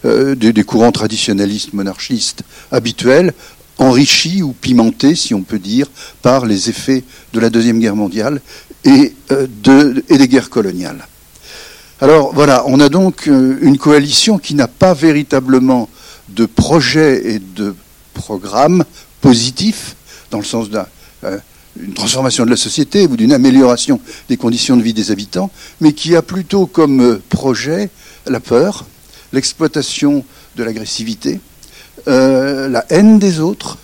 euh, 0.06 0.36
des 0.36 0.64
courants 0.64 0.94
traditionnalistes 0.94 1.74
monarchistes 1.74 2.44
habituels, 2.72 3.34
enrichis 3.78 4.42
ou 4.42 4.54
pimentés, 4.54 5.16
si 5.16 5.34
on 5.34 5.42
peut 5.42 5.60
dire, 5.60 5.88
par 6.22 6.46
les 6.46 6.70
effets 6.70 7.04
de 7.34 7.42
la 7.42 7.50
Deuxième 7.50 7.80
Guerre 7.82 7.98
mondiale 7.98 8.40
et, 8.86 9.16
euh, 9.34 9.48
des 10.10 10.28
guerres 10.30 10.50
coloniales. 10.50 11.10
Alors 12.00 12.34
voilà, 12.34 12.64
on 12.68 12.80
a 12.80 12.88
donc 12.88 13.26
une 13.26 13.78
coalition 13.78 14.38
qui 14.38 14.56
n'a 14.56 14.70
pas 14.70 14.94
véritablement 14.94 15.90
de 16.30 16.46
projet 16.46 17.34
et 17.34 17.40
de 17.40 17.76
programme 18.14 18.86
positif, 19.22 19.96
dans 20.32 20.40
le 20.40 20.44
sens 20.44 20.70
d'une 20.70 20.86
euh, 21.26 21.38
transformation 21.96 22.46
de 22.46 22.50
la 22.50 22.58
société 22.58 23.08
ou 23.08 23.18
d'une 23.18 23.34
amélioration 23.34 24.00
des 24.30 24.38
conditions 24.38 24.78
de 24.78 24.82
vie 24.82 24.94
des 24.94 25.12
habitants, 25.12 25.52
mais 25.82 25.94
qui 25.94 26.16
a 26.16 26.22
plutôt 26.22 26.66
comme 26.66 27.02
euh, 27.02 27.22
projet 27.30 27.90
la 28.26 28.40
peur, 28.40 28.86
l'exploitation 29.32 30.24
de 30.56 30.64
l'agressivité, 30.64 31.40
la 32.06 32.86
haine 32.90 33.18
des 33.18 33.40
autres, 33.40 33.78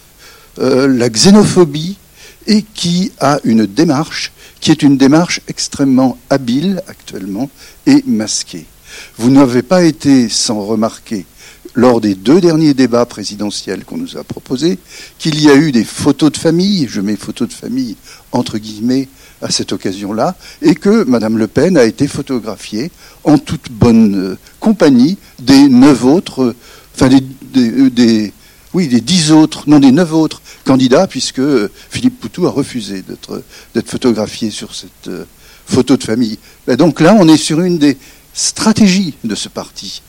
la 0.58 1.10
xénophobie, 1.10 1.98
et 2.48 2.64
qui 2.64 3.12
a 3.20 3.40
une 3.44 3.66
démarche 3.66 4.32
qui 4.60 4.72
est 4.72 4.84
une 4.84 4.98
démarche 4.98 5.42
extrêmement 5.48 6.18
habile 6.30 6.82
actuellement 6.88 7.50
et 7.86 8.04
masquée. 8.06 8.66
Vous 9.18 9.30
n'avez 9.30 9.62
pas 9.62 9.84
été 9.84 10.30
sans 10.30 10.66
remarquer 10.66 11.26
lors 11.76 12.02
des 12.02 12.16
deux 12.16 12.42
derniers 12.42 12.74
débats 12.74 13.06
présidentiels 13.06 13.86
qu'on 13.86 13.98
nous 13.98 14.18
a 14.18 14.24
proposés 14.24 14.80
qu'il 15.18 15.42
y 15.42 15.50
a 15.50 15.56
eu 15.56 15.72
des 15.72 15.84
photos 15.84 16.32
de 16.32 16.38
famille, 16.38 16.88
je 16.90 17.02
mets 17.02 17.16
photos 17.16 17.48
de 17.48 17.54
famille 17.54 17.96
entre 18.32 18.58
guillemets 18.58 19.08
à 19.42 19.50
cette 19.50 19.72
occasion-là, 19.72 20.36
et 20.62 20.76
que 20.76 21.04
Mme 21.06 21.38
Le 21.38 21.48
Pen 21.48 21.78
a 21.78 21.86
été 21.86 22.08
photographiée 22.08 22.92
en 23.24 23.38
toute 23.38 23.72
bonne 23.72 24.16
euh, 24.16 24.38
compagnie 24.60 25.18
des 25.40 25.70
neuf 25.70 26.04
autres, 26.04 26.44
euh, 26.44 26.56
enfin 26.94 27.08
des, 27.08 27.22
des, 27.90 28.34
oui, 28.74 28.88
des 28.88 29.02
dix 29.02 29.32
autres, 29.32 29.64
non 29.68 29.80
des 29.80 29.92
neuf 29.92 30.14
autres 30.14 30.42
candidats, 30.66 31.08
puisque 31.08 31.40
euh, 31.40 31.72
Philippe 31.90 32.20
Poutou 32.20 32.48
a 32.48 32.52
refusé 32.52 33.02
d'être 33.02 33.90
photographié 33.90 34.52
sur 34.52 34.76
cette 34.76 35.08
euh, 35.08 35.26
photo 35.66 35.98
de 35.98 36.04
famille. 36.04 36.38
Donc 36.78 37.00
là, 37.00 37.16
on 37.18 37.28
est 37.28 37.38
sur 37.38 37.62
une 37.62 37.78
des 37.78 37.98
stratégies 38.34 39.16
de 39.24 39.36
ce 39.36 39.50
parti, 39.50 40.02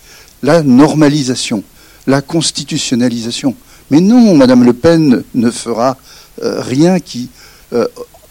la 0.42 0.62
normalisation, 0.62 1.62
la 2.06 2.22
constitutionnalisation. 2.22 3.54
Mais 3.90 4.00
non, 4.00 4.34
Madame 4.34 4.64
Le 4.64 4.72
Pen 4.72 5.22
ne 5.34 5.50
fera 5.50 5.96
euh, 6.42 6.60
rien 6.60 7.00
qui 7.00 7.28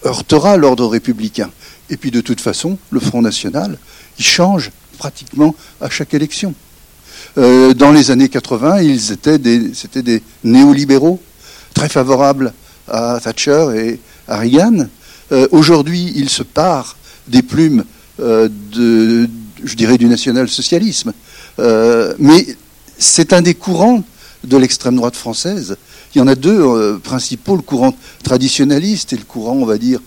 heurtera 0.04 0.56
l'ordre 0.56 0.86
républicain. 0.86 1.50
Et 1.90 1.96
puis 1.96 2.10
de 2.10 2.20
toute 2.20 2.40
façon, 2.40 2.78
le 2.90 3.00
Front 3.00 3.22
National, 3.22 3.76
il 4.18 4.24
change 4.24 4.70
pratiquement 4.98 5.54
à 5.80 5.90
chaque 5.90 6.14
élection. 6.14 6.54
Euh, 7.38 7.74
dans 7.74 7.92
les 7.92 8.10
années 8.10 8.28
80, 8.28 8.82
ils 8.82 9.12
étaient 9.12 9.38
des, 9.38 9.72
c'était 9.74 10.02
des 10.02 10.22
néolibéraux 10.44 11.20
très 11.74 11.88
favorables 11.88 12.52
à 12.88 13.18
Thatcher 13.22 13.66
et 13.76 14.00
à 14.28 14.38
Reagan. 14.38 14.86
Euh, 15.32 15.46
aujourd'hui, 15.50 16.12
ils 16.16 16.30
se 16.30 16.42
parent 16.42 16.96
des 17.28 17.42
plumes 17.42 17.84
euh, 18.18 18.48
je 19.62 19.74
dirais, 19.74 19.98
du 19.98 20.06
national-socialisme. 20.06 21.12
Mais 22.18 22.46
c'est 22.98 23.32
un 23.32 23.42
des 23.42 23.54
courants 23.54 24.02
de 24.44 24.56
l'extrême 24.56 24.96
droite 24.96 25.16
française. 25.16 25.76
Il 26.14 26.18
y 26.18 26.20
en 26.22 26.26
a 26.26 26.34
deux 26.34 26.98
principaux, 26.98 27.56
le 27.56 27.62
courant 27.62 27.94
traditionnaliste 28.22 29.12
et 29.12 29.16
le 29.16 29.24
courant, 29.24 29.52
on 29.52 29.66
va 29.66 29.78
dire, 29.78 30.00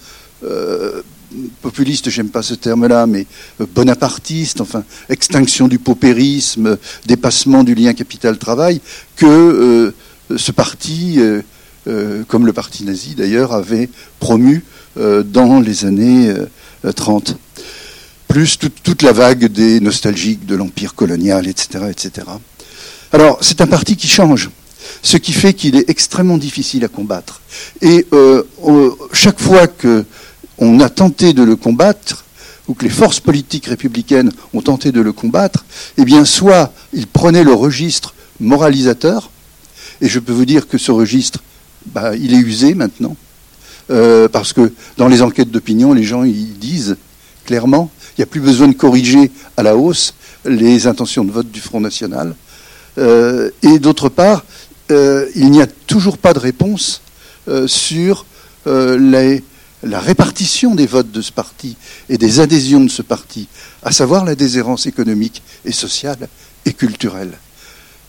populiste, 1.61 2.09
j'aime 2.09 2.29
pas 2.29 2.41
ce 2.41 2.53
terme-là, 2.53 3.07
mais 3.07 3.25
euh, 3.61 3.65
bonapartiste, 3.73 4.61
enfin, 4.61 4.83
extinction 5.09 5.67
du 5.67 5.79
paupérisme, 5.79 6.77
dépassement 7.05 7.63
du 7.63 7.75
lien 7.75 7.93
capital-travail, 7.93 8.81
que 9.15 9.25
euh, 9.25 10.37
ce 10.37 10.51
parti, 10.51 11.19
euh, 11.19 12.23
comme 12.27 12.45
le 12.45 12.53
parti 12.53 12.83
nazi 12.85 13.15
d'ailleurs, 13.15 13.53
avait 13.53 13.89
promu 14.19 14.63
dans 14.95 15.59
les 15.59 15.85
années 15.85 16.31
30. 16.95 17.35
Plus 18.33 18.57
toute 18.57 19.03
la 19.03 19.11
vague 19.11 19.45
des 19.45 19.79
nostalgiques 19.79 20.47
de 20.47 20.55
l'empire 20.55 20.95
colonial, 20.95 21.47
etc., 21.47 21.85
etc. 21.91 22.25
Alors, 23.11 23.37
c'est 23.41 23.61
un 23.61 23.67
parti 23.67 23.95
qui 23.95 24.07
change 24.07 24.49
ce 25.03 25.17
qui 25.17 25.33
fait 25.33 25.53
qu'il 25.53 25.75
est 25.75 25.87
extrêmement 25.87 26.39
difficile 26.39 26.83
à 26.83 26.87
combattre. 26.87 27.41
Et 27.83 28.07
chaque 29.11 29.39
fois 29.39 29.67
que 29.67 30.03
on 30.57 30.79
a 30.79 30.89
tenté 30.89 31.33
de 31.33 31.43
le 31.43 31.55
combattre, 31.55 32.25
ou 32.67 32.73
que 32.73 32.83
les 32.85 32.89
forces 32.89 33.19
politiques 33.19 33.67
républicaines 33.67 34.31
ont 34.55 34.63
tenté 34.63 34.91
de 34.91 35.01
le 35.01 35.13
combattre, 35.13 35.63
eh 35.97 36.03
bien, 36.03 36.25
soit 36.25 36.73
ils 36.91 37.05
prenaient 37.05 37.43
le 37.43 37.53
registre 37.53 38.15
moralisateur, 38.39 39.29
et 40.01 40.09
je 40.09 40.17
peux 40.17 40.33
vous 40.33 40.45
dire 40.45 40.67
que 40.67 40.79
ce 40.79 40.91
registre, 40.91 41.43
bah, 41.85 42.15
il 42.15 42.33
est 42.33 42.39
usé 42.39 42.73
maintenant, 42.73 43.15
euh, 43.91 44.27
parce 44.27 44.53
que 44.53 44.73
dans 44.97 45.07
les 45.07 45.21
enquêtes 45.21 45.51
d'opinion, 45.51 45.93
les 45.93 46.03
gens 46.03 46.23
ils 46.23 46.57
disent 46.57 46.97
clairement, 47.45 47.91
il 48.17 48.21
n'y 48.21 48.23
a 48.23 48.27
plus 48.27 48.41
besoin 48.41 48.67
de 48.67 48.73
corriger 48.73 49.31
à 49.57 49.63
la 49.63 49.75
hausse 49.75 50.13
les 50.45 50.87
intentions 50.87 51.23
de 51.23 51.31
vote 51.31 51.51
du 51.51 51.61
Front 51.61 51.79
National. 51.79 52.35
Euh, 52.97 53.49
et 53.61 53.79
d'autre 53.79 54.09
part, 54.09 54.43
euh, 54.91 55.27
il 55.35 55.49
n'y 55.51 55.61
a 55.61 55.67
toujours 55.67 56.17
pas 56.17 56.33
de 56.33 56.39
réponse 56.39 57.01
sur 57.67 58.25
les 58.65 59.43
la 59.83 59.99
répartition 59.99 60.75
des 60.75 60.87
votes 60.87 61.11
de 61.11 61.21
ce 61.21 61.31
parti 61.31 61.75
et 62.09 62.17
des 62.17 62.39
adhésions 62.39 62.81
de 62.81 62.89
ce 62.89 63.01
parti, 63.01 63.47
à 63.83 63.91
savoir 63.91 64.25
la 64.25 64.35
déshérence 64.35 64.85
économique 64.85 65.43
et 65.65 65.71
sociale 65.71 66.29
et 66.65 66.73
culturelle. 66.73 67.33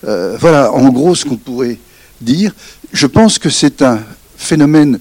Euh, 0.06 0.36
voilà 0.40 0.72
en 0.72 0.88
gros 0.90 1.14
ce 1.14 1.24
qu'on 1.24 1.36
pourrait 1.36 1.78
dire. 2.20 2.54
Je 2.92 3.06
pense 3.06 3.38
que 3.38 3.50
c'est 3.50 3.82
un 3.82 4.00
phénomène 4.36 5.00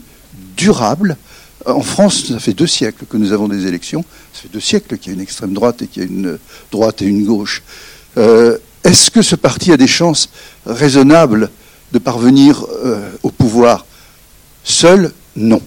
durable. 0.58 1.18
En 1.66 1.82
France, 1.82 2.26
ça 2.26 2.40
fait 2.40 2.54
deux 2.54 2.68
siècles 2.68 3.06
que 3.06 3.18
nous 3.18 3.32
avons 3.32 3.48
des 3.48 3.68
élections. 3.68 4.04
Ça 4.34 4.42
fait 4.42 4.52
deux 4.52 4.60
siècles 4.60 4.98
qu'il 4.98 5.12
y 5.12 5.16
a 5.16 5.16
une 5.16 5.22
extrême 5.22 5.54
droite 5.54 5.82
et 5.82 5.88
qu'il 5.88 6.04
y 6.04 6.06
a 6.06 6.10
une 6.10 6.38
droite 6.72 7.02
et 7.02 7.06
une 7.06 7.26
gauche. 7.26 7.64
Euh, 8.18 8.58
est-ce 8.84 9.10
que 9.10 9.22
ce 9.22 9.36
parti 9.36 9.72
a 9.72 9.78
des 9.78 9.88
chances 9.88 10.30
raisonnables 10.66 11.50
de 11.94 12.00
parvenir 12.00 12.66
euh, 12.84 13.10
au 13.24 13.30
pouvoir? 13.30 13.86
Seul 14.64 15.14
Non. 15.36 15.62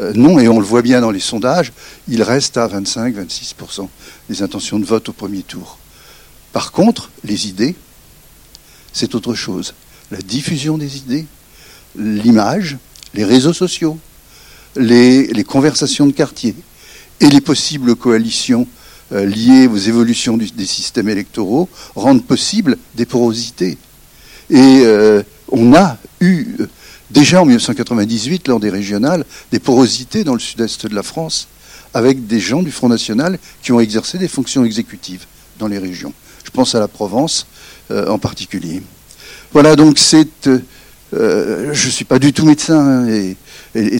Euh, 0.00 0.12
non, 0.14 0.38
et 0.38 0.48
on 0.48 0.58
le 0.58 0.64
voit 0.64 0.82
bien 0.82 1.00
dans 1.00 1.10
les 1.10 1.20
sondages, 1.20 1.72
il 2.08 2.22
reste 2.22 2.56
à 2.56 2.66
25-26% 2.66 3.88
des 4.30 4.42
intentions 4.42 4.78
de 4.78 4.84
vote 4.84 5.08
au 5.10 5.12
premier 5.12 5.42
tour. 5.42 5.78
Par 6.52 6.72
contre, 6.72 7.10
les 7.24 7.48
idées, 7.48 7.76
c'est 8.92 9.14
autre 9.14 9.34
chose. 9.34 9.74
La 10.10 10.18
diffusion 10.18 10.76
des 10.76 10.96
idées, 10.96 11.26
l'image, 11.96 12.78
les 13.14 13.24
réseaux 13.24 13.52
sociaux, 13.52 13.98
les, 14.76 15.44
conversations 15.44 16.06
de 16.06 16.12
quartier 16.12 16.54
et 17.20 17.28
les 17.28 17.40
possibles 17.40 17.94
coalitions 17.94 18.66
euh, 19.12 19.26
liées 19.26 19.66
aux 19.66 19.76
évolutions 19.76 20.36
des 20.36 20.66
systèmes 20.66 21.08
électoraux 21.08 21.68
rendent 21.94 22.24
possible 22.24 22.76
des 22.94 23.06
porosités. 23.06 23.78
Et 24.50 24.82
euh, 24.84 25.22
on 25.50 25.74
a 25.74 25.98
eu 26.20 26.46
déjà 27.10 27.42
en 27.42 27.46
1998, 27.46 28.48
lors 28.48 28.60
des 28.60 28.70
régionales, 28.70 29.24
des 29.50 29.58
porosités 29.58 30.24
dans 30.24 30.34
le 30.34 30.40
sud-est 30.40 30.86
de 30.86 30.94
la 30.94 31.02
France, 31.02 31.48
avec 31.94 32.26
des 32.26 32.40
gens 32.40 32.62
du 32.62 32.70
Front 32.70 32.88
National 32.88 33.38
qui 33.62 33.72
ont 33.72 33.80
exercé 33.80 34.18
des 34.18 34.28
fonctions 34.28 34.64
exécutives 34.64 35.26
dans 35.58 35.68
les 35.68 35.78
régions. 35.78 36.12
Je 36.44 36.50
pense 36.50 36.74
à 36.74 36.80
la 36.80 36.88
Provence 36.88 37.46
euh, 37.90 38.08
en 38.08 38.18
particulier. 38.18 38.82
Voilà, 39.52 39.76
donc 39.76 39.98
c'est. 39.98 40.48
Euh, 41.14 41.74
je 41.74 41.86
ne 41.86 41.92
suis 41.92 42.06
pas 42.06 42.18
du 42.18 42.32
tout 42.32 42.46
médecin 42.46 42.78
hein, 42.78 43.08
et, 43.08 43.36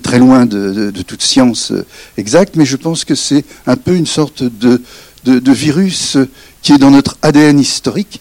très 0.02 0.18
loin 0.18 0.46
de, 0.46 0.90
toute 1.02 1.22
science 1.22 1.72
euh, 1.72 1.84
exacte, 2.16 2.56
mais 2.56 2.66
je 2.66 2.76
pense 2.76 3.04
que 3.04 3.14
c'est 3.14 3.44
un 3.66 3.76
peu 3.76 3.94
une 3.94 4.06
sorte 4.06 4.42
de, 4.42 4.82
virus 5.24 6.16
qui 6.62 6.72
est 6.72 6.78
dans 6.78 6.90
notre 6.90 7.16
ADN 7.22 7.58
historique 7.58 8.20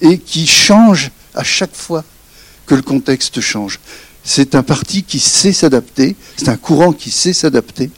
et 0.00 0.18
qui 0.18 0.46
change 0.46 1.10
à 1.34 1.44
chaque 1.44 1.74
fois 1.74 2.04
que 2.66 2.74
le 2.74 2.82
contexte 2.82 3.40
change 3.40 3.78
c'est 4.22 4.54
un 4.54 4.62
parti 4.62 5.02
qui 5.02 5.18
sait 5.18 5.52
s'adapter, 5.52 6.16
c'est 6.36 6.48
un 6.48 6.56
courant 6.56 6.92
qui 6.92 7.10
sait 7.10 7.32
s'adapter. 7.32 7.90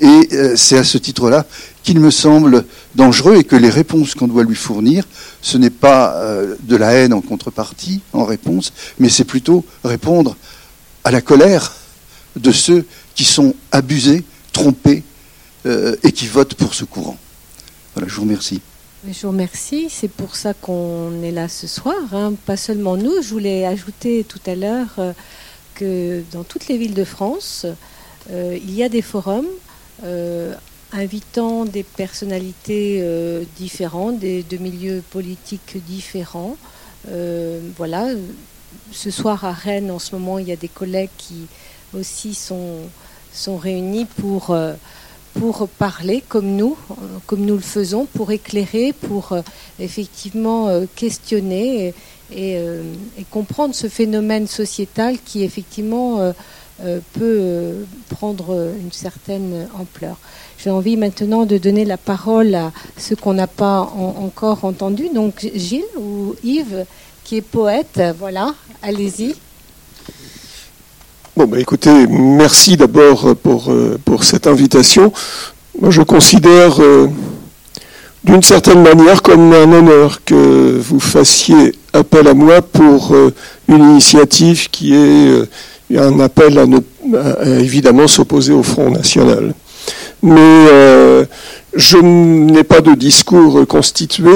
Et 0.00 0.28
euh, 0.32 0.56
c'est 0.56 0.76
à 0.76 0.84
ce 0.84 0.98
titre-là 0.98 1.46
qu'il 1.82 2.00
me 2.00 2.10
semble 2.10 2.64
dangereux 2.94 3.36
et 3.36 3.44
que 3.44 3.56
les 3.56 3.70
réponses 3.70 4.14
qu'on 4.14 4.26
doit 4.26 4.42
lui 4.42 4.56
fournir, 4.56 5.04
ce 5.40 5.58
n'est 5.58 5.70
pas 5.70 6.14
euh, 6.16 6.56
de 6.62 6.76
la 6.76 6.92
haine 6.92 7.12
en 7.12 7.20
contrepartie, 7.20 8.00
en 8.12 8.24
réponse, 8.24 8.72
mais 8.98 9.08
c'est 9.08 9.24
plutôt 9.24 9.64
répondre 9.84 10.36
à 11.04 11.10
la 11.10 11.20
colère 11.20 11.72
de 12.36 12.52
ceux 12.52 12.84
qui 13.14 13.24
sont 13.24 13.54
abusés, 13.72 14.24
trompés 14.52 15.02
euh, 15.66 15.96
et 16.02 16.12
qui 16.12 16.26
votent 16.26 16.54
pour 16.54 16.74
ce 16.74 16.84
courant. 16.84 17.18
Voilà, 17.94 18.08
je 18.08 18.14
vous 18.14 18.22
remercie. 18.22 18.60
Je 19.06 19.22
vous 19.22 19.32
remercie. 19.32 19.88
C'est 19.90 20.08
pour 20.08 20.34
ça 20.36 20.54
qu'on 20.54 21.22
est 21.22 21.30
là 21.30 21.48
ce 21.48 21.66
soir. 21.66 21.96
Hein. 22.12 22.34
Pas 22.46 22.56
seulement 22.56 22.96
nous. 22.96 23.22
Je 23.22 23.28
voulais 23.28 23.66
ajouter 23.66 24.24
tout 24.24 24.40
à 24.46 24.54
l'heure 24.54 24.98
que 25.74 26.22
dans 26.32 26.44
toutes 26.44 26.68
les 26.68 26.78
villes 26.78 26.94
de 26.94 27.04
France, 27.04 27.66
euh, 28.30 28.58
il 28.62 28.74
y 28.74 28.82
a 28.82 28.88
des 28.88 29.02
forums 29.02 29.48
euh, 30.04 30.54
invitant 30.92 31.64
des 31.64 31.82
personnalités 31.82 33.00
euh, 33.02 33.44
différentes, 33.56 34.20
de 34.20 34.56
milieux 34.56 35.02
politiques 35.10 35.76
différents. 35.86 36.56
voilà. 37.76 38.08
Ce 38.92 39.10
soir 39.10 39.44
à 39.44 39.52
Rennes, 39.52 39.90
en 39.90 39.98
ce 39.98 40.14
moment, 40.14 40.38
il 40.38 40.48
y 40.48 40.52
a 40.52 40.56
des 40.56 40.68
collègues 40.68 41.10
qui 41.16 41.46
aussi 41.98 42.34
sont, 42.34 42.78
sont 43.32 43.56
réunis 43.56 44.04
pour, 44.04 44.56
pour 45.34 45.68
parler 45.68 46.22
comme 46.28 46.56
nous, 46.56 46.76
comme 47.26 47.44
nous 47.44 47.54
le 47.54 47.60
faisons, 47.60 48.06
pour 48.06 48.30
éclairer, 48.32 48.92
pour 48.92 49.36
effectivement 49.78 50.68
questionner. 50.94 51.94
Euh, 52.32 52.94
et, 53.18 53.24
comprendre 53.30 53.74
ce 53.74 53.88
phénomène 53.88 54.46
sociétal 54.46 55.18
qui 55.24 55.44
effectivement 55.44 56.20
euh, 56.20 56.32
euh, 56.82 57.00
peut 57.12 57.84
prendre 58.08 58.72
une 58.80 58.92
certaine 58.92 59.68
ampleur. 59.78 60.16
J'ai 60.58 60.70
envie 60.70 60.96
maintenant 60.96 61.44
de 61.44 61.58
donner 61.58 61.84
la 61.84 61.98
parole 61.98 62.54
à 62.54 62.72
ceux 62.96 63.14
qu'on 63.14 63.34
n'a 63.34 63.46
pas 63.46 63.80
encore 63.80 64.64
entendus. 64.64 65.10
Donc 65.14 65.48
Gilles 65.54 65.84
ou 65.98 66.34
Yves, 66.42 66.86
qui 67.24 67.36
est 67.36 67.42
poète, 67.42 68.00
voilà, 68.18 68.54
allez-y. 68.82 69.34
Bon, 71.36 71.46
bah, 71.46 71.58
écoutez, 71.58 72.06
merci 72.08 72.76
d'abord 72.76 73.34
pour, 73.36 73.72
pour 74.04 74.24
cette 74.24 74.46
invitation. 74.46 75.12
Moi, 75.80 75.90
je 75.90 76.02
considère 76.02 76.80
d'une 78.24 78.42
certaine 78.42 78.82
manière 78.82 79.22
comme 79.22 79.52
un 79.52 79.70
honneur 79.72 80.24
que 80.24 80.78
vous 80.80 81.00
fassiez 81.00 81.72
appel 81.92 82.26
à 82.26 82.34
moi 82.34 82.62
pour 82.62 83.14
euh, 83.14 83.32
une 83.68 83.90
initiative 83.90 84.68
qui 84.70 84.94
est 84.94 84.96
euh, 84.96 85.46
un 85.96 86.18
appel 86.20 86.58
à, 86.58 86.66
ne, 86.66 86.78
évidemment 87.60 88.08
s'opposer 88.08 88.52
au 88.52 88.62
Front 88.62 88.90
National. 88.90 89.54
Mais 90.22 90.40
euh, 90.40 91.24
je 91.74 91.98
n'ai 91.98 92.64
pas 92.64 92.80
de 92.80 92.94
discours 92.94 93.66
constitué. 93.66 94.30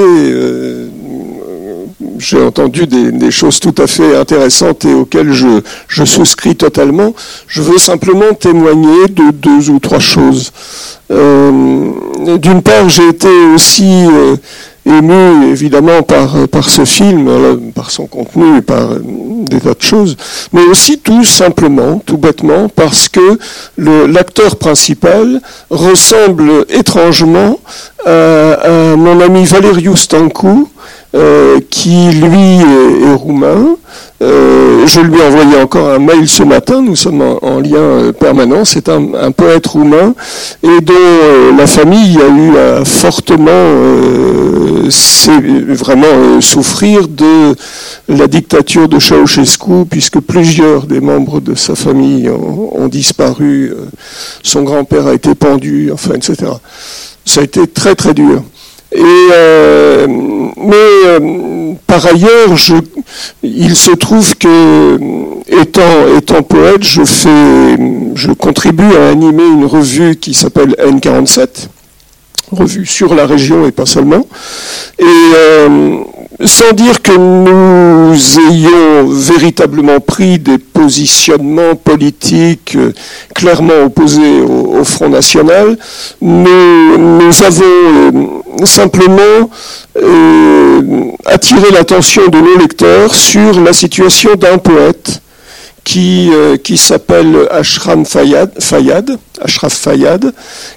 J'ai 2.19 2.41
entendu 2.41 2.87
des, 2.87 3.31
choses 3.31 3.59
tout 3.59 3.75
à 3.79 3.87
fait 3.87 4.17
intéressantes 4.17 4.85
et 4.85 4.95
auxquelles 4.95 5.33
je, 5.33 6.05
souscris 6.05 6.55
totalement. 6.55 7.13
Je 7.47 7.61
veux 7.61 7.79
simplement 7.79 8.33
témoigner 8.39 9.09
de 9.09 9.33
deux 9.33 9.71
ou 9.71 9.81
trois 9.81 9.99
choses. 9.99 10.53
D'une 11.11 12.63
part, 12.63 12.89
j'ai 12.89 13.09
été 13.09 13.29
aussi 13.55 14.07
ému 14.89 15.51
évidemment 15.51 16.03
par, 16.03 16.69
ce 16.69 16.85
film, 16.85 17.73
par 17.75 17.91
son 17.91 18.07
contenu, 18.07 18.63
par 18.63 18.91
des 19.01 19.61
tas 19.61 19.75
de 19.75 19.83
choses, 19.83 20.17
mais 20.53 20.63
aussi 20.65 20.99
tout 20.99 21.25
simplement, 21.25 22.01
tout 22.05 22.19
bêtement, 22.19 22.69
parce 22.69 23.09
que 23.09 23.39
l'acteur 23.77 24.57
principal 24.57 25.41
ressemble 25.71 26.65
étrangement 26.69 27.59
à, 28.07 28.95
mon 28.97 29.21
ami 29.21 29.45
Valerius 29.45 30.03
Stancu, 30.03 30.67
euh, 31.19 31.59
qui 31.69 32.11
lui 32.13 32.61
est, 32.61 33.15
roumain. 33.15 33.77
Euh, 34.23 34.87
je 34.87 35.01
lui 35.01 35.19
ai 35.19 35.25
envoyé 35.25 35.57
encore 35.61 35.89
un 35.89 35.99
mail 35.99 36.29
ce 36.29 36.45
matin, 36.45 36.81
nous 36.81 36.95
sommes 36.95 37.23
en, 37.43 37.59
lien 37.59 37.77
euh, 37.77 38.13
permanent, 38.13 38.65
c'est 38.65 38.89
un, 38.89 39.33
poète 39.33 39.67
roumain 39.67 40.15
et 40.63 40.81
dont 40.81 41.57
la 41.57 41.67
famille 41.67 42.19
a 42.19 42.29
eu 42.29 42.57
à 42.57 42.85
fortement 42.85 43.51
vraiment 45.75 46.41
souffrir 46.41 47.09
de 47.09 47.55
la 48.09 48.29
dictature 48.29 48.89
de 48.89 49.01
Ceausescu, 49.01 49.87
puisque 49.91 50.21
plusieurs 50.21 50.87
des 50.87 51.01
membres 51.01 51.41
de 51.41 51.57
sa 51.57 51.75
famille 51.75 52.29
ont, 52.31 52.71
ont 52.81 52.89
disparu, 52.89 53.73
son 54.43 54.63
grand-père 54.63 55.09
a 55.09 55.15
été 55.15 55.35
pendu, 55.35 55.91
enfin, 55.93 56.15
etc. 56.15 56.53
Ça 57.25 57.41
a 57.41 57.45
été 57.45 57.67
très 57.67 57.95
très 57.95 58.15
dur. 58.15 58.43
Et, 58.93 59.03
euh, 59.03 60.07
mais 60.57 60.75
euh, 61.05 61.75
par 61.87 62.05
ailleurs, 62.07 62.57
je, 62.57 62.75
il 63.43 63.77
se 63.77 63.91
trouve 63.91 64.37
que 64.37 64.99
étant, 65.61 66.17
étant 66.17 66.43
poète, 66.43 66.83
je, 66.83 67.05
fais, 67.05 67.77
je 68.15 68.33
contribue 68.33 68.97
à 68.97 69.11
animer 69.11 69.47
une 69.47 69.67
revue 69.67 70.17
qui 70.17 70.33
s'appelle 70.33 70.75
N47, 70.79 71.69
revue 72.53 72.87
sur 72.87 73.15
la 73.15 73.27
région 73.27 73.67
et 73.67 73.73
pas 73.73 73.87
seulement. 73.87 74.27
Et 74.99 75.05
euh, 75.05 75.99
sans 76.45 76.73
dire 76.73 77.03
que 77.03 77.13
nous 77.13 78.15
ayons 78.39 79.07
véritablement 79.09 79.99
pris 79.99 80.39
des 80.39 80.59
positionnements 80.59 81.75
politiques 81.75 82.77
euh, 82.77 82.93
clairement 83.35 83.85
opposés 83.85 84.41
au, 84.41 84.85
Front 84.85 85.09
National, 85.09 85.77
nous, 86.21 87.43
avons 87.45 87.65
euh, 87.65 88.67
simplement 88.67 89.51
euh, 90.01 90.81
attiré 91.27 91.71
l'attention 91.73 92.29
de 92.29 92.39
nos 92.39 92.57
lecteurs 92.59 93.13
sur 93.15 93.61
la 93.61 93.73
situation 93.73 94.37
d'un 94.37 94.59
poète 94.59 95.21
qui, 95.83 96.31
qui 96.63 96.77
s'appelle 96.77 97.49
Ashram 97.51 98.05
Fayad, 98.05 98.51
Fayad, 98.61 99.19
Ashraf 99.41 99.73
Fayad, 99.73 100.35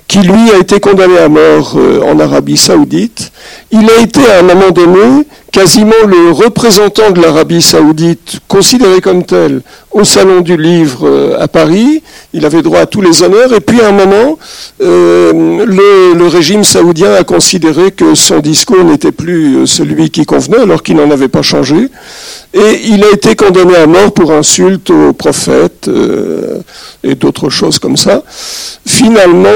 qui 0.08 0.20
lui 0.20 0.52
a 0.52 0.58
été 0.58 0.80
condamné 0.80 1.18
à 1.18 1.28
mort 1.28 1.78
en 2.06 2.18
Arabie 2.18 2.56
Saoudite. 2.56 3.30
Il 3.72 3.90
a 3.90 4.02
été 4.02 4.26
à 4.32 4.40
un 4.40 4.44
moment 4.44 4.72
donné 4.72 5.26
quasiment 5.52 5.92
le 6.08 6.32
représentant 6.32 7.12
de 7.12 7.22
l'Arabie 7.22 7.62
saoudite, 7.62 8.40
considéré 8.48 9.02
comme 9.02 9.24
tel, 9.24 9.62
au 9.92 10.04
Salon 10.04 10.42
du 10.42 10.56
Livre 10.56 11.08
euh, 11.08 11.40
à 11.40 11.48
Paris. 11.48 12.02
Il 12.34 12.46
avait 12.46 12.62
droit 12.62 12.80
à 12.80 12.86
tous 12.86 13.02
les 13.02 13.24
honneurs. 13.24 13.54
Et 13.54 13.60
puis 13.60 13.82
à 13.82 13.90
un 13.90 13.92
moment, 13.92 14.38
euh, 14.82 15.34
le, 15.66 16.28
régime 16.28 16.64
saoudien 16.64 17.14
a 17.14 17.24
considéré 17.24 17.92
que 17.92 18.16
son 18.16 18.40
discours 18.40 18.86
n'était 18.86 19.12
plus 19.12 19.58
euh, 19.58 19.66
celui 19.66 20.10
qui 20.10 20.26
convenait, 20.26 20.60
alors 20.60 20.82
qu'il 20.82 20.96
n'en 20.96 21.12
avait 21.12 21.28
pas 21.28 21.42
changé. 21.42 21.90
Et 22.54 22.82
il 22.86 23.04
a 23.04 23.12
été 23.14 23.36
condamné 23.36 23.76
à 23.76 23.88
mort 23.88 24.14
pour 24.14 24.32
insulte 24.32 24.90
au 24.90 25.14
prophète 25.14 25.90
et 27.04 27.16
d'autres 27.16 27.50
choses 27.50 27.80
comme 27.80 27.96
ça. 27.96 28.24
Finalement, 28.86 29.50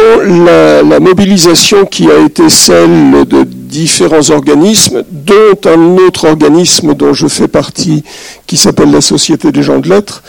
la, 0.45 0.81
la, 0.81 0.99
mobilisation 1.01 1.85
qui 1.85 2.09
a 2.09 2.17
été 2.19 2.47
celle 2.47 3.25
de 3.27 3.43
différents 3.43 4.29
organismes, 4.29 5.03
dont 5.11 5.69
un 5.69 5.75
autre 5.85 6.27
organisme 6.27 6.93
dont 6.93 7.13
je 7.13 7.27
fais 7.27 7.47
partie, 7.47 8.03
qui 8.47 8.57
s'appelle 8.57 8.91
la 8.91 9.01
Société 9.01 9.51
des 9.51 9.63
gens 9.63 9.79
de 9.79 9.89
lettres, 9.89 10.23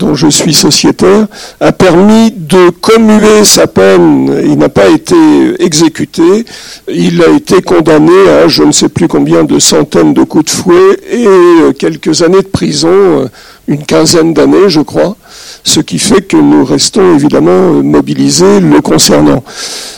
dont 0.00 0.14
je 0.14 0.28
suis 0.28 0.54
sociétaire, 0.54 1.26
a 1.60 1.72
permis 1.72 2.32
de 2.34 2.70
commuer 2.70 3.44
sa 3.44 3.66
peine. 3.66 4.40
Il 4.44 4.56
n'a 4.56 4.70
pas 4.70 4.88
été 4.88 5.14
exécuté, 5.58 6.46
il 6.88 7.22
a 7.22 7.28
été 7.28 7.60
condamné 7.60 8.28
à 8.30 8.48
je 8.48 8.62
ne 8.62 8.72
sais 8.72 8.88
plus 8.88 9.08
combien 9.08 9.44
de 9.44 9.58
centaines 9.58 10.14
de 10.14 10.22
coups 10.22 10.46
de 10.46 10.50
fouet 10.50 10.98
et 11.12 11.26
euh, 11.26 11.72
quelques 11.72 12.22
années 12.22 12.40
de 12.40 12.48
prison, 12.48 12.88
euh, 12.88 13.26
une 13.68 13.84
quinzaine 13.84 14.32
d'années 14.32 14.68
je 14.68 14.80
crois, 14.80 15.16
ce 15.64 15.80
qui 15.80 15.98
fait 15.98 16.22
que 16.22 16.38
nous 16.38 16.64
restons 16.64 17.14
évidemment 17.14 17.50
euh, 17.50 17.82
mobilisés 17.82 18.60
le 18.60 18.80
concernant. 18.80 19.44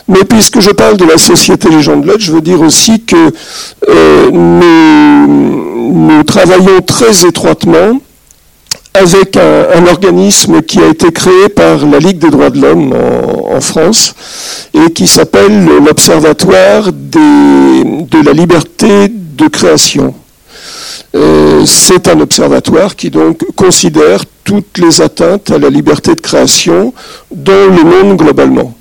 Mais 0.09 0.25
puisque 0.29 0.59
je 0.59 0.71
parle 0.71 0.97
de 0.97 1.05
la 1.05 1.17
Société 1.17 1.69
des 1.71 1.81
gens 1.81 1.97
de 1.97 2.09
lettres, 2.09 2.25
je 2.25 2.33
veux 2.33 2.41
dire 2.41 2.61
aussi 2.61 3.01
que 3.03 3.31
nous 4.33 6.25
travaillons 6.25 6.81
très 6.85 7.25
étroitement 7.25 8.01
avec 8.95 9.37
un, 9.37 9.87
organisme 9.87 10.63
qui 10.63 10.81
a 10.81 10.89
été 10.89 11.11
créé 11.13 11.49
par 11.49 11.85
la 11.87 11.99
Ligue 11.99 12.19
des 12.19 12.31
droits 12.31 12.51
de 12.51 12.61
l'homme 12.61 12.95
en, 12.95 13.61
France 13.61 14.15
et 14.75 14.93
qui 14.93 15.07
s'appelle 15.07 15.65
l'Observatoire 15.65 16.93
de 16.93 18.25
la 18.25 18.33
liberté 18.33 19.09
de 19.09 19.49
création. 19.49 20.15
Euh, 21.15 21.65
c'est 21.67 22.09
un 22.09 22.21
observatoire 22.21 22.97
qui 22.97 23.11
donc 23.11 23.45
considère 23.55 24.25
toutes 24.45 24.79
les 24.79 25.03
atteintes 25.03 25.51
à 25.51 25.59
la 25.59 25.69
liberté 25.69 26.15
de 26.15 26.21
création 26.21 26.95
dans 27.31 27.67
le 27.67 27.85
monde 27.85 28.17
globalement. 28.17 28.75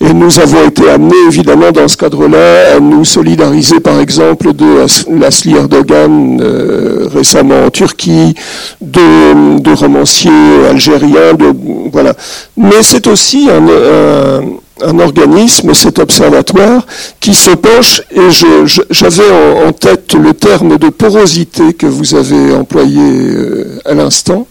Et 0.00 0.12
nous 0.12 0.38
avons 0.38 0.66
été 0.66 0.88
amenés, 0.88 1.14
évidemment, 1.26 1.70
dans 1.72 1.88
ce 1.88 1.96
cadre-là, 1.96 2.76
à 2.76 2.80
nous 2.80 3.04
solidariser, 3.04 3.80
par 3.80 4.00
exemple, 4.00 4.52
de 4.52 4.86
Lasli 5.18 5.54
Erdogan 5.54 6.40
euh, 6.40 7.08
récemment 7.12 7.64
en 7.66 7.70
Turquie, 7.70 8.34
de, 8.80 9.58
de 9.58 9.72
romanciers 9.72 10.30
algériens, 10.68 11.34
de, 11.34 11.52
voilà. 11.92 12.14
Mais 12.56 12.82
c'est 12.82 13.06
aussi 13.06 13.48
un, 13.50 13.66
un 13.66 14.40
un 14.82 14.98
organisme, 14.98 15.74
cet 15.74 15.98
observatoire, 15.98 16.86
qui 17.20 17.34
se 17.34 17.50
penche, 17.50 18.02
et 18.10 18.30
j'avais 18.90 19.30
en, 19.66 19.72
tête 19.72 20.14
le 20.14 20.34
terme 20.34 20.78
de 20.78 20.88
porosité 20.88 21.74
que 21.74 21.86
vous 21.86 22.14
avez 22.14 22.54
employé 22.54 23.00
euh, 23.00 23.80
à 23.84 23.94
l'instant, 23.94 24.46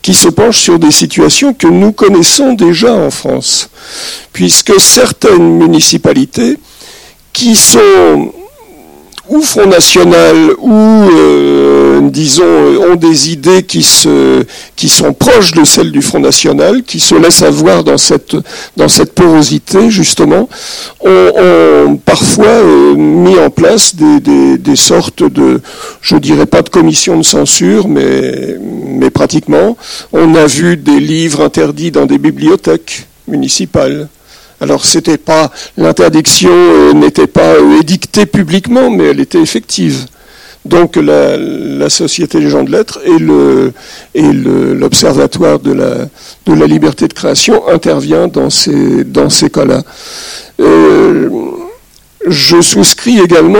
qui 0.00 0.14
se 0.14 0.28
penche 0.28 0.58
sur 0.58 0.78
des 0.78 0.90
situations 0.90 1.54
que 1.54 1.66
nous 1.66 1.92
connaissons 1.92 2.54
déjà 2.54 2.92
en 2.92 3.10
France, 3.10 3.68
puisque 4.32 4.80
certaines 4.80 5.58
municipalités 5.58 6.58
qui 7.32 7.54
sont 7.54 8.32
ou 9.28 9.40
Front 9.40 9.66
National 9.66 10.36
ou, 10.58 10.72
euh, 10.72 12.00
disons, 12.10 12.44
ont 12.90 12.96
des 12.96 13.30
idées 13.30 13.62
qui, 13.62 13.82
sont 13.82 14.44
proches 15.12 15.52
de 15.52 15.64
celles 15.64 15.92
du 15.92 16.02
Front 16.02 16.18
National, 16.18 16.82
qui 16.82 16.98
se 17.00 17.14
laissent 17.14 17.42
avoir 17.42 17.84
dans 17.84 17.98
cette, 17.98 18.36
dans 18.76 18.88
cette 18.88 19.14
porosité, 19.14 19.90
justement, 19.90 20.48
ont, 21.00 21.96
parfois 22.04 22.46
euh, 22.46 22.94
mis 22.94 23.38
en 23.38 23.50
place 23.50 23.94
des, 23.94 24.58
des, 24.58 24.76
sortes 24.76 25.22
de, 25.22 25.60
je 26.00 26.16
dirais 26.16 26.46
pas 26.46 26.62
de 26.62 26.68
commission 26.68 27.16
de 27.16 27.22
censure, 27.22 27.88
mais, 27.88 28.56
mais 28.60 29.10
pratiquement. 29.10 29.76
On 30.12 30.34
a 30.34 30.46
vu 30.46 30.76
des 30.76 31.00
livres 31.00 31.42
interdits 31.42 31.90
dans 31.90 32.06
des 32.06 32.18
bibliothèques 32.18 33.06
municipales. 33.28 34.08
Alors 34.62 34.84
c'était 34.84 35.18
pas 35.18 35.50
l'interdiction 35.76 36.52
euh, 36.52 36.92
n'était 36.92 37.26
pas 37.26 37.54
euh, 37.54 37.80
édictée 37.80 38.26
publiquement, 38.26 38.90
mais 38.90 39.06
elle 39.06 39.18
était 39.18 39.40
effective. 39.40 40.06
Donc 40.64 40.94
la, 40.94 41.90
Société 41.90 42.38
des 42.38 42.48
gens 42.48 42.62
de 42.62 42.70
lettres 42.70 43.00
et 43.04 44.22
l'Observatoire 44.22 45.58
de 45.58 45.72
la 45.72 46.66
liberté 46.68 47.08
de 47.08 47.12
création 47.12 47.68
intervient 47.68 48.28
dans 48.28 48.50
ces 48.50 49.50
cas-là. 49.52 49.82
Euh, 50.60 51.28
je 52.28 52.60
souscris 52.60 53.18
également 53.18 53.58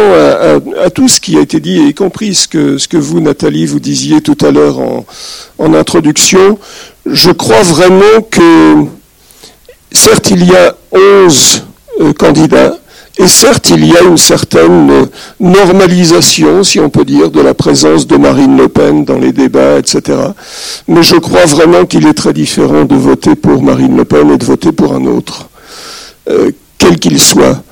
à, 0.80 0.90
tout 0.90 1.08
ce 1.08 1.20
qui 1.20 1.36
a 1.36 1.40
été 1.40 1.58
dit, 1.58 1.80
y 1.80 1.94
compris 1.94 2.36
ce 2.36 2.46
que, 2.46 2.96
vous, 2.96 3.20
Nathalie, 3.20 3.66
vous 3.66 3.80
disiez 3.80 4.20
tout 4.20 4.38
à 4.40 4.52
l'heure 4.52 4.78
en 4.78 5.74
introduction. 5.74 6.60
Je 7.04 7.32
crois 7.32 7.62
vraiment 7.62 8.22
que 8.30 8.86
certes, 9.92 10.30
il 10.30 10.44
y 10.44 10.54
a 10.54 10.74
11 10.92 11.64
euh, 12.00 12.12
candidats, 12.12 12.74
et 13.18 13.28
certes, 13.28 13.70
il 13.70 13.84
y 13.84 13.96
a 13.96 14.02
une 14.02 14.16
certaine 14.16 14.90
euh, 14.90 15.06
normalisation, 15.38 16.62
si 16.64 16.80
on 16.80 16.88
peut 16.88 17.04
dire, 17.04 17.30
de 17.30 17.40
la 17.40 17.52
présence 17.52 18.06
de 18.06 18.16
Marine 18.16 18.56
Le 18.56 18.68
Pen 18.68 19.04
dans 19.04 19.18
les 19.18 19.32
débats, 19.32 19.78
etc. 19.78 20.18
Mais 20.88 21.02
je 21.02 21.16
crois 21.16 21.44
vraiment 21.44 21.84
qu'il 21.84 22.06
est 22.06 22.14
très 22.14 22.32
différent 22.32 22.84
de 22.84 22.96
voter 22.96 23.34
pour 23.34 23.62
Marine 23.62 23.96
Le 23.96 24.06
Pen 24.06 24.30
et 24.30 24.38
de 24.38 24.44
voter 24.44 24.72
pour 24.72 24.94
un 24.94 25.04
autre. 25.04 25.50
Euh, 26.30 26.52
quel 26.82 26.98
qu'il 26.98 27.20
soit. 27.20 27.62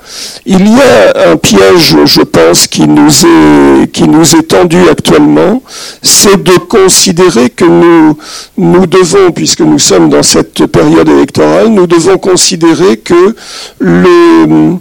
Il 0.45 0.67
y 0.67 0.81
a 0.81 1.31
un 1.31 1.35
piège, 1.35 1.97
je 2.05 2.21
pense, 2.21 2.67
qui 2.67 2.87
nous 2.87 3.09
est, 3.09 4.47
tendu 4.47 4.77
actuellement, 4.89 5.61
c'est 6.01 6.41
de 6.41 6.57
considérer 6.57 7.49
que 7.49 7.65
nous, 7.65 8.17
nous 8.57 8.87
devons, 8.87 9.31
puisque 9.31 9.61
nous 9.61 9.79
sommes 9.79 10.09
dans 10.09 10.23
cette 10.23 10.65
période 10.67 11.09
électorale, 11.09 11.67
nous 11.67 11.87
devons 11.87 12.17
considérer 12.17 12.97
que 12.97 13.35
le, 13.79 14.75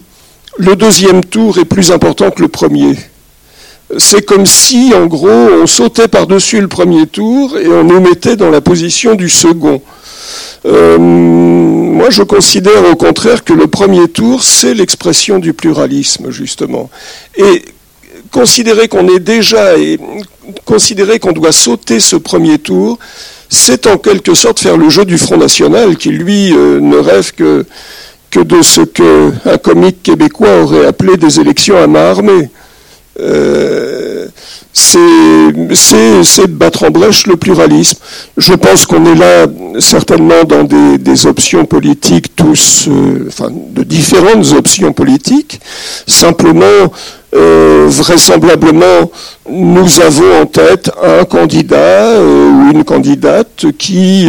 le 0.59 0.77
deuxième 0.77 1.25
tour 1.25 1.59
est 1.59 1.65
plus 1.65 1.91
important 1.91 2.31
que 2.31 2.43
le 2.43 2.49
premier. 2.49 2.97
C'est 3.99 4.25
comme 4.25 4.47
si, 4.47 4.93
en 4.95 5.07
gros, 5.07 5.29
on 5.29 5.67
sautait 5.67 6.07
par-dessus 6.07 6.61
le 6.61 6.69
premier 6.69 7.07
tour 7.09 7.59
et 7.59 7.67
on 7.67 7.83
nous 7.83 8.01
mettait 8.01 8.37
dans 8.37 8.51
la 8.51 8.61
position 8.61 9.17
du 9.17 9.29
second. 9.29 9.83
Euh, 10.67 10.99
moi, 10.99 12.11
je 12.11 12.23
considère 12.23 12.85
au 12.91 12.97
contraire 12.97 13.45
que 13.45 13.53
le 13.53 13.67
premier 13.67 14.09
tour, 14.09 14.43
c'est 14.43 14.75
l'expression 14.75 15.39
du 15.39 15.53
pluralisme, 15.53 16.31
justement. 16.31 16.91
Et 17.37 17.65
considérer 18.31 18.89
qu'on 18.89 19.09
est 19.09 19.21
déjà 19.21 19.77
et 19.77 19.99
considérer 20.65 21.19
qu'on 21.19 21.33
doit 21.33 21.53
sauter 21.53 22.01
ce 22.01 22.17
premier 22.17 22.59
tour, 22.59 22.99
c'est 23.49 23.87
en 23.87 23.99
quelque 23.99 24.35
sorte 24.35 24.61
faire 24.61 24.77
le 24.77 24.89
jeu 24.91 25.05
du 25.05 25.19
Front 25.19 25.37
National, 25.37 25.97
qui 25.97 26.11
lui 26.11 26.53
euh, 26.55 26.81
ne 26.81 26.97
rêve 26.97 27.33
que, 27.33 27.67
que 28.31 28.41
de 28.41 28.63
ce 28.63 28.83
qu'un 28.83 29.59
comique 29.59 30.03
québécois 30.03 30.63
aurait 30.63 30.87
appelé 30.87 31.17
des 31.17 31.41
élections 31.41 31.77
à 31.77 31.87
main 31.87 32.11
armée. 32.11 32.49
Euh, 33.19 34.27
c'est 34.73 36.47
de 36.47 36.53
battre 36.53 36.85
en 36.85 36.91
brèche 36.91 37.27
le 37.27 37.37
pluralisme. 37.37 37.99
Je 38.37 38.55
pense 38.55 38.87
qu'on 38.87 39.05
est 39.05 39.15
là 39.15 39.47
certainement 39.79 40.45
dans 40.45 40.65
des, 40.65 41.27
options 41.27 41.65
politiques, 41.65 42.35
tous, 42.37 42.87
euh, 42.89 43.27
enfin, 43.29 43.51
de 43.51 43.83
différentes 43.83 44.53
options 44.53 44.93
politiques. 44.93 45.61
Simplement, 46.07 46.93
euh, 47.35 47.87
vraisemblablement, 47.89 49.11
nous 49.49 50.01
avons 50.01 50.43
en 50.43 50.47
tête 50.47 50.91
un 51.03 51.25
candidat 51.25 51.77
euh, 51.77 52.51
ou 52.51 52.71
une 52.73 52.85
candidate 52.85 53.67
qui, 53.79 54.29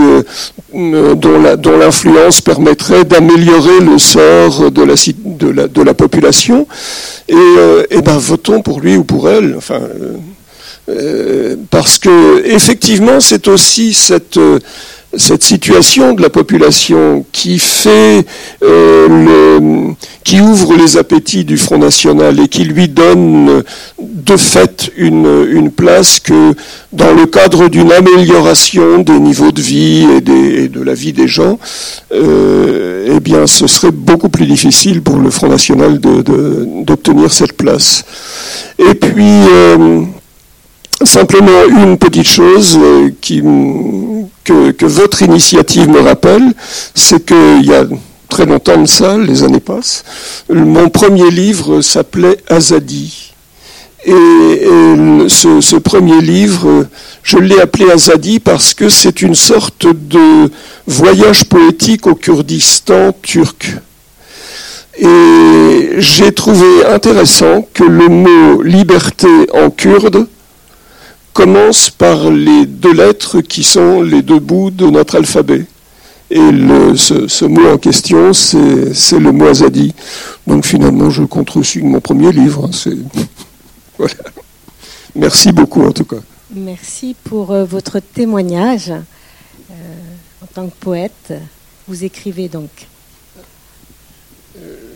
dont 0.73 1.77
l'influence 1.79 2.41
permettrait 2.41 3.03
d'améliorer 3.03 3.79
le 3.79 3.97
sort 3.97 4.71
de 4.71 5.81
la, 5.83 5.93
population. 5.93 6.67
Et, 7.27 7.35
et 7.89 8.01
ben, 8.01 8.17
votons 8.17 8.61
pour 8.61 8.79
lui 8.79 8.97
ou 8.97 9.03
pour 9.03 9.29
elle. 9.29 9.55
Enfin, 9.57 9.79
euh, 10.89 11.55
parce 11.69 11.97
que 11.99 12.45
effectivement, 12.45 13.19
c'est 13.19 13.47
aussi 13.47 13.93
cette 13.93 14.37
euh, 14.37 14.59
cette 15.17 15.43
situation 15.43 16.13
de 16.13 16.21
la 16.21 16.29
population 16.29 17.25
qui 17.31 17.59
fait 17.59 18.25
euh, 18.63 19.07
le, 19.07 19.93
qui 20.23 20.39
ouvre 20.39 20.75
les 20.75 20.97
appétits 20.97 21.43
du 21.43 21.57
Front 21.57 21.77
National 21.77 22.39
et 22.39 22.47
qui 22.47 22.63
lui 22.63 22.87
donne 22.87 23.63
de 23.99 24.37
fait 24.37 24.91
une, 24.95 25.47
une 25.51 25.71
place 25.71 26.19
que 26.19 26.53
dans 26.93 27.13
le 27.13 27.25
cadre 27.25 27.67
d'une 27.67 27.91
amélioration 27.91 28.99
des 28.99 29.19
niveaux 29.19 29.51
de 29.51 29.61
vie 29.61 30.07
et, 30.15 30.21
des, 30.21 30.69
de 30.69 30.81
la 30.81 30.93
vie 30.93 31.13
des 31.13 31.27
gens, 31.27 31.59
euh, 32.13 33.15
eh 33.15 33.19
bien, 33.19 33.47
ce 33.47 33.67
serait 33.67 33.91
beaucoup 33.91 34.29
plus 34.29 34.45
difficile 34.45 35.01
pour 35.01 35.17
le 35.17 35.29
Front 35.29 35.49
National 35.49 35.99
d'obtenir 35.99 37.25
de, 37.25 37.29
cette 37.29 37.53
place. 37.53 38.03
Et 38.79 38.93
puis, 38.93 39.23
euh, 39.25 40.03
simplement 41.03 41.65
une 41.67 41.97
petite 41.97 42.27
chose 42.27 42.79
qui, 43.21 43.41
que, 44.43 44.71
que, 44.71 44.85
votre 44.85 45.21
initiative 45.21 45.89
me 45.89 45.99
rappelle, 45.99 46.53
c'est 46.93 47.25
qu'il 47.25 47.65
y 47.65 47.73
a 47.73 47.85
très 48.29 48.45
longtemps 48.45 48.81
de 48.81 48.87
ça, 48.87 49.17
les 49.17 49.43
années 49.43 49.59
passent, 49.59 50.03
mon 50.49 50.89
premier 50.89 51.29
livre 51.29 51.81
s'appelait 51.81 52.37
Azadi. 52.47 53.33
Et, 54.05 54.11
ce, 55.27 55.75
premier 55.77 56.21
livre, 56.21 56.87
je 57.23 57.37
l'ai 57.37 57.59
appelé 57.59 57.91
Azadi 57.91 58.39
parce 58.39 58.73
que 58.73 58.89
c'est 58.89 59.21
une 59.21 59.35
sorte 59.35 59.85
de 59.85 60.49
voyage 60.87 61.45
poétique 61.45 62.07
au 62.07 62.15
Kurdistan 62.15 63.13
turc. 63.21 63.75
Et 64.97 65.89
j'ai 65.97 66.31
trouvé 66.31 66.85
intéressant 66.85 67.67
que 67.73 67.83
le 67.83 68.07
mot 68.07 68.61
liberté 68.61 69.27
en 69.53 69.69
kurde 69.69 70.27
commence 71.33 71.89
par 71.89 72.29
les 72.29 72.65
deux 72.65 72.93
lettres 72.93 73.41
qui 73.41 73.63
sont 73.63 74.01
les 74.01 74.21
deux 74.21 74.39
bouts 74.39 74.71
de 74.71 74.87
notre 74.87 75.15
alphabet. 75.15 75.65
Et 76.29 76.37
ce, 76.37 77.45
mot 77.45 77.69
en 77.73 77.77
question, 77.77 78.31
c'est 78.33 79.19
le 79.19 79.31
mot 79.31 79.47
Azadi. 79.47 79.93
Donc 80.47 80.65
finalement, 80.65 81.09
je 81.09 81.23
contresigne 81.23 81.89
mon 81.89 81.99
premier 81.99 82.31
livre. 82.31 82.69
Hein, 83.99 84.05
Merci 85.15 85.51
beaucoup 85.51 85.83
en 85.83 85.91
tout 85.91 86.05
cas. 86.05 86.21
Merci 86.53 87.15
pour 87.23 87.51
euh, 87.51 87.65
votre 87.65 87.99
témoignage. 87.99 88.91
Euh, 88.91 89.73
en 90.41 90.47
tant 90.53 90.67
que 90.67 90.75
poète, 90.79 91.33
vous 91.87 92.03
écrivez 92.03 92.47
donc. 92.47 92.69
Euh, 94.57 94.90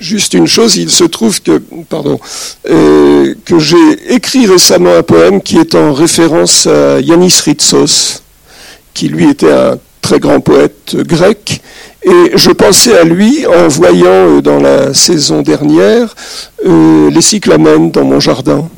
juste 0.00 0.34
une 0.34 0.46
chose, 0.46 0.76
il 0.76 0.90
se 0.90 1.04
trouve 1.04 1.40
que, 1.40 1.62
pardon, 1.88 2.18
que 2.64 3.58
j'ai 3.58 4.14
écrit 4.14 4.46
récemment 4.46 4.94
un 4.96 5.02
poème 5.02 5.40
qui 5.40 5.58
est 5.58 5.74
en 5.74 5.92
référence 5.92 6.66
à 6.66 7.00
Yanis 7.00 7.40
Ritsos, 7.44 8.22
qui 8.94 9.08
lui 9.08 9.30
était 9.30 9.52
un 9.52 9.78
très 10.00 10.18
grand 10.18 10.40
poète 10.40 10.96
grec. 10.96 11.60
Et 12.02 12.32
je 12.34 12.50
pensais 12.50 12.96
à 12.98 13.04
lui 13.04 13.46
en 13.46 13.68
voyant 13.68 14.06
euh, 14.06 14.40
dans 14.40 14.58
la 14.58 14.94
saison 14.94 15.42
dernière 15.42 16.14
euh, 16.66 17.10
les 17.10 17.20
cyclamènes 17.20 17.90
dans 17.90 18.04
mon 18.04 18.20
jardin. 18.20 18.68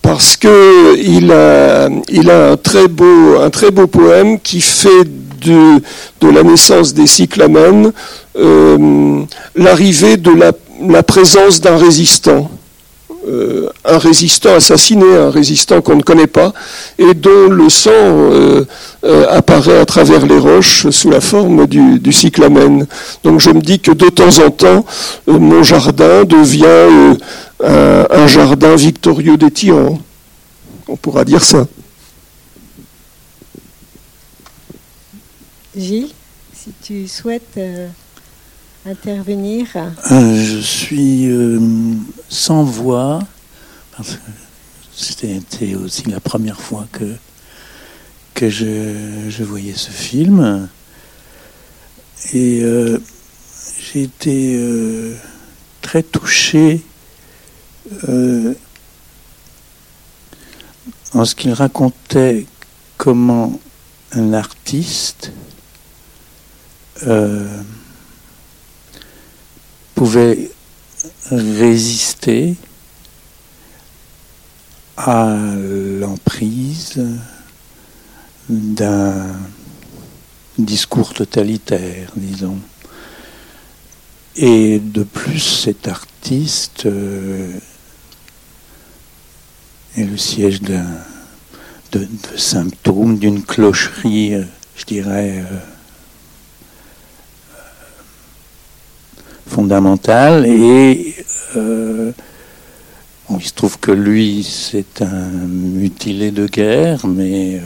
Parce 0.00 0.36
qu'il 0.36 1.32
a, 1.32 1.88
il 2.08 2.30
a 2.30 2.52
un 2.52 2.56
très 2.56 2.88
beau 2.88 3.86
poème 3.86 4.40
qui 4.40 4.60
fait 4.60 5.04
de, 5.46 6.28
la 6.28 6.42
naissance 6.42 6.94
des 6.94 7.06
cyclamènes 7.06 7.92
euh, 8.36 9.22
l'arrivée 9.54 10.16
de 10.16 10.30
la, 10.32 11.02
présence 11.02 11.60
d'un 11.60 11.76
résistant. 11.76 12.50
Euh, 13.28 13.68
un 13.84 13.98
résistant 13.98 14.54
assassiné, 14.54 15.04
un 15.16 15.30
résistant 15.30 15.80
qu'on 15.80 15.96
ne 15.96 16.02
connaît 16.02 16.28
pas, 16.28 16.52
et 16.96 17.12
dont 17.12 17.48
le 17.48 17.68
sang 17.68 17.90
euh, 17.90 18.64
euh, 19.04 19.26
apparaît 19.30 19.78
à 19.80 19.84
travers 19.84 20.24
les 20.26 20.38
roches 20.38 20.88
sous 20.90 21.10
la 21.10 21.20
forme 21.20 21.66
du, 21.66 22.12
cyclamen. 22.12 22.86
Donc 23.24 23.40
je 23.40 23.50
me 23.50 23.60
dis 23.60 23.80
que 23.80 23.90
de 23.90 24.08
temps 24.10 24.38
en 24.44 24.50
temps, 24.50 24.84
mon 25.26 25.64
jardin 25.64 26.22
devient 26.24 27.16
un, 27.64 28.26
jardin 28.28 28.76
victorieux 28.76 29.36
des 29.36 29.50
tyrans. 29.50 29.98
On 30.86 30.94
pourra 30.96 31.24
dire 31.24 31.42
ça. 31.42 31.66
Gilles, 35.76 36.12
si 36.54 36.72
tu 36.82 37.06
souhaites 37.06 37.58
intervenir 38.86 39.66
euh, 39.76 40.44
Je 40.44 40.58
suis 40.60 41.28
euh, 41.28 41.60
sans 42.28 42.62
voix, 42.62 43.18
parce 43.96 44.12
que 44.12 44.30
c'était 44.94 45.74
aussi 45.74 46.04
la 46.04 46.20
première 46.20 46.60
fois 46.60 46.86
que, 46.92 47.16
que 48.34 48.48
je, 48.48 49.42
voyais 49.42 49.74
ce 49.74 49.90
film. 49.90 50.68
Et 52.32 52.60
euh, 52.62 52.98
j'ai 53.92 54.04
été 54.04 54.60
très 55.82 56.02
touché 56.02 56.82
en 61.12 61.24
ce 61.24 61.34
qu'il 61.34 61.52
racontait 61.52 62.46
comment 62.96 63.60
un 64.12 64.32
artiste 64.32 65.32
pouvait 69.94 70.50
résister 71.30 72.56
à 74.96 75.36
l'emprise 76.00 77.02
d'un 78.48 79.26
discours 80.58 81.12
totalitaire, 81.12 82.10
disons. 82.16 82.58
Et 84.36 84.78
de 84.78 85.02
plus, 85.02 85.40
cet 85.40 85.88
artiste 85.88 86.86
euh, 86.86 87.52
est 89.96 90.04
le 90.04 90.16
siège 90.16 90.60
d'un 90.60 90.84
de, 91.92 92.06
symptômes 92.36 93.18
d'une 93.18 93.42
clocherie, 93.42 94.34
euh, 94.34 94.44
je 94.76 94.84
dirais, 94.84 95.44
euh, 95.50 95.58
fondamentale 99.46 100.46
et 100.46 101.14
euh, 101.56 102.12
il 103.30 103.42
se 103.46 103.52
trouve 103.52 103.78
que 103.78 103.90
lui 103.90 104.44
c'est 104.44 105.02
un 105.02 105.28
mutilé 105.46 106.30
de 106.30 106.46
guerre 106.46 107.06
mais 107.06 107.56
euh, 107.56 107.60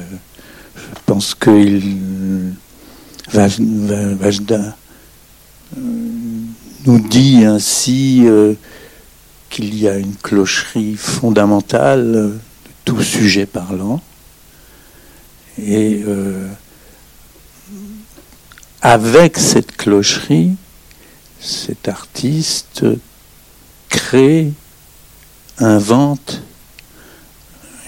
je 0.76 1.01
pense 1.07 1.35
qu'il 1.35 2.55
Vajda 3.33 4.76
euh, 5.76 5.81
nous 6.87 6.99
dit 6.99 7.45
ainsi 7.45 8.26
qu'il 9.51 9.74
y 9.78 9.87
a 9.87 9.97
une 9.97 10.16
clocherie 10.16 10.97
fondamentale 10.97 12.12
de 12.12 12.39
tout 12.85 13.03
sujet 13.03 13.45
parlant. 13.47 14.01
Et 15.62 16.03
avec 18.81 19.37
cette 19.37 19.76
clocherie 19.76 20.53
cet 21.41 21.88
artiste 21.88 22.84
crée, 23.88 24.53
invente 25.59 26.43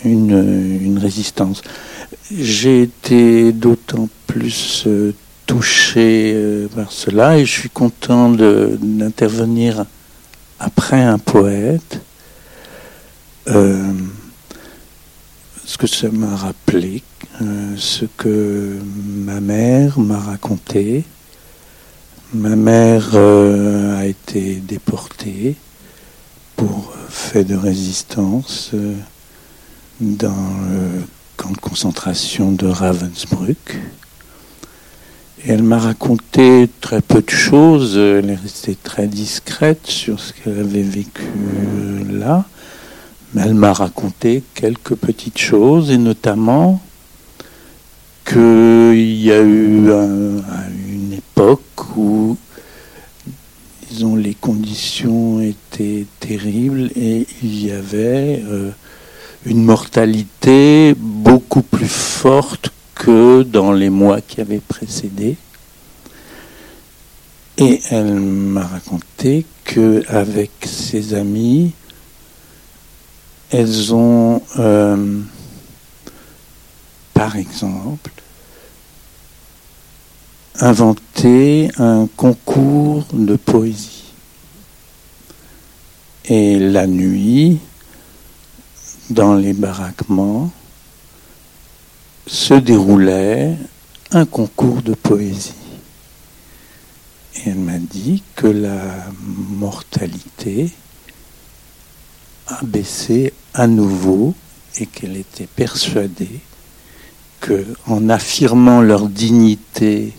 une, 0.04 0.98
résistance. 1.00 1.62
J'ai 2.30 2.82
été 2.82 3.52
d'autant 3.52 4.08
plus 4.26 4.84
euh, 4.86 5.14
touché 5.46 6.32
euh, 6.34 6.68
par 6.68 6.90
cela 6.90 7.38
et 7.38 7.44
je 7.44 7.52
suis 7.52 7.70
content 7.70 8.30
d'intervenir 8.30 9.84
après 10.58 11.02
un 11.02 11.18
poète. 11.18 12.00
Euh, 13.48 13.92
ce 15.64 15.78
que 15.78 15.86
ça 15.86 16.08
m'a 16.10 16.36
rappelé, 16.36 17.02
ce 17.76 18.04
que 18.16 18.78
ma 19.06 19.40
mère 19.40 19.98
m'a 19.98 20.18
raconté, 20.18 21.04
Ma 22.34 22.56
mère 22.56 23.10
euh, 23.12 23.98
a 23.98 24.06
été 24.06 24.54
déportée 24.54 25.54
pour 26.56 26.94
fait 27.10 27.44
de 27.44 27.54
résistance 27.54 28.70
euh, 28.72 28.94
dans 30.00 30.30
le 30.30 31.02
camp 31.36 31.50
de 31.50 31.58
concentration 31.58 32.50
de 32.50 32.66
Ravensbrück. 32.68 33.78
Et 35.44 35.50
elle 35.50 35.62
m'a 35.62 35.78
raconté 35.78 36.70
très 36.80 37.02
peu 37.02 37.20
de 37.20 37.28
choses, 37.28 37.98
elle 37.98 38.30
est 38.30 38.36
restée 38.36 38.76
très 38.82 39.08
discrète 39.08 39.86
sur 39.86 40.18
ce 40.18 40.32
qu'elle 40.32 40.58
avait 40.58 40.80
vécu 40.80 41.26
euh, 41.26 42.18
là, 42.18 42.46
mais 43.34 43.42
elle 43.42 43.54
m'a 43.54 43.74
raconté 43.74 44.42
quelques 44.54 44.94
petites 44.94 45.38
choses, 45.38 45.90
et 45.90 45.98
notamment 45.98 46.80
qu'il 48.24 49.24
y 49.24 49.32
a 49.32 49.40
eu 49.42 49.88
une 50.88 51.12
époque 51.12 51.96
où 51.96 52.36
disons, 53.92 54.16
les 54.16 54.34
conditions 54.34 55.40
étaient 55.40 56.06
terribles 56.18 56.90
et 56.96 57.26
il 57.42 57.66
y 57.66 57.70
avait 57.70 58.42
euh, 58.42 58.70
une 59.44 59.62
mortalité 59.62 60.94
beaucoup 60.96 61.60
plus 61.62 61.90
forte 61.90 62.72
que 62.94 63.42
dans 63.42 63.72
les 63.72 63.90
mois 63.90 64.20
qui 64.22 64.40
avaient 64.40 64.60
précédé. 64.66 65.36
Et 67.58 67.80
elle 67.90 68.14
m'a 68.14 68.66
raconté 68.66 69.44
qu'avec 69.64 70.50
ses 70.64 71.12
amis, 71.12 71.72
elles 73.50 73.94
ont 73.94 74.40
euh, 74.58 75.20
par 77.22 77.36
exemple, 77.36 78.10
inventé 80.58 81.70
un 81.78 82.08
concours 82.16 83.06
de 83.12 83.36
poésie. 83.36 84.12
Et 86.24 86.58
la 86.58 86.88
nuit, 86.88 87.60
dans 89.10 89.36
les 89.36 89.52
baraquements, 89.52 90.50
se 92.26 92.54
déroulait 92.54 93.56
un 94.10 94.26
concours 94.26 94.82
de 94.82 94.94
poésie. 94.94 95.54
Et 97.36 97.50
elle 97.50 97.60
m'a 97.60 97.78
dit 97.78 98.24
que 98.34 98.48
la 98.48 98.82
mortalité 99.20 100.72
a 102.48 102.58
baissé 102.64 103.32
à 103.54 103.68
nouveau 103.68 104.34
et 104.76 104.86
qu'elle 104.86 105.16
était 105.16 105.46
persuadée 105.46 106.40
en 107.86 108.08
affirmant 108.08 108.80
leur 108.80 109.08
dignité 109.08 110.12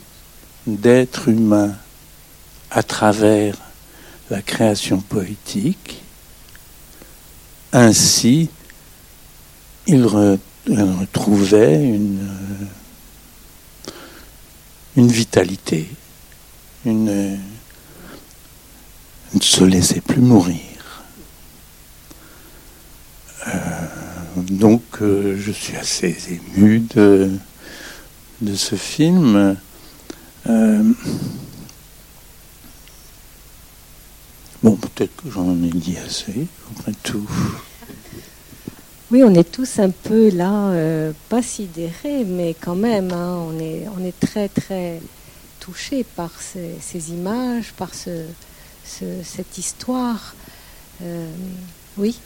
d'être 0.67 1.29
humain 1.29 1.75
à 2.71 2.83
travers 2.83 3.55
la 4.29 4.41
création 4.41 4.99
poétique, 4.99 6.01
ainsi 7.71 8.49
il, 9.87 10.05
retrouvait 10.05 11.83
une, 11.83 12.29
vitalité, 14.95 15.87
ne 16.85 17.37
se 19.41 19.63
laissait 19.63 20.01
plus 20.01 20.21
mourir. 20.21 21.03
Euh, 23.47 24.02
donc 24.37 24.81
euh, 25.01 25.37
je 25.37 25.51
suis 25.51 25.75
assez 25.75 26.15
ému 26.55 26.79
de, 26.95 27.31
de 28.41 28.55
ce 28.55 28.75
film. 28.75 29.57
Euh, 30.49 30.83
bon, 34.61 34.75
peut-être 34.75 35.15
que 35.15 35.29
j'en 35.29 35.51
ai 35.63 35.69
dit 35.69 35.97
assez, 35.97 36.47
après 36.71 36.93
tout. 37.03 37.29
Oui, 39.11 39.23
on 39.23 39.33
est 39.35 39.49
tous 39.49 39.79
un 39.79 39.91
peu 39.91 40.29
là, 40.29 40.69
euh, 40.69 41.11
pas 41.29 41.43
sidérés, 41.43 42.23
mais 42.25 42.55
quand 42.59 42.75
même, 42.75 43.11
hein, 43.11 43.37
on, 43.47 43.59
est, 43.59 43.85
on 43.95 44.03
est 44.03 44.19
très, 44.19 44.49
très 44.49 44.99
touchés 45.59 46.03
par 46.03 46.31
ces, 46.41 47.11
images, 47.11 47.73
par 47.73 47.93
ce, 47.93 48.25
cette 48.83 49.57
histoire. 49.57 50.35
oui. 51.97 52.17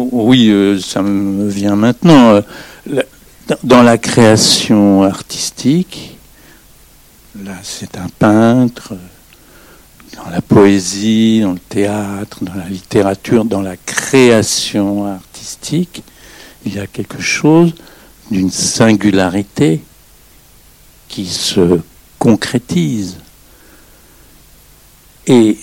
Oui, 0.00 0.48
euh, 0.50 0.78
ça 0.78 1.02
me 1.02 1.48
vient 1.48 1.74
maintenant. 1.74 2.40
Euh, 2.86 3.02
dans 3.64 3.82
la 3.82 3.98
création 3.98 5.02
artistique, 5.02 6.16
là 7.42 7.54
c'est 7.64 7.98
un 7.98 8.06
peintre, 8.16 8.94
dans 10.14 10.30
la 10.30 10.40
poésie, 10.40 11.40
dans 11.40 11.54
le 11.54 11.58
théâtre, 11.58 12.44
dans 12.44 12.54
la 12.54 12.68
littérature, 12.68 13.44
dans 13.44 13.60
la 13.60 13.76
création 13.76 15.04
artistique, 15.06 16.04
il 16.64 16.76
y 16.76 16.78
a 16.78 16.86
quelque 16.86 17.20
chose 17.20 17.74
d'une 18.30 18.52
singularité 18.52 19.80
qui 21.08 21.26
se 21.26 21.80
concrétise. 22.20 23.16
Et 25.30 25.58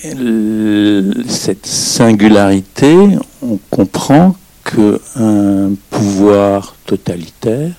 cette 1.28 1.66
singularité, 1.66 2.95
on 3.41 3.57
comprend 3.72 4.36
qu'un 4.63 5.72
pouvoir 5.89 6.76
totalitaire 6.86 7.74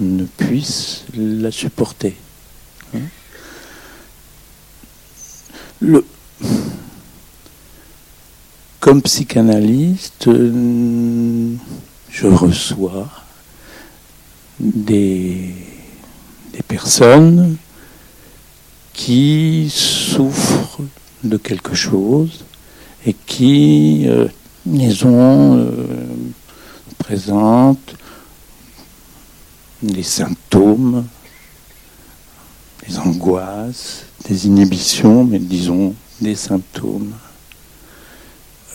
ne 0.00 0.24
puisse 0.24 1.04
la 1.16 1.52
supporter. 1.52 2.16
Hein? 2.94 3.06
Comme 8.80 9.00
psychanalyste, 9.02 10.28
je 10.28 12.26
reçois 12.26 13.08
des 14.58 15.54
personnes 16.66 17.56
qui 18.92 19.70
souffrent 19.72 20.82
de 21.24 21.36
quelque 21.36 21.74
chose 21.74 22.44
et 23.06 23.14
qui, 23.14 24.06
euh, 24.08 24.28
ont, 25.04 25.56
euh, 25.56 26.06
présentent 26.98 27.94
des 29.82 30.02
symptômes, 30.02 31.06
des 32.86 32.98
angoisses, 32.98 34.04
des 34.28 34.46
inhibitions, 34.46 35.24
mais 35.24 35.38
disons 35.38 35.94
des 36.20 36.34
symptômes. 36.34 37.14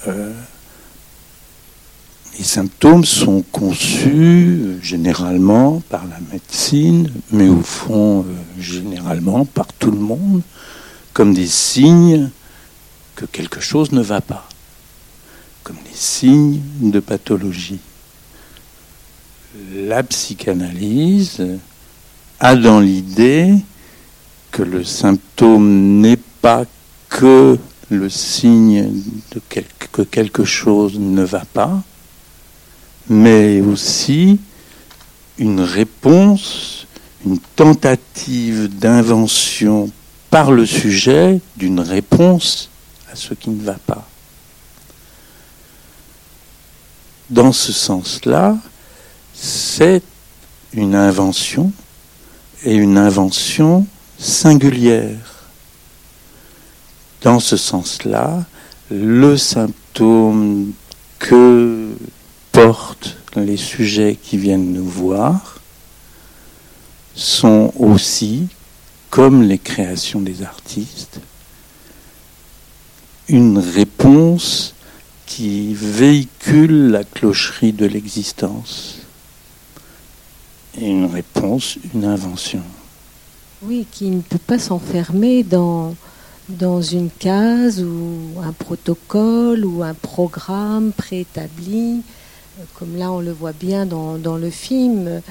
Euh, 0.08 0.34
les 2.38 2.44
symptômes 2.44 3.06
sont 3.06 3.44
conçus 3.52 4.60
euh, 4.62 4.82
généralement 4.82 5.82
par 5.90 6.06
la 6.06 6.20
médecine, 6.32 7.12
mais 7.32 7.48
au 7.48 7.62
fond 7.62 8.26
euh, 8.28 8.62
généralement 8.62 9.46
par 9.46 9.68
tout 9.68 9.92
le 9.92 10.00
monde, 10.00 10.42
comme 11.14 11.34
des 11.34 11.48
signes 11.48 12.30
que 13.16 13.26
quelque 13.26 13.62
chose 13.62 13.92
ne 13.92 14.02
va 14.02 14.22
pas, 14.22 14.48
comme 15.64 15.78
des 15.78 15.98
signes 15.98 16.62
de 16.82 17.00
pathologie. 17.00 17.80
La 19.74 20.04
psychanalyse 20.04 21.46
a 22.42 22.56
dans 22.58 22.82
l'idée 22.82 23.56
que 24.52 24.64
le 24.64 24.84
symptôme 24.84 26.02
n'est 26.02 26.20
pas 26.42 26.66
que 27.08 27.58
le 27.90 28.10
signe 28.10 28.92
que 29.94 30.02
quelque 30.02 30.44
chose 30.44 31.00
ne 31.00 31.24
va 31.24 31.46
pas, 31.46 31.82
mais 33.10 33.62
aussi 33.62 34.40
une 35.38 35.62
réponse, 35.62 36.88
une 37.26 37.40
tentative 37.56 38.68
d'invention 38.78 39.90
par 40.30 40.52
le 40.52 40.66
sujet 40.66 41.40
d'une 41.58 41.80
réponse 41.80 42.70
à 43.12 43.16
ce 43.16 43.34
qui 43.34 43.50
ne 43.50 43.64
va 43.64 43.78
pas. 43.86 44.08
Dans 47.30 47.52
ce 47.52 47.74
sens-là, 47.74 48.58
c'est 49.34 50.04
une 50.74 50.96
invention 50.96 51.72
et 52.64 52.76
une 52.76 52.98
invention 52.98 53.88
singulière. 54.18 55.46
Dans 57.22 57.40
ce 57.40 57.58
sens-là, 57.58 58.44
le 58.92 59.38
symptôme 59.38 60.72
que 61.18 61.96
les 63.36 63.58
sujets 63.58 64.18
qui 64.22 64.38
viennent 64.38 64.72
nous 64.72 64.88
voir 64.88 65.60
sont 67.16 67.74
aussi, 67.78 68.48
comme 69.10 69.44
les 69.44 69.58
créations 69.58 70.22
des 70.22 70.42
artistes, 70.42 71.20
une 73.28 73.58
réponse 73.58 74.74
qui 75.26 75.74
véhicule 75.74 76.92
la 76.92 77.04
clocherie 77.04 77.74
de 77.74 77.86
l'existence. 77.86 79.00
Une 80.80 81.06
réponse, 81.06 81.78
une 81.94 82.06
invention. 82.06 82.62
Oui, 83.64 83.88
qui 83.92 84.12
ne 84.12 84.22
peut 84.22 84.38
pas 84.38 84.60
s'enfermer 84.60 85.44
dans, 85.44 85.96
dans 86.50 86.82
une 86.82 87.10
case 87.10 87.82
ou 87.82 88.40
un 88.42 88.52
protocole 88.52 89.66
ou 89.66 89.84
un 89.84 89.94
programme 89.94 90.92
préétabli 90.92 92.02
comme 92.74 92.96
là 92.98 93.12
on 93.12 93.20
le 93.20 93.32
voit 93.32 93.54
bien 93.54 93.86
dans, 93.86 94.38
le 94.38 94.50
film, 94.50 95.22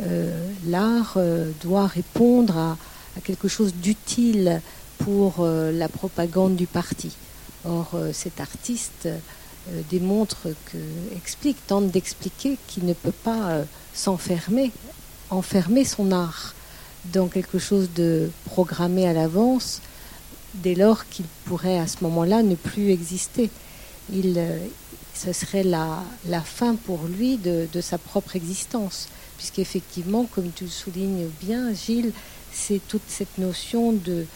euh, 0.00 0.50
l'art 0.66 1.14
euh, 1.16 1.50
doit 1.62 1.86
répondre 1.86 2.56
à, 2.56 2.76
quelque 3.24 3.48
chose 3.48 3.74
d'utile 3.74 4.62
pour 4.98 5.36
euh, 5.40 5.72
la 5.72 5.88
propagande 5.88 6.56
du 6.56 6.66
parti. 6.66 7.14
Or, 7.66 7.94
cet 8.14 8.40
artiste 8.40 9.06
démontre 9.90 10.48
que, 10.72 10.78
explique, 11.14 11.58
tente 11.66 11.90
d'expliquer 11.90 12.56
qu'il 12.66 12.86
ne 12.86 12.94
peut 12.94 13.12
pas 13.12 13.64
s'enfermer, 13.92 14.70
enfermer 15.28 15.84
son 15.84 16.10
art 16.10 16.54
dans 17.12 17.26
quelque 17.26 17.58
chose 17.58 17.90
de 17.94 18.30
programmé 18.46 19.06
à 19.06 19.12
l'avance, 19.12 19.82
dès 20.54 20.74
lors 20.74 21.06
qu'il 21.10 21.26
pourrait 21.44 21.78
à 21.78 21.86
ce 21.86 21.98
moment-là 22.00 22.42
ne 22.42 22.54
plus 22.54 22.88
exister. 22.88 23.50
Il, 24.10 24.42
ce 25.14 25.32
serait 25.32 25.64
la, 25.64 26.02
fin 26.44 26.74
pour 26.74 27.00
lui 27.04 27.36
de, 27.36 27.80
sa 27.80 27.98
propre 27.98 28.36
existence. 28.36 29.08
Puisqu'effectivement, 29.36 30.24
comme 30.24 30.50
tu 30.54 30.64
le 30.64 30.70
soulignes 30.70 31.28
bien, 31.40 31.72
Gilles, 31.72 32.12
c'est 32.52 32.80
toute 32.88 33.02
cette 33.08 33.38
notion 33.38 33.92
de, 33.92 34.26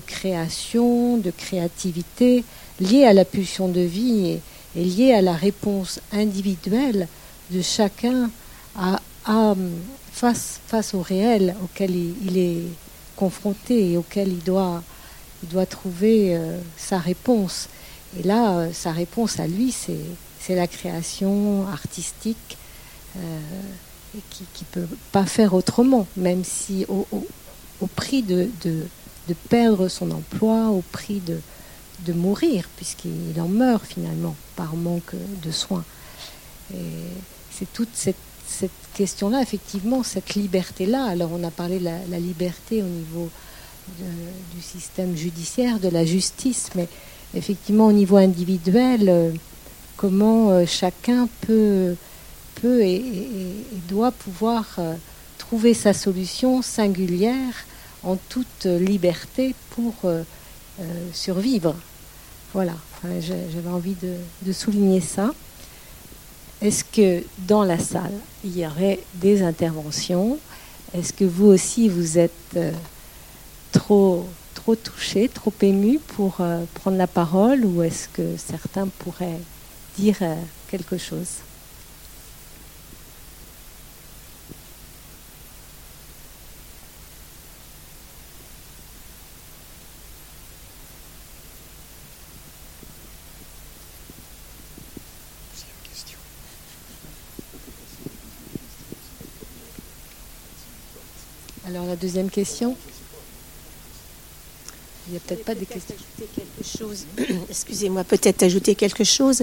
création, 0.00 1.18
de 1.18 1.30
créativité 1.30 2.44
liée 2.80 3.04
à 3.04 3.12
la 3.12 3.24
pulsion 3.24 3.68
de 3.68 3.80
vie 3.80 4.40
et, 4.76 4.84
liée 4.84 5.12
à 5.12 5.22
la 5.22 5.34
réponse 5.34 6.00
individuelle 6.12 7.08
de 7.50 7.62
chacun 7.62 8.30
à, 8.76 9.00
face, 10.12 10.94
au 10.94 11.02
réel 11.02 11.54
auquel 11.62 11.94
il, 11.94 12.38
est 12.38 12.62
confronté 13.16 13.92
et 13.92 13.96
auquel 13.96 14.28
il 14.28 14.44
doit, 14.44 14.82
il 15.42 15.48
doit 15.48 15.66
trouver 15.66 16.36
euh, 16.36 16.58
sa 16.76 16.98
réponse. 16.98 17.68
Et 18.18 18.22
là, 18.22 18.58
euh, 18.58 18.72
sa 18.72 18.92
réponse 18.92 19.40
à 19.40 19.46
lui, 19.46 19.72
c'est 19.72 20.54
la 20.54 20.66
création 20.66 21.66
artistique 21.68 22.56
et 23.16 24.20
qui 24.30 24.44
ne 24.60 24.86
peut 24.86 24.96
pas 25.12 25.26
faire 25.26 25.52
autrement, 25.54 26.06
même 26.16 26.44
si 26.44 26.86
au, 26.88 27.06
prix 27.96 28.22
de, 28.22 28.48
perdre 29.48 29.88
son 29.88 30.10
emploi, 30.10 30.68
au 30.68 30.82
prix 30.92 31.20
de, 31.20 32.12
mourir, 32.12 32.68
puisqu'il 32.76 33.38
en 33.40 33.48
meurt 33.48 33.84
finalement 33.84 34.34
par 34.56 34.74
manque 34.76 35.14
de 35.42 35.50
soins. 35.50 35.84
C'est 36.70 37.70
toute 37.74 37.90
cette, 37.92 38.16
cette 38.46 38.70
question-là, 38.94 39.42
effectivement, 39.42 40.02
cette 40.02 40.34
liberté-là. 40.34 41.04
Alors 41.04 41.30
on 41.32 41.44
a 41.44 41.50
parlé 41.50 41.78
de 41.78 41.84
la, 41.84 42.18
liberté 42.18 42.82
au 42.82 42.86
niveau 42.86 43.30
du 44.54 44.62
système 44.62 45.16
judiciaire, 45.16 45.78
de 45.78 45.88
la 45.88 46.04
justice, 46.04 46.70
mais 46.74 46.88
effectivement 47.34 47.86
au 47.86 47.92
niveau 47.92 48.16
individuel, 48.16 49.08
euh, 49.08 49.30
comment 49.96 50.50
euh, 50.50 50.64
chacun 50.66 51.28
peut 51.42 51.96
peut 52.60 52.82
et, 52.82 53.02
doit 53.88 54.10
pouvoir 54.10 54.64
euh, 54.78 54.94
trouver 55.38 55.74
sa 55.74 55.92
solution 55.92 56.60
singulière 56.60 57.54
en 58.02 58.16
toute 58.16 58.64
liberté 58.64 59.54
pour 59.70 59.94
survivre. 61.12 61.74
Voilà, 62.52 62.74
j'avais 63.20 63.68
envie 63.68 63.96
de, 64.44 64.52
souligner 64.52 65.00
ça. 65.00 65.32
Est-ce 66.60 66.84
que 66.84 67.24
dans 67.38 67.64
la 67.64 67.78
salle, 67.78 68.12
il 68.44 68.56
y 68.56 68.66
aurait 68.66 69.00
des 69.14 69.42
interventions? 69.42 70.38
Est-ce 70.96 71.12
que 71.12 71.24
vous 71.24 71.46
aussi, 71.46 71.88
vous 71.88 72.18
êtes 72.18 72.58
trop, 73.72 74.28
trop 74.58 74.74
touché, 74.74 75.28
trop 75.28 75.52
ému 75.62 76.00
pour 76.00 76.42
prendre 76.74 76.96
la 76.96 77.06
parole 77.06 77.64
ou 77.64 77.82
est-ce 77.82 78.08
que 78.08 78.36
certains 78.36 78.88
pourraient 78.88 79.38
dire 79.96 80.16
quelque 80.68 80.98
chose? 80.98 81.28
Alors 101.64 101.86
la 101.86 101.96
deuxième 101.96 102.30
question? 102.30 102.76
Il 105.08 105.12
n'y 105.12 105.16
a 105.16 105.20
peut-être 105.20 105.44
pas 105.44 105.54
des 105.54 105.64
questions. 105.64 105.94
Quelque 106.18 106.78
chose. 106.78 107.06
Excusez-moi, 107.50 108.04
peut-être 108.04 108.42
ajouter 108.42 108.74
quelque 108.74 109.04
chose. 109.04 109.42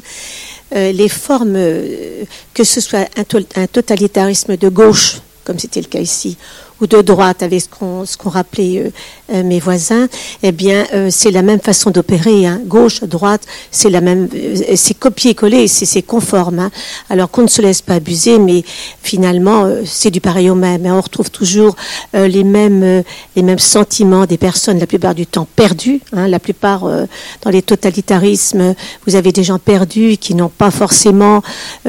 Euh, 0.75 0.91
les 0.91 1.09
formes, 1.09 1.55
euh, 1.55 2.23
que 2.53 2.63
ce 2.63 2.81
soit 2.81 3.09
un, 3.17 3.67
totalitarisme 3.67 4.57
de 4.57 4.69
gauche, 4.69 5.17
comme 5.43 5.57
c'était 5.57 5.81
le 5.81 5.87
cas 5.87 5.99
ici, 5.99 6.37
ou 6.81 6.87
de 6.87 7.01
droite, 7.01 7.41
avec 7.41 7.61
ce 7.61 7.69
qu'on 7.69 8.05
ce 8.05 8.17
rappelait 8.25 8.79
euh, 8.79 8.89
euh, 9.33 9.43
mes 9.43 9.59
voisins, 9.59 10.07
eh 10.43 10.51
bien, 10.51 10.85
euh, 10.93 11.07
c'est 11.09 11.31
la 11.31 11.41
même 11.41 11.59
façon 11.59 11.89
d'opérer. 11.89 12.45
Hein. 12.45 12.61
Gauche, 12.65 13.01
droite, 13.03 13.43
c'est 13.71 13.89
la 13.89 14.01
même, 14.01 14.27
c'est 14.75 14.93
copier-coller, 14.93 15.67
c'est 15.67 16.01
conforme. 16.01 16.59
Hein. 16.59 16.71
Alors 17.09 17.31
qu'on 17.31 17.43
ne 17.43 17.47
se 17.47 17.61
laisse 17.61 17.81
pas 17.81 17.95
abuser, 17.95 18.39
mais 18.39 18.63
finalement, 19.01 19.69
c'est 19.85 20.11
du 20.11 20.19
pareil 20.19 20.49
au 20.49 20.55
même. 20.55 20.85
Hein. 20.85 20.95
On 20.95 21.01
retrouve 21.01 21.31
toujours 21.31 21.75
les 22.13 22.43
mêmes 22.43 23.03
les 23.35 23.43
mêmes 23.43 23.59
sentiments 23.59 24.25
des 24.25 24.37
personnes, 24.37 24.79
la 24.79 24.87
plupart 24.87 25.15
du 25.15 25.25
temps 25.25 25.47
perdus. 25.55 26.01
Hein. 26.13 26.27
La 26.27 26.39
plupart 26.39 26.81
dans 26.81 27.49
les 27.49 27.61
totalitarismes, 27.61 28.75
vous 29.07 29.15
avez 29.15 29.31
des 29.31 29.43
gens 29.43 29.59
perdus 29.59 30.17
qui 30.17 30.35
n'ont 30.35 30.49
pas 30.49 30.71
forcément, 30.71 31.41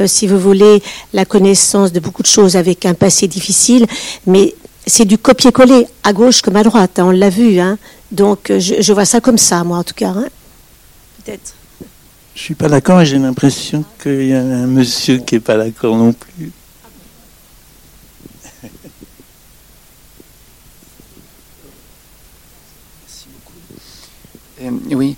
si 0.07 0.27
vous 0.27 0.39
voulez, 0.39 0.83
la 1.13 1.25
connaissance 1.25 1.93
de 1.93 2.01
beaucoup 2.01 2.23
de 2.23 2.29
choses 2.29 2.57
avec 2.57 2.87
un 2.87 2.95
passé 2.95 3.29
difficile, 3.29 3.87
mais 4.27 4.55
c'est 4.87 5.05
du 5.05 5.19
copier-coller 5.19 5.87
à 6.03 6.13
gauche 6.13 6.43
comme 6.43 6.57
à 6.57 6.63
droite, 6.63 6.99
hein, 6.99 7.07
on 7.07 7.11
l'a 7.11 7.31
vu. 7.31 7.59
Hein. 7.59 7.79
Donc 8.13 8.53
je, 8.57 8.93
vois 8.93 9.05
ça 9.05 9.21
comme 9.21 9.39
ça, 9.39 9.65
moi 9.65 9.79
en 9.79 9.85
tout 9.85 9.95
cas. 9.95 10.11
Hein. 10.11 10.27
Peut-être. 11.25 11.55
Je 12.35 12.41
suis 12.41 12.55
pas 12.55 12.69
d'accord 12.69 13.01
et 13.01 13.07
j'ai 13.07 13.19
l'impression 13.19 13.85
qu'il 14.03 14.27
y 14.27 14.35
a 14.35 14.41
un 14.41 14.67
monsieur 14.67 15.19
qui 15.19 15.37
est 15.37 15.41
pas 15.41 15.57
d'accord 15.57 15.97
non 15.97 16.13
plus. 16.13 16.53
Euh, 24.63 24.71
oui. 24.93 25.17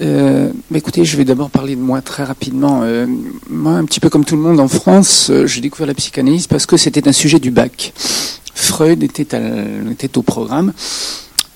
Euh, 0.00 0.50
écoutez, 0.74 1.04
je 1.04 1.16
vais 1.16 1.24
d'abord 1.24 1.50
parler 1.50 1.76
de 1.76 1.80
moi 1.80 2.00
très 2.00 2.24
rapidement. 2.24 2.80
Euh, 2.82 3.06
moi, 3.48 3.72
un 3.72 3.84
petit 3.84 4.00
peu 4.00 4.10
comme 4.10 4.24
tout 4.24 4.36
le 4.36 4.42
monde 4.42 4.60
en 4.60 4.68
France, 4.68 5.30
j'ai 5.44 5.60
découvert 5.60 5.86
la 5.86 5.94
psychanalyse 5.94 6.46
parce 6.46 6.66
que 6.66 6.76
c'était 6.76 7.08
un 7.08 7.12
sujet 7.12 7.38
du 7.38 7.50
bac. 7.50 7.92
Freud 8.54 9.02
était, 9.02 10.16
au 10.16 10.22
programme. 10.22 10.72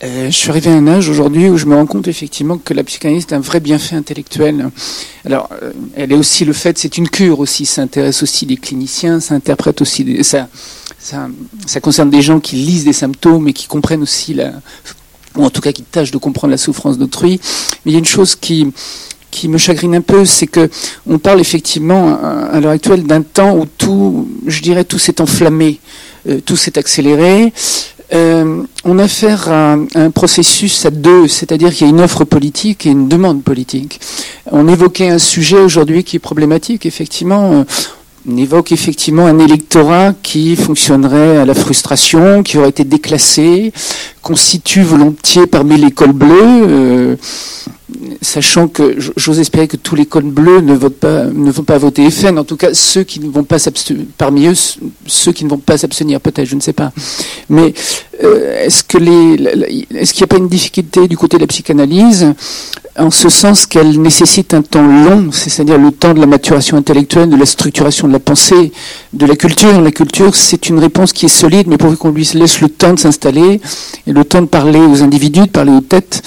Euh, 0.04 0.26
je 0.26 0.36
suis 0.36 0.50
arrivé 0.50 0.70
à 0.70 0.74
un 0.74 0.86
âge 0.86 1.08
aujourd'hui 1.08 1.48
où 1.48 1.56
je 1.56 1.66
me 1.66 1.74
rends 1.74 1.86
compte 1.86 2.06
effectivement 2.06 2.56
que 2.56 2.72
la 2.72 2.84
psychanalyse 2.84 3.24
est 3.24 3.34
un 3.34 3.40
vrai 3.40 3.58
bienfait 3.58 3.96
intellectuel. 3.96 4.70
Alors, 5.24 5.48
euh, 5.60 5.72
elle 5.96 6.12
est 6.12 6.16
aussi 6.16 6.44
le 6.44 6.52
fait, 6.52 6.78
c'est 6.78 6.98
une 6.98 7.08
cure 7.08 7.40
aussi, 7.40 7.66
ça 7.66 7.82
intéresse 7.82 8.22
aussi 8.22 8.46
les 8.46 8.56
cliniciens, 8.56 9.18
ça 9.18 9.34
interprète 9.34 9.80
aussi, 9.80 10.04
des, 10.04 10.22
ça, 10.22 10.48
ça, 11.00 11.28
ça 11.66 11.80
concerne 11.80 12.10
des 12.10 12.22
gens 12.22 12.38
qui 12.38 12.54
lisent 12.54 12.84
des 12.84 12.92
symptômes 12.92 13.48
et 13.48 13.52
qui 13.52 13.66
comprennent 13.66 14.02
aussi 14.02 14.34
la, 14.34 14.52
ou 15.38 15.44
en 15.44 15.50
tout 15.50 15.62
cas 15.62 15.72
qui 15.72 15.82
tâchent 15.82 16.10
de 16.10 16.18
comprendre 16.18 16.50
la 16.50 16.58
souffrance 16.58 16.98
d'autrui. 16.98 17.40
Mais 17.84 17.92
il 17.92 17.92
y 17.92 17.96
a 17.96 18.00
une 18.00 18.04
chose 18.04 18.36
qui, 18.36 18.70
me 19.44 19.58
chagrine 19.58 19.94
un 19.94 20.00
peu, 20.00 20.24
c'est 20.24 20.48
que 20.48 20.68
on 21.06 21.18
parle 21.18 21.40
effectivement 21.40 22.18
à 22.52 22.60
l'heure 22.60 22.72
actuelle 22.72 23.04
d'un 23.04 23.22
temps 23.22 23.56
où 23.56 23.66
tout, 23.78 24.28
je 24.46 24.60
dirais, 24.60 24.84
tout 24.84 24.98
s'est 24.98 25.20
enflammé. 25.20 25.80
Euh, 26.28 26.40
tout 26.44 26.56
s'est 26.56 26.78
accéléré. 26.78 27.52
Euh, 28.12 28.62
on 28.84 28.98
a 28.98 29.04
affaire 29.04 29.50
à 29.50 29.76
un 29.94 30.10
processus 30.10 30.84
à 30.86 30.90
deux, 30.90 31.28
c'est-à-dire 31.28 31.72
qu'il 31.72 31.86
y 31.86 31.90
a 31.90 31.92
une 31.92 32.00
offre 32.00 32.24
politique 32.24 32.86
et 32.86 32.90
une 32.90 33.08
demande 33.08 33.42
politique. 33.42 34.00
On 34.50 34.66
évoquait 34.66 35.08
un 35.08 35.18
sujet 35.18 35.58
aujourd'hui 35.58 36.04
qui 36.04 36.16
est 36.16 36.20
problématique, 36.20 36.86
effectivement. 36.86 37.64
On 38.28 38.36
évoque 38.36 38.72
effectivement 38.72 39.26
un 39.26 39.38
électorat 39.38 40.12
qui 40.22 40.56
fonctionnerait 40.56 41.38
à 41.38 41.44
la 41.44 41.54
frustration, 41.54 42.42
qui 42.42 42.58
aurait 42.58 42.70
été 42.70 42.84
déclassé, 42.84 43.72
constitue 44.22 44.82
volontiers 44.82 45.46
parmi 45.46 45.76
les 45.76 45.90
cols 45.90 46.12
bleus. 46.12 46.32
Euh, 46.32 47.16
sachant 48.20 48.68
que 48.68 48.96
j'ose 49.16 49.38
espérer 49.38 49.66
que 49.66 49.76
tous 49.76 49.94
les 49.94 50.06
cols 50.06 50.24
bleus 50.24 50.60
ne 50.60 50.74
votent 50.74 50.98
pas, 50.98 51.24
ne 51.24 51.50
vont 51.50 51.62
pas 51.62 51.78
voter 51.78 52.10
FN. 52.10 52.38
En 52.38 52.44
tout 52.44 52.56
cas, 52.56 52.74
ceux 52.74 53.02
qui 53.02 53.20
ne 53.20 53.30
vont 53.30 53.44
pas 53.44 53.56
parmi 54.16 54.46
eux, 54.46 54.54
ceux 55.06 55.32
qui 55.32 55.44
ne 55.44 55.50
vont 55.50 55.58
pas 55.58 55.78
s'abstenir, 55.78 56.20
peut-être, 56.20 56.46
je 56.46 56.54
ne 56.54 56.60
sais 56.60 56.72
pas. 56.72 56.92
Mais 57.48 57.72
euh, 58.22 58.64
est-ce 58.64 58.84
que 58.84 58.98
les, 58.98 59.86
est-ce 59.94 60.12
qu'il 60.12 60.22
n'y 60.22 60.24
a 60.24 60.26
pas 60.26 60.38
une 60.38 60.48
difficulté 60.48 61.08
du 61.08 61.16
côté 61.16 61.36
de 61.36 61.42
la 61.42 61.46
psychanalyse, 61.46 62.34
en 62.98 63.10
ce 63.10 63.28
sens 63.28 63.66
qu'elle 63.66 64.00
nécessite 64.00 64.54
un 64.54 64.62
temps 64.62 64.86
long, 64.86 65.30
c'est-à-dire 65.30 65.78
le 65.78 65.92
temps 65.92 66.14
de 66.14 66.20
la 66.20 66.26
maturation 66.26 66.76
intellectuelle, 66.76 67.30
de 67.30 67.36
la 67.36 67.46
structuration 67.46 68.08
de 68.08 68.12
la 68.12 68.18
pensée, 68.18 68.72
de 69.12 69.24
la 69.24 69.36
culture? 69.36 69.80
La 69.80 69.92
culture, 69.92 70.34
c'est 70.34 70.68
une 70.68 70.78
réponse 70.78 71.12
qui 71.12 71.26
est 71.26 71.28
solide, 71.28 71.68
mais 71.68 71.78
pourvu 71.78 71.96
qu'on 71.96 72.10
lui 72.10 72.28
laisse 72.34 72.60
le 72.60 72.68
temps 72.68 72.92
de 72.92 72.98
s'installer 72.98 73.60
et 74.06 74.12
temps 74.24 74.42
de 74.42 74.46
parler 74.46 74.80
aux 74.80 75.02
individus, 75.02 75.42
de 75.42 75.50
parler 75.50 75.72
aux 75.72 75.80
têtes. 75.80 76.22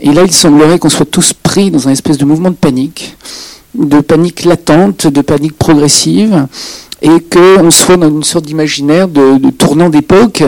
Et 0.00 0.12
là, 0.12 0.22
il 0.24 0.32
semblerait 0.32 0.78
qu'on 0.78 0.88
soit 0.88 1.06
tous 1.06 1.32
pris 1.32 1.70
dans 1.70 1.88
un 1.88 1.92
espèce 1.92 2.18
de 2.18 2.24
mouvement 2.24 2.50
de 2.50 2.56
panique, 2.56 3.16
de 3.74 4.00
panique 4.00 4.44
latente, 4.44 5.06
de 5.06 5.20
panique 5.20 5.56
progressive, 5.56 6.46
et 7.02 7.20
qu'on 7.20 7.70
soit 7.70 7.96
dans 7.96 8.08
une 8.08 8.22
sorte 8.22 8.44
d'imaginaire 8.44 9.08
de, 9.08 9.50
tournant 9.50 9.88
d'époque. 9.90 10.44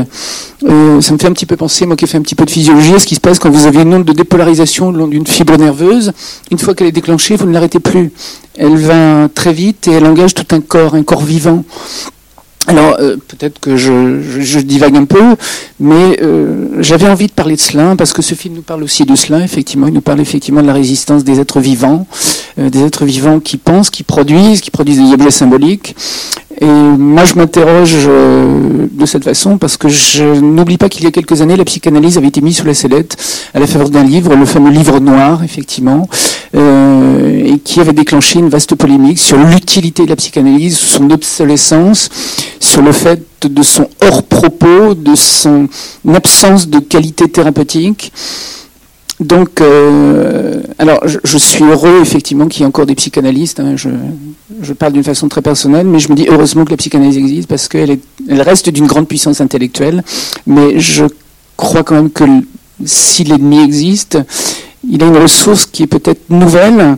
Euh, 0.65 1.01
ça 1.01 1.13
me 1.13 1.19
fait 1.19 1.27
un 1.27 1.33
petit 1.33 1.47
peu 1.47 1.57
penser, 1.57 1.85
moi 1.85 1.97
qui 1.97 2.05
ai 2.05 2.09
fait 2.09 2.17
un 2.17 2.23
petit 2.23 2.37
peu 2.37 2.45
de 2.45 2.51
physiologie, 2.51 2.95
à 2.95 2.99
ce 2.99 3.07
qui 3.07 3.17
se 3.17 3.21
passe 3.21 3.39
quand 3.39 3.51
vous 3.51 3.67
avez 3.67 3.83
une 3.83 3.95
onde 3.95 4.05
de 4.05 4.13
dépolarisation 4.13 4.93
le 4.93 4.99
long 4.99 5.09
d'une 5.09 5.27
fibre 5.27 5.57
nerveuse. 5.57 6.13
Une 6.51 6.59
fois 6.59 6.75
qu'elle 6.75 6.87
est 6.87 6.93
déclenchée, 6.93 7.37
vous 7.37 7.47
ne 7.47 7.53
l'arrêtez 7.53 7.81
plus. 7.81 8.13
Elle 8.57 8.77
va 8.77 9.29
très 9.35 9.53
vite 9.53 9.89
et 9.89 9.93
elle 9.93 10.07
engage 10.07 10.35
tout 10.35 10.47
un 10.55 10.61
corps, 10.61 10.95
un 10.95 11.03
corps 11.03 11.25
vivant. 11.25 11.65
Alors 12.67 12.97
euh, 12.99 13.17
peut-être 13.17 13.61
que 13.61 13.77
je, 13.77 14.21
je, 14.41 14.59
divague 14.59 14.97
un 14.97 15.05
peu, 15.05 15.37
mais 15.81 16.19
euh, 16.23 16.69
j'avais 16.81 17.09
envie 17.09 17.27
de 17.27 17.33
parler 17.33 17.57
de 17.57 17.61
cela 17.61 17.95
parce 17.97 18.15
que 18.15 18.23
ce 18.23 18.35
film 18.35 18.55
nous 18.55 18.62
parle 18.62 18.83
aussi 18.83 19.05
de 19.05 19.15
cela. 19.15 19.41
Effectivement, 19.45 19.87
il 19.87 19.93
nous 19.93 20.01
parle 20.01 20.21
effectivement 20.21 20.62
de 20.62 20.67
la 20.67 20.73
résistance 20.73 21.25
des 21.25 21.41
êtres 21.41 21.61
vivants, 21.61 22.07
euh, 22.59 22.71
des 22.71 22.83
êtres 22.83 23.05
vivants 23.05 23.39
qui 23.39 23.59
pensent, 23.59 23.91
qui 23.91 24.03
produisent, 24.03 24.62
qui 24.62 24.71
produisent 24.71 24.99
des 24.99 25.12
objets 25.12 25.31
symboliques. 25.31 25.95
Et 26.61 26.67
moi, 26.67 27.25
je 27.25 27.35
m'interroge 27.35 27.97
euh, 28.07 28.87
de 28.91 29.07
cette 29.07 29.25
façon 29.25 29.59
parce 29.59 29.77
que 29.77 29.89
je 29.89 30.25
n'oublie 30.25 30.79
pas 30.79 30.89
qu'il 30.89 31.05
y 31.05 31.07
a 31.07 31.11
quelques 31.11 31.41
années, 31.41 31.57
la 31.57 31.65
psychanalyse 31.65 32.17
avait 32.17 32.29
été 32.29 32.41
mise 32.41 32.59
sous 32.59 32.67
la 32.67 32.75
sellette 32.75 33.17
à 33.55 33.59
la 33.59 33.67
faveur 33.67 33.91
d'un 33.91 34.05
livre, 34.05 34.35
le 34.37 34.45
fameux 34.45 34.71
livre 34.71 35.01
noir, 35.01 35.43
effectivement, 35.43 36.09
euh, 36.55 37.55
et 37.55 37.59
qui 37.59 37.81
avait 37.81 37.93
déclenché 37.93 38.39
une 38.39 38.49
vaste 38.49 38.75
polémique 38.77 39.19
sur 39.19 39.37
l'utilité 39.37 40.05
de 40.05 40.11
la 40.11 40.17
psychanalyse, 40.17 40.79
son 40.79 41.11
obsolescence, 41.11 42.09
sur 42.61 42.83
le 42.83 42.93
fait 42.93 43.23
de 43.43 43.63
son 43.63 43.89
hors-propos, 44.01 44.95
de 44.95 45.15
son 45.15 45.69
absence 46.15 46.69
de 46.69 46.79
qualité 46.79 47.29
thérapeutique. 47.29 48.13
Donc, 49.21 49.61
euh, 49.61 50.61
alors, 50.79 51.01
je, 51.07 51.39
suis 51.39 51.62
heureux 51.65 52.01
effectivement 52.03 52.49
qu'il 52.49 52.62
y 52.62 52.65
ait 52.65 52.67
encore 52.67 52.87
des 52.87 52.97
psychanalystes. 52.97 53.61
Hein. 53.61 53.77
je, 53.77 53.89
je, 54.61 54.73
parle 54.73 54.93
d'une 54.93 55.05
façon 55.05 55.29
très 55.29 55.41
personnelle, 55.41 55.87
mais 55.87 56.01
je 56.01 56.09
me 56.11 56.17
dis 56.17 56.27
heureusement 56.29 56.65
que 56.65 56.71
la 56.71 56.77
psychanalyse 56.77 57.17
existe 57.17 57.49
parce 57.49 57.69
qu'elle 57.69 57.99
elle 58.29 58.43
reste 58.43 58.71
d'une 58.71 58.87
grande 58.87 59.07
puissance 59.07 59.41
intellectuelle. 59.41 60.03
Mais 60.47 60.81
je 60.81 61.05
crois 61.57 61.85
quand 61.85 61.95
même 61.95 62.11
que 62.11 62.25
si 62.85 63.23
l'ennemi 63.23 63.62
existe, 63.62 64.19
il 64.91 65.03
a 65.03 65.07
une 65.07 65.17
ressource 65.17 65.67
qui 65.67 65.85
est 65.85 65.87
peut-être 65.87 66.29
nouvelle 66.31 66.97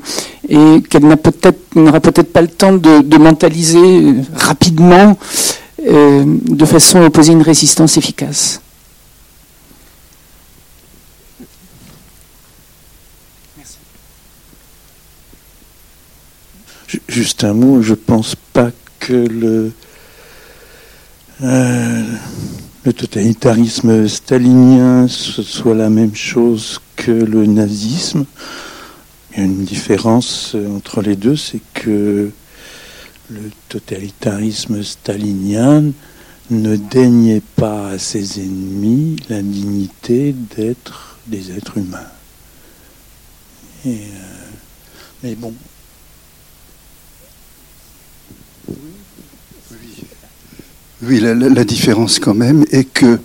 et 0.49 0.83
qu'elle 0.89 1.07
n'a 1.07 1.17
peut-être 1.19 1.59
n'aura 1.75 2.01
peut-être 2.01 2.33
pas 2.33 2.41
le 2.41 2.49
temps 2.49 2.73
de, 2.73 3.19
mentaliser 3.19 4.15
rapidement 4.35 5.19
euh, 5.87 6.25
de 6.27 6.65
façon 6.65 7.03
à 7.03 7.07
opposer 7.07 7.33
une 7.33 7.43
résistance 7.43 7.99
efficace. 7.99 8.61
Juste 17.09 17.45
un 17.45 17.53
mot, 17.53 17.83
je 17.83 17.95
pense 17.95 18.37
pas 18.53 18.71
que 19.01 19.13
le, 19.13 19.73
euh, 21.43 22.03
totalitarisme 22.85 24.07
stalinien 24.07 25.09
soit 25.09 25.75
la 25.75 25.91
même 25.91 26.15
chose 26.15 26.81
que 26.95 27.11
le 27.11 27.47
nazisme. 27.47 28.25
Il 29.33 29.39
y 29.39 29.41
a 29.43 29.45
une 29.45 29.65
différence 29.65 30.57
entre 30.75 31.03
les 31.03 31.17
deux, 31.17 31.37
c'est 31.37 31.61
que 31.75 32.31
le 33.31 33.51
totalitarisme 33.69 34.83
stalinien 34.85 35.85
ne 36.51 36.77
daignait 36.77 37.43
pas 37.57 37.89
à 37.91 37.99
ses 37.99 38.41
ennemis 38.41 39.17
la 39.29 39.43
dignité 39.43 40.35
d'être 40.57 41.19
des 41.27 41.51
êtres 41.51 41.79
humains. 41.79 41.99
Euh, 43.87 43.91
mais 45.23 45.35
bon, 45.35 45.53
Oui, 51.03 51.21
la, 51.21 51.65
différence 51.65 52.19
quand 52.19 52.33
même 52.33 52.65
est 52.71 52.85
que 52.85 53.21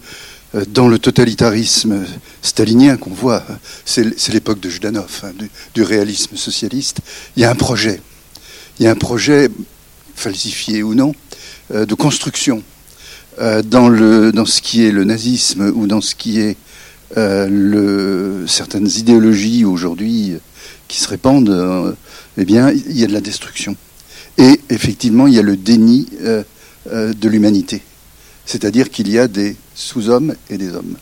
euh, 0.56 0.66
dans 0.68 0.90
le 0.90 1.00
totalitarisme 1.00 2.06
stalinien 2.42 2.98
qu'on 2.98 3.12
voit, 3.12 3.44
c'est 3.86 4.34
l'époque 4.34 4.60
de 4.60 4.70
Jdanov, 4.70 5.22
hein, 5.24 5.32
du, 5.74 5.82
réalisme 5.82 6.36
socialiste, 6.36 7.00
il 7.38 7.44
y 7.44 7.46
a 7.46 7.50
un 7.50 7.56
projet. 7.56 8.02
Il 8.78 8.84
y 8.84 8.88
a 8.88 8.92
un 8.92 8.96
projet, 8.96 9.50
falsifié 10.16 10.84
ou 10.84 10.96
non, 10.96 11.14
euh, 11.74 11.86
de 11.86 11.96
construction. 11.96 12.62
Euh, 13.40 13.62
dans, 13.62 13.88
le, 13.88 14.34
dans 14.34 14.46
ce 14.46 14.62
qui 14.62 14.86
est 14.86 14.92
le 14.92 15.06
nazisme 15.06 15.72
ou 15.74 15.88
dans 15.88 16.02
ce 16.02 16.14
qui 16.14 16.42
est 16.42 16.58
le, 17.16 18.44
certaines 18.48 18.90
idéologies 18.90 19.64
aujourd'hui 19.64 20.34
qui 20.90 21.00
se 21.00 21.08
répandent, 21.08 21.96
eh 22.38 22.46
bien, 22.46 22.70
il 22.70 22.98
y 22.98 23.04
a 23.06 23.08
de 23.08 23.14
la 23.14 23.22
destruction. 23.22 23.78
Et 24.38 24.60
effectivement, 24.70 25.28
il 25.28 25.34
y 25.34 25.40
a 25.40 25.44
le 25.44 25.58
déni 25.58 26.08
euh, 26.92 27.14
de 27.14 27.30
l'humanité. 27.30 27.84
C'est-à-dire 28.48 28.90
qu'il 28.90 29.08
y 29.08 29.20
a 29.20 29.28
des 29.28 29.56
sous-hommes 29.76 30.34
et 30.50 30.58
des 30.58 30.70
hommes. 30.74 30.98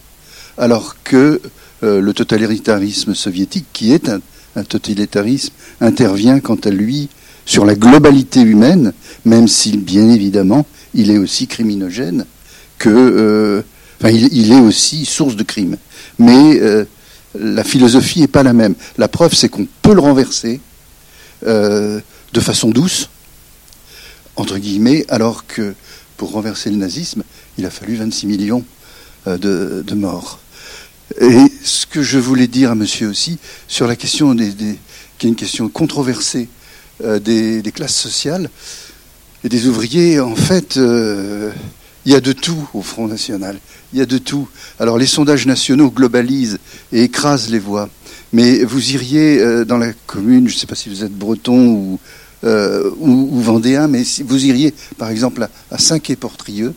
Alors 0.58 0.98
que 1.06 1.40
euh, 1.84 2.02
le 2.02 2.12
totalitarisme 2.12 3.16
soviétique, 3.16 3.66
qui 3.72 3.94
est 3.94 4.10
un, 4.10 4.64
totalitarisme, 4.64 5.54
intervient 5.80 6.42
quant 6.42 6.60
à 6.66 6.70
lui 6.70 7.08
sur 7.46 7.64
la 7.66 7.76
globalité 7.76 8.42
humaine, 8.42 8.92
même 9.24 9.48
si 9.48 9.78
bien 9.78 10.10
évidemment 10.10 10.66
il 10.94 11.12
est 11.12 11.18
aussi 11.18 11.48
criminogène, 11.48 12.26
que, 12.78 12.90
euh, 12.90 13.62
enfin, 14.02 14.12
il, 14.12 14.52
est 14.52 14.60
aussi 14.60 15.06
source 15.06 15.38
de 15.38 15.44
crime. 15.44 15.78
Mais 16.18 16.60
la 17.40 17.64
philosophie 17.64 18.20
n'est 18.20 18.28
pas 18.28 18.44
la 18.44 18.52
même. 18.52 18.76
La 18.98 19.08
preuve, 19.08 19.34
c'est 19.34 19.48
qu'on 19.48 19.66
peut 19.82 19.94
le 19.94 20.02
renverser 20.02 20.60
de 21.46 22.02
façon 22.42 22.70
douce, 22.72 23.08
entre 24.40 24.58
guillemets, 24.58 25.06
alors 25.10 25.46
que 25.46 25.76
pour 26.16 26.32
renverser 26.32 26.70
le 26.70 26.78
nazisme, 26.78 27.24
il 27.58 27.66
a 27.66 27.70
fallu 27.70 27.96
26 27.96 28.26
millions 28.26 28.64
euh, 29.28 29.38
de, 29.84 29.96
morts. 29.96 30.40
Et 31.20 31.46
ce 31.64 31.86
que 31.86 32.02
je 32.02 32.18
voulais 32.18 32.48
dire 32.48 32.72
à 32.72 32.76
monsieur 32.76 33.10
aussi, 33.10 33.38
sur 33.68 33.86
la 33.86 33.98
question 33.98 34.34
des, 34.34 34.54
qui 35.18 35.28
est 35.28 35.30
une 35.30 35.36
question 35.36 35.68
controversée 35.68 36.48
euh, 37.04 37.20
des, 37.20 37.72
classes 37.74 37.96
sociales 37.96 38.50
et 39.44 39.50
des 39.50 39.68
ouvriers, 39.68 40.22
en 40.22 40.36
fait, 40.36 40.78
euh, 40.78 41.52
il 42.06 42.14
y 42.14 42.16
a 42.16 42.22
de 42.22 42.32
tout 42.32 42.70
au 42.74 42.82
Front 42.82 43.08
National. 43.08 43.60
Il 43.92 44.00
y 44.00 44.02
a 44.02 44.06
de 44.06 44.18
tout. 44.18 44.48
Alors 44.80 44.98
les 44.98 45.08
sondages 45.08 45.46
nationaux 45.48 45.92
globalisent 45.92 46.60
et 46.94 47.04
écrasent 47.04 47.50
les 47.50 47.60
voix. 47.60 47.90
Mais 48.32 48.64
vous 48.64 48.92
iriez 48.92 49.66
dans 49.66 49.78
la 49.78 49.92
commune, 50.06 50.48
je 50.48 50.54
ne 50.54 50.60
sais 50.60 50.68
pas 50.68 50.76
si 50.76 50.88
vous 50.88 51.04
êtes 51.04 51.12
breton 51.12 51.68
ou, 51.72 52.00
euh, 52.46 52.90
ou, 53.00 53.42
vendéen, 53.42 53.90
mais 53.90 54.06
si 54.06 54.24
vous 54.24 54.46
iriez 54.46 54.74
par 54.98 55.10
exemple 55.10 55.46
à, 55.72 55.78
Saint-Quay-Portrieux, 55.78 56.74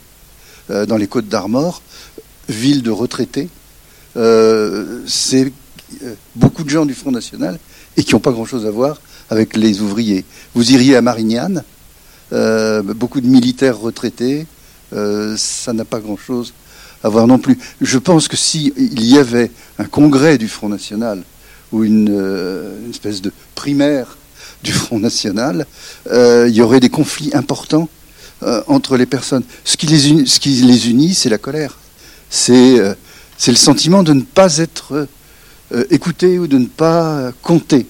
euh, 0.71 0.87
dans 0.87 0.97
les 0.97 1.07
Côtes 1.07 1.29
d'Armor, 1.29 1.83
ville 2.49 2.83
de 2.83 2.91
retraités, 2.91 3.49
euh, 4.17 5.03
c'est 5.07 5.53
beaucoup 6.35 6.65
de 6.65 6.69
gens 6.69 6.85
du 6.85 6.95
Front 6.95 7.13
National 7.13 7.61
et 7.97 8.03
qui 8.03 8.13
n'ont 8.13 8.21
pas 8.21 8.33
grand-chose 8.33 8.67
à 8.67 8.73
voir 8.73 9.01
avec 9.31 9.57
les 9.57 9.81
ouvriers. 9.83 10.25
Vous 10.55 10.73
iriez 10.73 10.97
à 10.97 11.03
Marignane, 11.03 11.63
beaucoup 12.95 13.21
de 13.21 13.29
militaires 13.29 13.79
retraités, 13.79 14.47
ça 14.91 15.73
n'a 15.73 15.85
pas 15.85 16.01
grand-chose 16.01 16.55
à 17.05 17.09
voir 17.09 17.27
non 17.27 17.39
plus. 17.39 17.59
Je 17.81 17.99
pense 17.99 18.27
que 18.27 18.37
s'il 18.37 19.05
y 19.05 19.19
avait 19.19 19.51
un 19.79 19.85
congrès 19.85 20.39
du 20.39 20.49
Front 20.49 20.71
National 20.71 21.23
ou 21.73 21.85
une 21.85 22.91
espèce 22.91 23.21
de 23.21 23.33
primaire 23.55 24.17
du 24.63 24.73
Front 24.73 24.99
National, 24.99 25.67
euh, 26.11 26.47
il 26.49 26.55
y 26.55 26.63
aurait 26.63 26.81
des 26.81 26.91
conflits 26.91 27.31
importants 27.35 27.89
euh, 28.43 28.63
entre 28.67 28.97
les 28.97 29.07
personnes. 29.07 29.45
Ce 29.65 29.77
qui 29.77 29.87
les, 29.87 30.89
unit, 30.89 31.15
c'est 31.15 31.29
la 31.29 31.39
colère. 31.39 31.79
C'est 32.31 32.79
euh, 32.79 32.95
le 33.47 33.55
sentiment 33.55 34.03
de 34.03 34.13
ne 34.13 34.23
pas 34.23 34.59
être 34.59 35.09
écouté 35.91 36.39
ou 36.39 36.47
de 36.47 36.59
ne 36.59 36.67
pas 36.67 37.33
compter. 37.43 37.87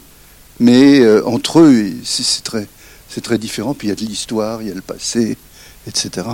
Mais 0.60 1.04
entre 1.22 1.60
eux, 1.60 1.90
c'est 2.04 2.44
très, 2.44 3.38
différent. 3.38 3.74
Puis 3.74 3.88
il 3.88 3.90
y 3.90 3.92
a 3.92 3.96
de 3.96 4.00
l'histoire, 4.00 4.62
il 4.62 4.68
y 4.68 4.70
a 4.70 4.74
le 4.74 4.80
passé, 4.80 5.36
etc. 5.88 6.28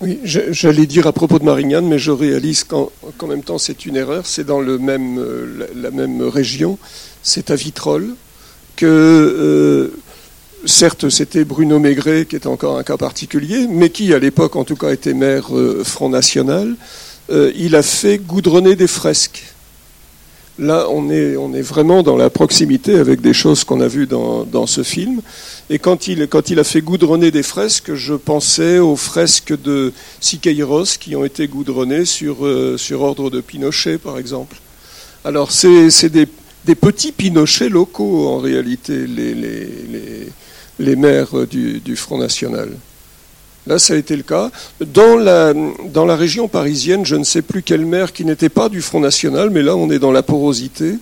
Oui, 0.00 0.18
j'allais 0.24 0.86
dire 0.86 1.06
à 1.06 1.12
propos 1.12 1.38
de 1.38 1.44
Marignane, 1.44 1.86
mais 1.86 1.98
je 1.98 2.10
réalise 2.10 2.64
qu'en 2.64 2.90
même 3.28 3.42
temps 3.42 3.58
c'est 3.58 3.84
une 3.84 3.96
erreur. 3.96 4.24
C'est 4.24 4.44
dans 4.44 4.60
même, 4.62 5.22
la, 5.76 5.90
même 5.90 6.22
région. 6.22 6.78
C'est 7.22 7.50
à 7.50 7.54
Vitrolles 7.54 8.14
euh, 8.86 9.88
certes 10.66 11.08
c'était 11.08 11.44
Bruno 11.44 11.78
Maigret 11.78 12.26
qui 12.26 12.36
est 12.36 12.46
encore 12.46 12.78
un 12.78 12.82
cas 12.82 12.96
particulier, 12.96 13.66
mais 13.68 13.90
qui 13.90 14.12
à 14.14 14.18
l'époque 14.18 14.56
en 14.56 14.64
tout 14.64 14.76
cas 14.76 14.90
était 14.90 15.14
maire 15.14 15.56
euh, 15.56 15.82
Front 15.84 16.08
National, 16.08 16.76
euh, 17.30 17.52
il 17.56 17.76
a 17.76 17.82
fait 17.82 18.18
goudronner 18.18 18.76
des 18.76 18.86
fresques. 18.86 19.44
Là, 20.58 20.88
on 20.90 21.08
est, 21.08 21.62
vraiment 21.62 22.02
dans 22.02 22.18
la 22.18 22.28
proximité 22.28 22.98
avec 22.98 23.22
des 23.22 23.32
choses 23.32 23.64
qu'on 23.64 23.80
a 23.80 23.88
vues 23.88 24.06
dans, 24.06 24.66
ce 24.66 24.82
film. 24.82 25.22
Et 25.70 25.78
quand 25.78 26.06
il, 26.06 26.28
quand 26.28 26.50
il 26.50 26.58
a 26.58 26.64
fait 26.64 26.82
goudronner 26.82 27.30
des 27.30 27.42
fresques, 27.42 27.94
je 27.94 28.12
pensais 28.12 28.78
aux 28.78 28.96
fresques 28.96 29.58
de 29.58 29.94
Siqueiros 30.20 30.98
qui 31.00 31.16
ont 31.16 31.24
été 31.24 31.48
goudronnées 31.48 32.04
sur, 32.04 32.46
sur 32.76 33.00
ordre 33.00 33.30
de 33.30 33.40
Pinochet, 33.40 33.96
par 33.96 34.18
exemple. 34.18 34.56
Alors, 35.24 35.50
c'est 35.50 36.08
des, 36.10 36.26
des 36.64 36.74
petits 36.74 37.12
Pinochets 37.12 37.68
locaux, 37.68 38.28
en 38.28 38.38
réalité, 38.38 39.06
les, 39.06 39.34
les, 40.78 40.96
maires 40.96 41.46
du, 41.46 41.96
Front 41.96 42.18
National. 42.18 42.70
Là, 43.66 43.78
ça 43.78 43.94
a 43.94 43.96
été 43.96 44.16
le 44.16 44.22
cas. 44.22 44.50
Dans 44.80 45.16
la, 45.16 46.16
région 46.16 46.48
parisienne, 46.48 47.04
je 47.04 47.16
ne 47.16 47.24
sais 47.24 47.42
plus 47.42 47.62
quel 47.62 47.86
maire 47.86 48.12
qui 48.12 48.24
n'était 48.24 48.48
pas 48.48 48.68
du 48.68 48.82
Front 48.82 49.00
National, 49.00 49.50
mais 49.50 49.62
là, 49.62 49.76
on 49.76 49.90
est 49.90 49.98
dans 49.98 50.12
la 50.12 50.22
porosité, 50.22 50.94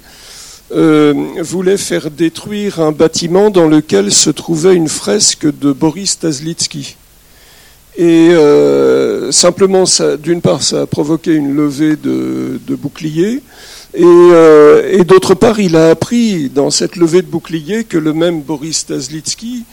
euh, 0.72 1.14
voulait 1.40 1.78
faire 1.78 2.10
détruire 2.10 2.80
un 2.80 2.92
bâtiment 2.92 3.50
dans 3.50 3.68
lequel 3.68 4.12
se 4.12 4.30
trouvait 4.30 4.74
une 4.74 4.88
fresque 4.88 5.46
de 5.46 5.72
Boris 5.72 6.18
Tazlitsky. 6.18 6.96
Et 7.96 8.28
euh, 8.30 9.32
simplement, 9.32 9.84
d'une 10.22 10.40
part, 10.40 10.62
ça 10.62 10.82
a 10.82 10.86
provoqué 10.86 11.34
une 11.34 11.56
levée 11.56 11.96
de 11.96 12.74
boucliers. 12.76 13.42
Euh, 13.96 14.98
et, 14.98 15.04
d'autre 15.04 15.34
part, 15.34 15.60
il 15.60 15.76
a 15.76 15.90
appris 15.90 16.50
dans 16.50 16.70
cette 16.70 16.96
levée 16.96 17.22
de 17.22 17.26
bouclier 17.26 17.84
que 17.84 17.96
le 17.96 18.12
même 18.12 18.42
Boris 18.42 18.86
Tazlitsky, 18.86 19.64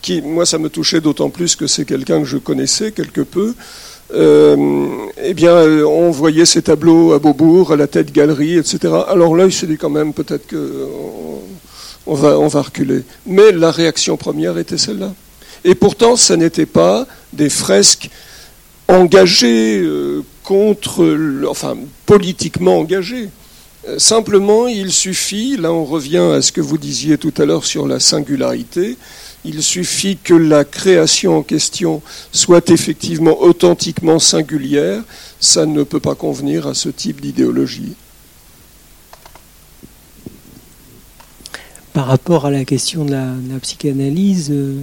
qui, 0.00 0.22
moi, 0.22 0.46
ça 0.46 0.58
me 0.58 0.68
touchait 0.68 1.00
d'autant 1.00 1.30
plus 1.30 1.56
que 1.56 1.66
c'est 1.66 1.84
quelqu'un 1.84 2.20
que 2.20 2.26
je 2.26 2.38
connaissais 2.38 2.92
quelque 2.92 3.20
peu, 3.20 3.54
euh, 4.14 4.86
eh 5.22 5.34
bien, 5.34 5.54
on 5.84 6.10
voyait 6.10 6.46
ses 6.46 6.62
tableaux 6.62 7.12
à 7.12 7.18
Beaubourg, 7.18 7.72
à 7.72 7.76
la 7.76 7.86
tête 7.86 8.12
galerie, 8.12 8.56
etc. 8.56 8.94
Alors 9.08 9.36
là, 9.36 9.44
il 9.46 9.52
s'est 9.52 9.66
dit 9.66 9.76
quand 9.76 9.90
même, 9.90 10.14
peut-être 10.14 10.48
qu'on 10.48 11.42
on 12.06 12.14
va, 12.14 12.38
on 12.38 12.48
va 12.48 12.62
reculer. 12.62 13.02
Mais 13.26 13.52
la 13.52 13.70
réaction 13.70 14.16
première 14.16 14.56
était 14.56 14.78
celle-là. 14.78 15.12
Et 15.64 15.74
pourtant, 15.74 16.16
ce 16.16 16.32
n'était 16.32 16.66
pas 16.66 17.06
des 17.32 17.50
fresques 17.50 18.08
engagées 18.86 19.80
euh, 19.82 20.22
contre, 20.44 21.44
enfin, 21.46 21.76
politiquement 22.06 22.78
engagées 22.78 23.28
Simplement, 23.96 24.68
il 24.68 24.92
suffit, 24.92 25.56
là 25.56 25.72
on 25.72 25.84
revient 25.84 26.18
à 26.18 26.42
ce 26.42 26.52
que 26.52 26.60
vous 26.60 26.78
disiez 26.78 27.16
tout 27.16 27.32
à 27.38 27.44
l'heure 27.44 27.64
sur 27.64 27.86
la 27.86 28.00
singularité, 28.00 28.96
il 29.44 29.62
suffit 29.62 30.18
que 30.22 30.34
la 30.34 30.64
création 30.64 31.38
en 31.38 31.42
question 31.42 32.02
soit 32.32 32.70
effectivement 32.70 33.40
authentiquement 33.40 34.18
singulière, 34.18 35.02
ça 35.40 35.64
ne 35.64 35.82
peut 35.84 36.00
pas 36.00 36.14
convenir 36.14 36.66
à 36.66 36.74
ce 36.74 36.88
type 36.88 37.20
d'idéologie. 37.20 37.94
Par 41.92 42.06
rapport 42.06 42.46
à 42.46 42.50
la 42.50 42.64
question 42.64 43.04
de 43.04 43.12
la, 43.12 43.32
psychanalyse, 43.60 44.50
euh, 44.50 44.82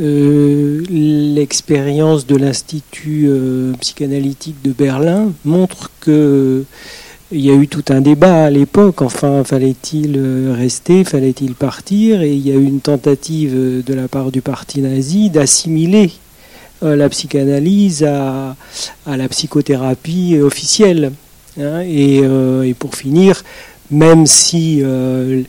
euh, 0.00 0.82
l'expérience 0.88 2.26
de 2.26 2.36
l'Institut 2.36 3.26
euh, 3.28 3.72
psychanalytique 3.80 4.60
de 4.62 4.72
Berlin 4.72 5.32
montre 5.44 5.90
que 6.00 6.64
il 7.34 7.44
y 7.44 7.50
a 7.50 7.54
eu 7.54 7.66
tout 7.66 7.84
un 7.88 8.00
débat 8.00 8.44
à 8.44 8.50
l'époque. 8.50 9.02
Enfin, 9.02 9.42
fallait-il 9.44 10.16
euh, 10.16 10.54
rester, 10.56 11.04
fallait-il 11.04 11.54
partir 11.54 12.22
Et 12.22 12.32
il 12.32 12.46
y 12.46 12.52
a 12.52 12.54
eu 12.54 12.64
une 12.64 12.80
tentative 12.80 13.52
euh, 13.54 13.82
de 13.82 13.92
la 13.92 14.06
part 14.06 14.30
du 14.30 14.40
parti 14.40 14.80
nazi 14.80 15.30
d'assimiler 15.30 16.12
euh, 16.84 16.94
la 16.94 17.08
psychanalyse 17.08 18.04
à, 18.04 18.56
la 19.06 19.28
psychothérapie 19.28 20.38
officielle. 20.40 21.12
Hein. 21.60 21.82
et, 21.82 22.74
pour 22.76 22.96
finir, 22.96 23.44
même 23.90 24.26
si 24.26 24.80
le 24.80 25.44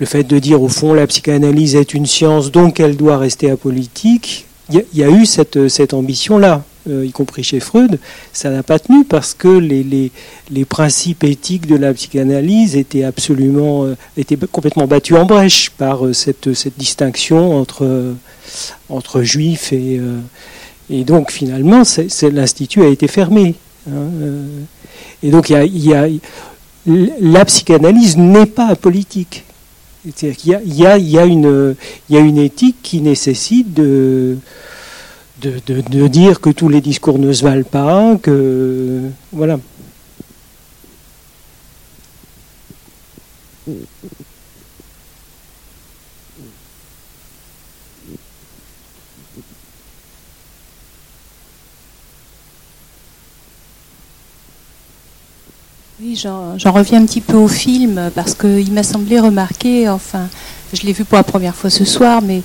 fait 0.00 0.24
de 0.24 0.38
dire 0.40 0.60
au 0.60 0.66
fond 0.66 0.92
la 0.92 1.06
psychanalyse 1.06 1.76
est 1.76 1.94
une 1.94 2.06
science, 2.06 2.50
donc 2.50 2.80
elle 2.80 2.96
doit 2.96 3.16
rester 3.16 3.48
apolitique, 3.48 4.46
il 4.72 4.84
y, 4.92 5.04
a 5.04 5.08
eu 5.08 5.26
cette 5.26 5.94
ambition-là. 5.94 6.64
Euh, 6.90 7.06
y 7.06 7.12
compris 7.12 7.42
chez 7.42 7.60
Freud, 7.60 7.98
ça 8.32 8.50
n'a 8.50 8.62
pas 8.62 8.78
tenu 8.78 9.04
parce 9.04 9.34
que 9.34 9.48
les, 9.48 9.84
les, 9.84 10.10
les, 10.50 10.64
principes 10.64 11.22
éthiques 11.24 11.66
de 11.66 11.76
la 11.76 11.94
psychanalyse 11.94 12.74
étaient 12.74 13.04
absolument 13.04 13.84
euh, 13.84 13.96
étaient 14.16 14.36
complètement 14.50 14.86
battus 14.86 15.16
en 15.16 15.24
brèche 15.24 15.70
par 15.70 16.04
euh, 16.04 16.12
cette, 16.12 16.52
cette 16.54 16.76
distinction 16.78 17.56
entre, 17.56 18.14
entre 18.88 19.22
juifs 19.22 19.72
et, 19.72 20.00
et 20.90 21.04
donc 21.04 21.30
finalement 21.30 21.82
l'institut 22.32 22.82
a 22.82 22.88
été 22.88 23.06
fermé. 23.06 23.54
Hein, 23.88 24.08
et 25.22 25.30
donc 25.30 25.50
y 25.50 25.94
a, 25.94 26.08
la 26.86 27.44
psychanalyse 27.44 28.16
n'est 28.16 28.46
pas 28.46 28.66
apolitique. 28.66 29.44
Il 30.22 30.34
y 30.46 30.54
a, 30.86 30.96
y, 30.98 31.12
y 31.12 32.16
a 32.16 32.20
une 32.20 32.38
éthique 32.38 32.78
qui 32.82 33.00
nécessite 33.00 33.74
de 33.74 34.38
de, 35.40 36.06
dire 36.08 36.40
que 36.40 36.50
tous 36.50 36.68
les 36.68 36.80
discours 36.80 37.18
ne 37.18 37.32
se 37.32 37.42
valent 37.42 37.64
pas, 37.64 38.16
que 38.22 39.00
voilà. 39.32 39.58
Oui, 56.02 56.16
j'en 56.16 56.72
reviens 56.72 57.02
un 57.02 57.06
petit 57.06 57.20
peu 57.20 57.36
au 57.36 57.46
film 57.46 58.10
parce 58.14 58.34
qu'il 58.34 58.72
m'a 58.72 58.82
semblé 58.82 59.20
remarquer, 59.20 59.88
enfin, 59.88 60.28
je 60.72 60.82
l'ai 60.82 60.92
vu 60.92 61.04
pour 61.04 61.16
la 61.16 61.24
première 61.24 61.54
fois 61.54 61.68
ce 61.68 61.84
soir, 61.84 62.22
mais 62.22 62.42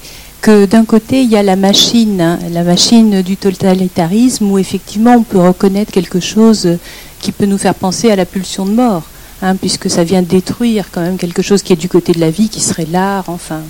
d'un 0.50 0.86
côté, 0.86 1.22
il 1.22 1.30
y 1.30 1.38
a 1.38 1.44
la 1.44 1.56
machine, 1.56 2.40
la 2.52 2.64
machine 2.64 3.22
du 3.22 3.38
totalitarisme, 3.38 4.52
où 4.52 4.58
effectivement 4.58 5.14
on 5.14 5.24
peut 5.24 5.40
reconnaître 5.40 5.92
quelque 5.92 6.20
chose 6.20 6.78
qui 7.20 7.32
peut 7.32 7.46
nous 7.46 7.58
faire 7.58 7.74
penser 7.74 8.12
à 8.12 8.16
la 8.16 8.26
pulsion 8.26 8.66
de 8.66 8.72
mort, 8.72 9.04
hein, 9.42 9.56
puisque 9.56 9.90
ça 9.90 10.04
vient 10.04 10.22
détruire 10.22 10.86
quand 10.92 11.02
même 11.02 11.18
quelque 11.18 11.42
chose 11.42 11.64
qui 11.64 11.74
est 11.74 11.78
du 11.78 11.90
côté 11.90 12.14
de 12.14 12.20
la 12.20 12.30
vie, 12.30 12.50
qui 12.50 12.62
serait 12.62 12.88
l'art, 12.90 13.26
enfin. 13.28 13.62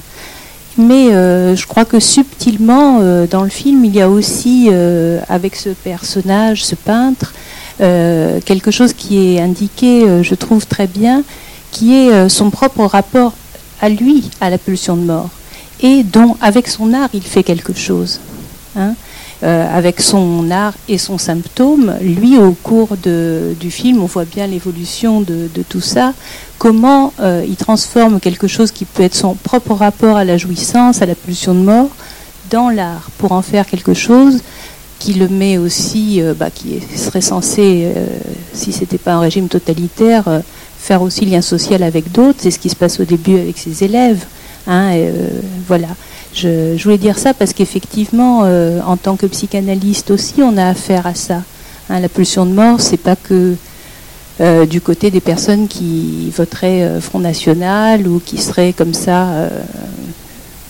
Mais 0.78 1.14
euh, 1.14 1.56
je 1.56 1.66
crois 1.66 1.86
que 1.86 2.02
subtilement, 2.02 3.00
euh, 3.02 3.28
dans 3.28 3.44
le 3.44 3.50
film, 3.50 3.86
il 3.86 3.96
y 3.96 4.02
a 4.02 4.10
aussi, 4.10 4.68
euh, 4.70 5.22
avec 5.30 5.56
ce 5.56 5.70
personnage, 5.70 6.66
ce 6.66 6.76
peintre, 6.76 7.34
quelque 7.78 8.72
chose 8.72 8.94
qui 8.94 9.36
est 9.36 9.42
indiqué, 9.42 10.06
je 10.24 10.36
trouve 10.36 10.66
très 10.66 10.88
bien, 10.88 11.24
qui 11.72 11.94
est 11.94 12.30
son 12.30 12.50
propre 12.50 12.86
rapport 12.86 13.34
à 13.82 13.90
lui, 13.90 14.30
à 14.40 14.50
la 14.50 14.58
pulsion 14.58 14.96
de 14.96 15.02
mort 15.02 15.30
et 15.82 16.04
dont, 16.04 16.38
avec 16.42 16.68
son 16.68 16.94
art, 16.94 17.10
il 17.14 17.24
fait 17.24 17.44
quelque 17.44 17.74
chose. 17.74 18.20
Hein. 18.76 18.96
Euh, 19.44 19.78
avec 19.78 20.00
son 20.00 20.50
art 20.50 20.74
et 20.88 20.98
son 20.98 21.18
symptôme, 21.18 21.94
lui, 22.02 22.38
au 22.38 22.54
cours 22.54 22.96
du 22.96 23.70
film, 23.70 24.02
on 24.02 24.06
voit 24.06 24.24
bien 24.24 24.48
l'évolution 24.48 25.20
de, 25.20 25.50
tout 25.68 25.82
ça, 25.82 26.14
comment 26.58 27.12
euh, 27.20 27.46
il 27.46 27.58
transforme 27.58 28.22
quelque 28.22 28.48
chose 28.48 28.72
qui 28.72 28.86
peut 28.86 29.04
être 29.04 29.14
son 29.14 29.36
propre 29.36 29.74
rapport 29.74 30.16
à 30.16 30.24
la 30.24 30.38
jouissance, 30.38 31.02
à 31.02 31.06
la 31.06 31.16
pulsion 31.16 31.54
de 31.54 31.60
mort, 31.60 31.90
dans 32.50 32.70
l'art, 32.70 33.10
pour 33.18 33.34
en 33.34 33.42
faire 33.42 33.66
quelque 33.66 33.94
chose 33.94 34.40
qui 35.00 35.14
le 35.16 35.28
met 35.28 35.58
aussi, 35.58 36.22
euh, 36.22 36.34
bah, 36.34 36.50
qui 36.50 36.80
serait 36.96 37.20
censé, 37.20 37.92
si 38.54 38.72
ce 38.72 38.80
n'était 38.80 38.98
pas 38.98 39.16
un 39.16 39.20
régime 39.20 39.50
totalitaire, 39.50 40.42
faire 40.80 41.02
aussi 41.02 41.26
lien 41.26 41.42
social 41.42 41.84
avec 41.84 42.10
d'autres. 42.12 42.40
C'est 42.40 42.52
ce 42.52 42.60
qui 42.60 42.70
se 42.70 42.76
passe 42.76 43.02
au 43.02 43.06
début 43.06 43.38
avec 43.38 43.58
ses 43.58 43.84
élèves. 43.84 44.26
Hein, 44.68 44.92
euh, 44.96 45.28
voilà. 45.68 45.90
Je, 46.34 46.82
voulais 46.84 46.98
dire 46.98 47.18
ça 47.18 47.34
parce 47.34 47.54
qu'effectivement, 47.54 48.42
euh, 48.44 48.82
en 48.86 48.98
tant 48.98 49.16
que 49.16 49.26
psychanalyste 49.26 50.12
aussi, 50.12 50.36
on 50.40 50.58
a 50.58 50.68
affaire 50.68 51.08
à 51.08 51.16
ça. 51.16 51.44
Hein, 51.90 52.00
la 52.00 52.10
pulsion 52.10 52.46
de 52.46 52.52
mort, 52.52 52.82
c'est 52.82 52.98
pas 52.98 53.16
que 53.16 53.56
euh, 54.42 54.66
du 54.66 54.82
côté 54.82 55.12
des 55.12 55.22
personnes 55.22 55.68
qui 55.68 56.30
voteraient 56.36 57.00
Front 57.00 57.20
National 57.20 58.08
ou 58.08 58.20
qui 58.24 58.38
seraient 58.38 58.74
comme 58.74 58.94
ça 58.94 59.50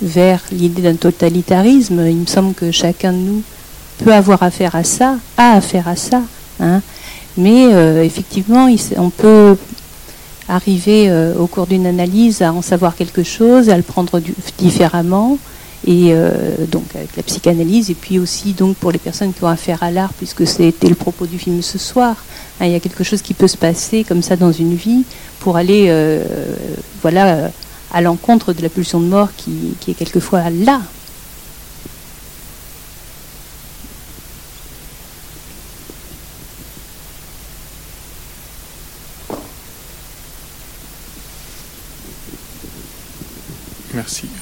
vers 0.01 0.41
l'idée 0.51 0.83
d'un 0.83 0.95
totalitarisme. 0.95 2.05
Il 2.07 2.17
me 2.17 2.27
semble 2.27 2.53
que 2.53 2.71
chacun 2.71 3.11
de 3.11 3.17
nous 3.17 3.41
peut 4.03 4.13
avoir 4.13 4.43
affaire 4.43 4.75
à 4.75 4.83
ça, 4.83 5.15
a 5.37 5.53
affaire 5.53 5.87
à 5.87 5.95
ça. 5.95 6.21
Hein. 6.59 6.81
Mais 7.37 7.71
effectivement, 8.05 8.67
on 8.97 9.09
peut 9.09 9.57
arriver 10.47 11.09
euh, 11.09 11.35
au 11.37 11.47
cours 11.47 11.67
d'une 11.67 11.85
analyse 11.85 12.41
à 12.41 12.53
en 12.53 12.61
savoir 12.61 12.95
quelque 12.95 13.23
chose, 13.23 13.69
à 13.69 13.77
le 13.77 13.83
prendre 13.83 14.21
différemment, 14.57 15.37
et 15.87 16.09
euh, 16.13 16.31
donc 16.71 16.83
avec 16.95 17.15
la 17.15 17.23
psychanalyse, 17.23 17.89
et 17.89 17.95
puis 17.95 18.19
aussi 18.19 18.53
donc 18.53 18.75
pour 18.77 18.91
les 18.91 18.99
personnes 18.99 19.33
qui 19.33 19.43
ont 19.43 19.47
affaire 19.47 19.83
à 19.83 19.91
l'art, 19.91 20.13
puisque 20.13 20.47
c'était 20.47 20.89
le 20.89 20.95
propos 20.95 21.25
du 21.25 21.37
film 21.37 21.61
ce 21.61 21.77
soir, 21.77 22.15
hein, 22.59 22.65
il 22.65 22.71
y 22.71 22.75
a 22.75 22.79
quelque 22.79 23.03
chose 23.03 23.21
qui 23.21 23.33
peut 23.33 23.47
se 23.47 23.57
passer 23.57 24.03
comme 24.03 24.21
ça 24.21 24.35
dans 24.35 24.51
une 24.51 24.75
vie 24.75 25.03
pour 25.39 25.57
aller, 25.57 25.87
euh, 25.89 26.23
voilà, 27.01 27.51
à 27.93 28.01
l'encontre 28.01 28.53
de 28.53 28.61
la 28.61 28.69
pulsion 28.69 28.99
de 28.99 29.05
mort 29.05 29.29
qui, 29.37 29.75
qui 29.79 29.91
est 29.91 29.95
quelquefois 29.95 30.49
là, 30.49 30.81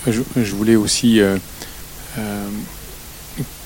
Je, 0.05 0.53
voulais 0.53 0.75
aussi 0.75 1.21
euh, 1.21 1.37
euh, 2.17 2.47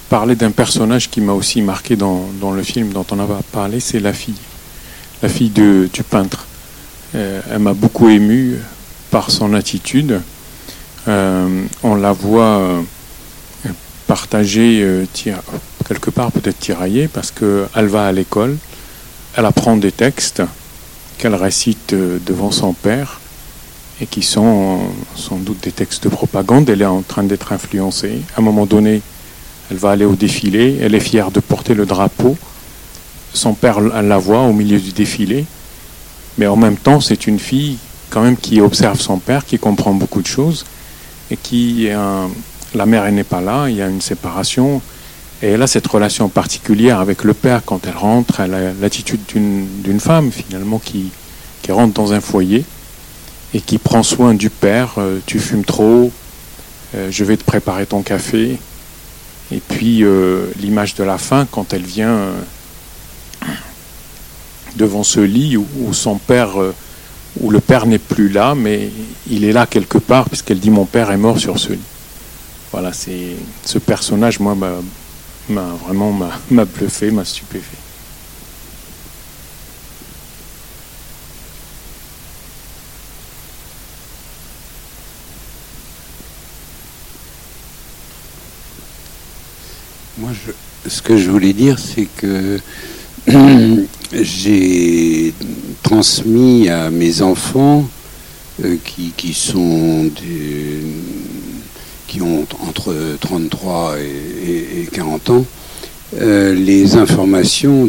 parler 0.08 0.36
d'un 0.36 0.52
personnage 0.52 1.10
qui 1.10 1.20
m'a 1.20 1.34
aussi 1.34 1.64
marqué 1.64 1.96
dans, 1.96 2.30
le 2.56 2.62
film 2.62 2.90
dont 2.90 3.06
on 3.10 3.20
a 3.20 3.28
parlé, 3.52 3.80
c'est 3.80 4.00
la 4.00 4.14
fille, 4.14 4.36
la 5.24 5.30
fille 5.30 5.50
du 5.50 5.90
peintre. 6.08 6.46
Euh, 7.16 7.42
elle 7.50 7.60
m'a 7.60 7.74
beaucoup 7.74 8.10
ému 8.10 8.60
par 9.10 9.32
son 9.32 9.54
attitude. 9.56 10.22
on 11.08 11.96
la 11.96 12.12
voit 12.12 12.84
partager, 14.06 15.06
quelque 15.88 16.12
part 16.12 16.32
peut-être 16.32 16.60
tiraillée, 16.60 17.08
parce 17.08 17.32
qu'elle 17.32 17.88
va 17.88 18.08
à 18.08 18.12
l'école, 18.12 18.58
elle 19.36 19.46
apprend 19.46 19.76
des 19.76 19.92
textes 19.92 20.44
qu'elle 21.18 21.36
récite 21.36 21.96
devant 21.96 22.52
son 22.52 22.74
père 22.74 23.20
et 24.02 24.06
qui 24.06 24.22
sont 24.22 24.80
sans 25.16 25.38
doute 25.38 25.64
des 25.64 25.72
textes 25.72 26.04
de 26.04 26.10
propagande. 26.10 26.70
Elle 26.70 26.82
est 26.82 26.86
en 26.86 27.02
train 27.02 27.24
d'être 27.24 27.52
influencée. 27.52 28.22
À 28.36 28.40
un 28.40 28.44
moment 28.44 28.66
donné, 28.66 29.02
elle 29.72 29.78
va 29.78 29.92
aller 29.92 30.06
au 30.06 30.16
défilé. 30.16 30.78
Elle 30.82 30.96
est 30.96 31.00
fière 31.00 31.32
de 31.32 31.40
porter 31.40 31.74
le 31.74 31.86
drapeau. 31.86 32.38
Son 33.34 33.54
père 33.54 33.80
la 33.80 34.18
voit 34.18 34.42
au 34.42 34.54
milieu 34.54 34.80
du 34.80 34.92
défilé. 34.92 35.46
Mais 36.38 36.48
en 36.48 36.56
même 36.56 36.78
temps, 36.78 37.02
c'est 37.02 37.28
une 37.28 37.40
fille 37.40 37.78
quand 38.10 38.22
même 38.22 38.38
qui 38.38 38.62
observe 38.62 39.00
son 39.02 39.18
père, 39.18 39.46
qui 39.46 39.58
comprend 39.58 39.94
beaucoup 39.94 40.22
de 40.22 40.28
choses 40.28 40.66
et 41.30 41.36
qui 41.36 41.90
la 42.76 42.86
mère 42.86 43.12
n'est 43.12 43.24
pas 43.24 43.42
là. 43.42 43.68
Il 43.68 43.76
y 43.76 43.82
a 43.82 43.88
une 43.88 44.02
séparation. 44.02 44.82
Et 45.42 45.50
elle 45.50 45.62
a 45.62 45.68
cette 45.68 45.86
relation 45.86 46.30
particulière 46.30 47.00
avec 47.00 47.24
le 47.24 47.34
père 47.34 47.62
quand 47.66 47.86
elle 47.86 47.98
rentre. 47.98 48.40
Elle 48.40 48.54
a 48.54 48.74
l'attitude 48.80 49.22
d'une 49.28 50.00
femme 50.00 50.32
finalement 50.32 50.80
qui, 50.80 51.10
qui 51.64 51.72
rentre 51.72 51.94
dans 51.94 52.14
un 52.14 52.22
foyer 52.22 52.64
et 53.54 53.62
qui 53.62 53.78
prend 53.78 54.04
soin 54.04 54.34
du 54.34 54.50
père. 54.50 54.96
Euh, 54.98 55.20
tu 55.26 55.40
fumes 55.40 55.66
trop, 55.66 56.12
euh, 56.96 57.10
je 57.12 57.24
vais 57.24 57.38
te 57.38 57.44
préparer 57.44 57.86
ton 57.86 58.02
café. 58.02 58.58
Et 59.52 59.60
puis 59.60 60.04
euh, 60.04 60.48
l'image 60.60 60.96
de 60.96 61.04
la 61.04 61.18
fin 61.18 61.48
quand 61.50 61.74
elle 61.74 61.86
vient 61.86 62.32
devant 64.76 65.04
ce 65.04 65.22
lit 65.22 65.58
où, 65.58 65.94
son 65.94 66.18
père 66.18 66.56
où 67.40 67.50
le 67.50 67.60
père 67.60 67.86
n'est 67.86 67.98
plus 67.98 68.30
là, 68.30 68.56
mais 68.56 68.90
il 69.30 69.46
est 69.46 69.54
là 69.54 69.66
quelque 69.66 69.98
part, 69.98 70.26
puisqu'elle 70.26 70.60
dit 70.60 70.70
mon 70.70 70.86
père 70.86 71.12
est 71.12 71.18
mort 71.18 71.40
sur 71.40 71.60
ce 71.60 71.74
lit. 71.74 71.80
Voilà, 72.72 72.92
c'est 72.94 73.38
ce 73.64 73.80
personnage, 73.80 74.40
moi, 74.40 74.56
m'a 74.56 75.62
vraiment 75.86 76.12
m'a 76.52 76.66
bluffé, 76.66 77.12
m'a 77.12 77.24
stupéfait. 77.24 77.78
Moi, 90.18 90.32
ce 90.88 91.02
que 91.02 91.18
je 91.18 91.30
voulais 91.30 91.54
dire, 91.54 91.78
c'est 91.80 92.08
que 92.18 92.60
j'ai 94.14 95.34
transmis 95.84 96.70
à 96.70 96.90
mes 96.90 97.22
enfants 97.22 97.88
euh, 98.64 98.78
qui, 98.84 99.34
sont 99.34 100.10
qui 102.08 102.22
ont 102.22 102.48
entre 102.68 102.96
33 103.20 103.96
et, 104.00 104.88
40 104.92 105.30
ans 105.30 105.46
euh, 106.20 106.54
les 106.54 106.96
informations 106.96 107.86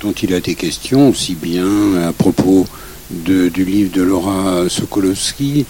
dont 0.00 0.12
il 0.12 0.34
a 0.34 0.38
été 0.38 0.54
question, 0.54 1.08
aussi 1.08 1.34
bien 1.34 1.94
à 2.08 2.12
propos 2.12 2.66
du 3.10 3.64
livre 3.64 3.92
de 3.92 4.02
Laura 4.02 4.68
Sokolowski, 4.68 5.64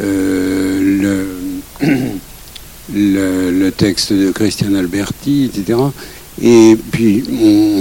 euh, 0.00 1.26
le 1.80 1.86
le, 2.94 3.70
texte 3.70 4.12
de 4.12 4.30
Christian 4.30 4.74
Alberti, 4.74 5.50
etc. 5.52 5.78
Et 6.42 6.76
puis 6.92 7.24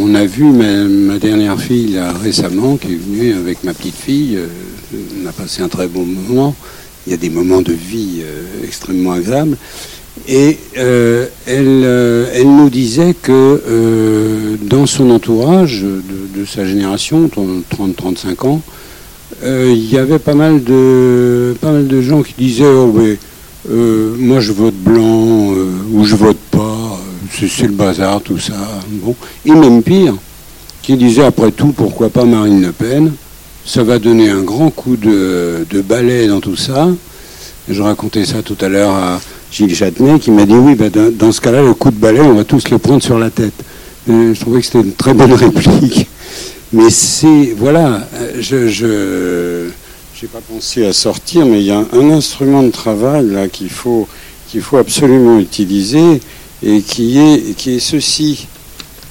on, 0.02 0.16
a 0.16 0.26
vu 0.26 0.46
ma, 0.46 1.18
dernière 1.20 1.60
fille 1.60 1.94
là, 1.94 2.14
récemment 2.14 2.78
qui 2.78 2.94
est 2.94 2.96
venue 2.96 3.34
avec 3.34 3.64
ma 3.64 3.74
petite 3.74 3.96
fille. 3.96 4.38
Euh, 4.38 4.48
on 5.22 5.28
a 5.28 5.32
passé 5.32 5.62
un 5.62 5.68
très 5.68 5.88
bon 5.88 6.06
moment. 6.06 6.56
Il 7.06 7.12
y 7.12 7.14
a 7.14 7.18
des 7.18 7.30
moments 7.30 7.62
de 7.62 7.74
vie 7.74 8.22
euh, 8.22 8.64
extrêmement 8.64 9.12
agréables. 9.12 9.58
Et 10.30 10.58
euh, 10.78 11.28
elle, 11.46 11.84
elle, 12.34 12.48
nous 12.48 12.70
disait 12.70 13.14
que 13.22 14.56
dans 14.62 14.86
son 14.86 15.10
entourage 15.10 15.84
de, 15.84 16.46
sa 16.46 16.66
génération, 16.66 17.28
30-35 17.28 18.48
ans, 18.48 18.62
il 19.44 19.92
y 19.92 19.98
avait 19.98 20.20
pas 20.20 20.34
mal 20.34 20.64
de, 20.64 21.54
pas 21.60 21.74
mal 21.74 21.88
de 21.88 22.02
gens 22.02 22.24
qui 22.24 22.34
disaient 22.38 22.64
oh, 22.64 22.94
mais, 22.96 23.18
euh, 23.70 24.16
moi 24.20 24.40
je 24.40 24.52
vote 24.52 24.76
blanc 24.76 25.54
euh, 25.54 25.72
ou 25.92 26.06
je 26.06 26.16
vote 26.16 26.38
pas, 26.52 27.00
c'est 27.32 27.64
le 27.64 27.74
bazar 27.74 28.22
tout 28.22 28.38
ça. 28.38 28.54
Bon. 28.90 29.16
Et 29.46 29.52
même 29.52 29.82
pire, 29.82 30.16
qui 30.82 30.96
disait 30.98 31.24
après 31.24 31.52
tout 31.52 31.74
pourquoi 31.76 32.10
pas 32.10 32.26
Marine 32.26 32.62
Le 32.62 32.72
Pen, 32.72 33.14
ça 33.66 33.84
va 33.84 33.98
donner 33.98 34.30
un 34.30 34.42
grand 34.42 34.70
coup 34.70 34.98
de, 34.98 35.66
balai 35.88 36.28
dans 36.28 36.40
tout 36.42 36.56
ça. 36.56 36.90
je 37.68 37.82
racontais 37.82 38.26
ça 38.26 38.44
tout 38.44 38.58
à 38.62 38.70
l'heure 38.70 38.92
à 38.92 39.20
Gilles 39.52 39.76
Châtenay 39.76 40.20
qui 40.20 40.30
m'a 40.30 40.46
dit 40.46 40.54
oui, 40.54 40.76
bah, 40.76 40.90
dans, 40.90 41.32
ce 41.32 41.42
cas-là, 41.42 41.64
le 41.64 41.74
coup 41.74 41.90
de 41.90 41.96
balai, 41.96 42.22
on 42.22 42.34
va 42.34 42.44
tous 42.44 42.70
le 42.70 42.78
prendre 42.78 43.02
sur 43.02 43.18
la 43.18 43.32
tête. 43.32 43.54
je 44.08 44.40
trouvais 44.40 44.60
que 44.60 44.66
c'était 44.68 44.82
une 44.82 44.94
très 44.94 45.14
bonne 45.14 45.34
réplique. 45.34 46.08
Mais 46.72 46.90
c'est, 46.90 47.56
voilà, 47.58 48.08
je 48.40 49.70
j'ai 50.20 50.28
pas 50.28 50.40
pensé 50.40 50.86
à 50.86 50.94
sortir, 50.94 51.46
mais 51.46 51.60
il 51.60 51.66
y 51.66 51.72
a 51.72 51.84
un 51.92 52.10
instrument 52.10 52.64
de 52.64 52.70
travail 52.70 53.28
là 53.32 53.50
qu'il 53.50 53.70
faut 53.70 54.08
qu'il 54.48 54.62
faut 54.62 54.78
absolument 54.78 55.40
utiliser 55.40 56.22
et 56.64 56.82
qui 56.82 57.20
est 57.20 57.54
qui 57.58 57.76
est 57.76 57.80
ceci. 57.80 58.48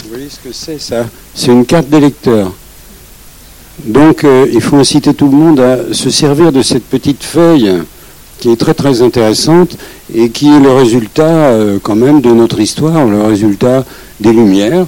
Vous 0.03 0.11
voyez 0.11 0.31
ce 0.31 0.39
que 0.39 0.55
c'est 0.55 0.79
ça? 0.81 1.07
C'est 1.35 1.53
une 1.53 1.67
carte 1.67 1.91
d'électeur. 1.91 2.53
Donc 3.85 4.25
euh, 4.25 4.47
il 4.51 4.63
faut 4.63 4.77
inciter 4.77 5.13
tout 5.13 5.27
le 5.27 5.37
monde 5.37 5.61
à 5.61 5.93
se 5.93 6.09
servir 6.09 6.53
de 6.53 6.63
cette 6.63 6.85
petite 6.85 7.23
feuille 7.23 7.83
qui 8.39 8.51
est 8.51 8.57
très 8.57 8.73
très 8.73 9.03
intéressante 9.03 9.77
et 10.15 10.31
qui 10.31 10.49
est 10.49 10.61
le 10.61 10.73
résultat 10.73 11.51
euh, 11.51 11.79
quand 11.83 11.97
même 11.97 12.23
de 12.23 12.31
notre 12.31 12.61
histoire, 12.61 13.05
le 13.05 13.23
résultat 13.25 13.85
des 14.21 14.33
Lumières. 14.33 14.87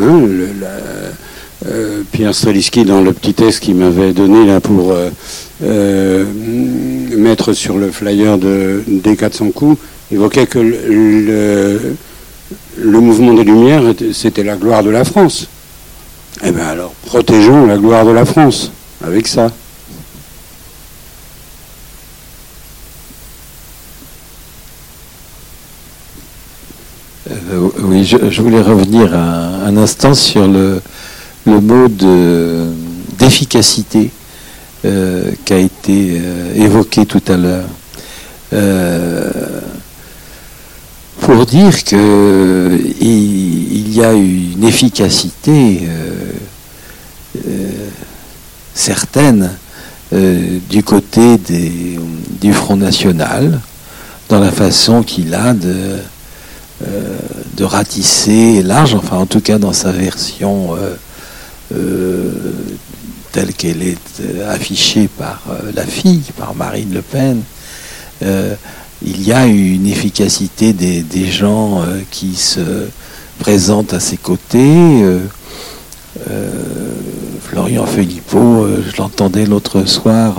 Hein, 0.00 0.20
euh, 1.66 2.02
Pierre 2.12 2.34
Streliski 2.34 2.84
dans 2.84 3.00
le 3.00 3.12
petit 3.12 3.34
test 3.34 3.60
qu'il 3.60 3.74
m'avait 3.74 4.12
donné 4.12 4.46
là 4.46 4.60
pour 4.60 4.92
euh, 4.92 5.10
euh, 5.64 6.24
mettre 7.16 7.52
sur 7.52 7.78
le 7.78 7.90
flyer 7.90 8.38
de, 8.38 8.84
des 8.86 9.16
400 9.16 9.50
coups, 9.50 9.76
évoquait 10.12 10.46
que 10.46 10.60
le, 10.60 11.96
le, 12.76 13.00
mouvement 13.00 13.34
des 13.34 13.42
Lumières, 13.42 13.82
c'était 14.12 14.44
la 14.44 14.54
gloire 14.54 14.84
de 14.84 14.90
la 14.90 15.04
France. 15.04 15.48
Eh 16.44 16.52
bien 16.52 16.64
alors, 16.64 16.92
protégeons 17.06 17.66
la 17.66 17.76
gloire 17.76 18.04
de 18.04 18.12
la 18.12 18.24
France 18.24 18.70
avec 19.04 19.26
ça. 19.26 19.50
oui, 27.82 28.04
je, 28.04 28.40
voulais 28.40 28.60
revenir 28.60 29.14
un 29.14 29.76
instant 29.76 30.14
sur 30.14 30.46
le, 30.46 30.80
le 31.48 31.60
mot 31.60 31.88
d'efficacité 33.18 34.10
euh, 34.84 35.32
qui 35.44 35.52
a 35.52 35.58
été 35.58 36.20
euh, 36.20 36.54
évoqué 36.54 37.04
tout 37.06 37.22
à 37.26 37.36
l'heure. 37.36 37.68
Euh, 38.52 39.30
pour 41.20 41.44
dire 41.46 41.82
qu'il 41.84 41.98
il 43.00 43.92
y 43.94 44.04
a 44.04 44.12
une 44.12 44.64
efficacité 44.64 45.80
certaine 48.72 49.50
du 50.12 50.82
côté 50.82 51.36
des, 51.36 51.98
du 52.40 52.52
Front 52.54 52.76
National, 52.76 53.60
dans 54.30 54.38
la 54.38 54.52
façon 54.52 55.02
qu'il 55.02 55.34
a 55.34 55.52
de, 55.52 55.96
de 57.56 57.64
ratisser 57.64 58.62
large, 58.62 58.94
enfin 58.94 59.18
en 59.18 59.26
tout 59.26 59.40
cas 59.40 59.58
dans 59.58 59.74
sa 59.74 59.92
version 59.92 60.76
telle 63.32 63.52
qu'elle 63.54 63.82
est 63.82 64.20
euh, 64.20 64.52
affichée 64.52 65.08
par 65.08 65.42
euh, 65.50 65.70
la 65.74 65.84
fille, 65.84 66.24
par 66.36 66.54
Marine 66.54 66.92
Le 66.92 67.02
Pen, 67.02 67.42
il 69.00 69.22
y 69.22 69.32
a 69.32 69.46
une 69.46 69.86
efficacité 69.86 70.72
des, 70.72 71.30
gens 71.30 71.84
qui 72.10 72.34
se 72.34 72.88
présentent 73.38 73.92
à 73.92 74.00
ses 74.00 74.16
côtés. 74.16 75.04
Florian 77.42 77.86
Philippot, 77.86 78.66
je 78.90 78.96
l'entendais 78.96 79.46
l'autre 79.46 79.84
soir 79.84 80.38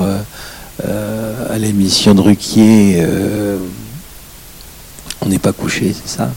à 0.84 1.58
l'émission 1.58 2.14
de 2.14 2.20
Ruquier. 2.20 3.02
on 5.22 5.30
n'est 5.30 5.40
pas 5.40 5.54
couché, 5.54 5.96
c'est 5.96 6.18
ça? 6.18 6.30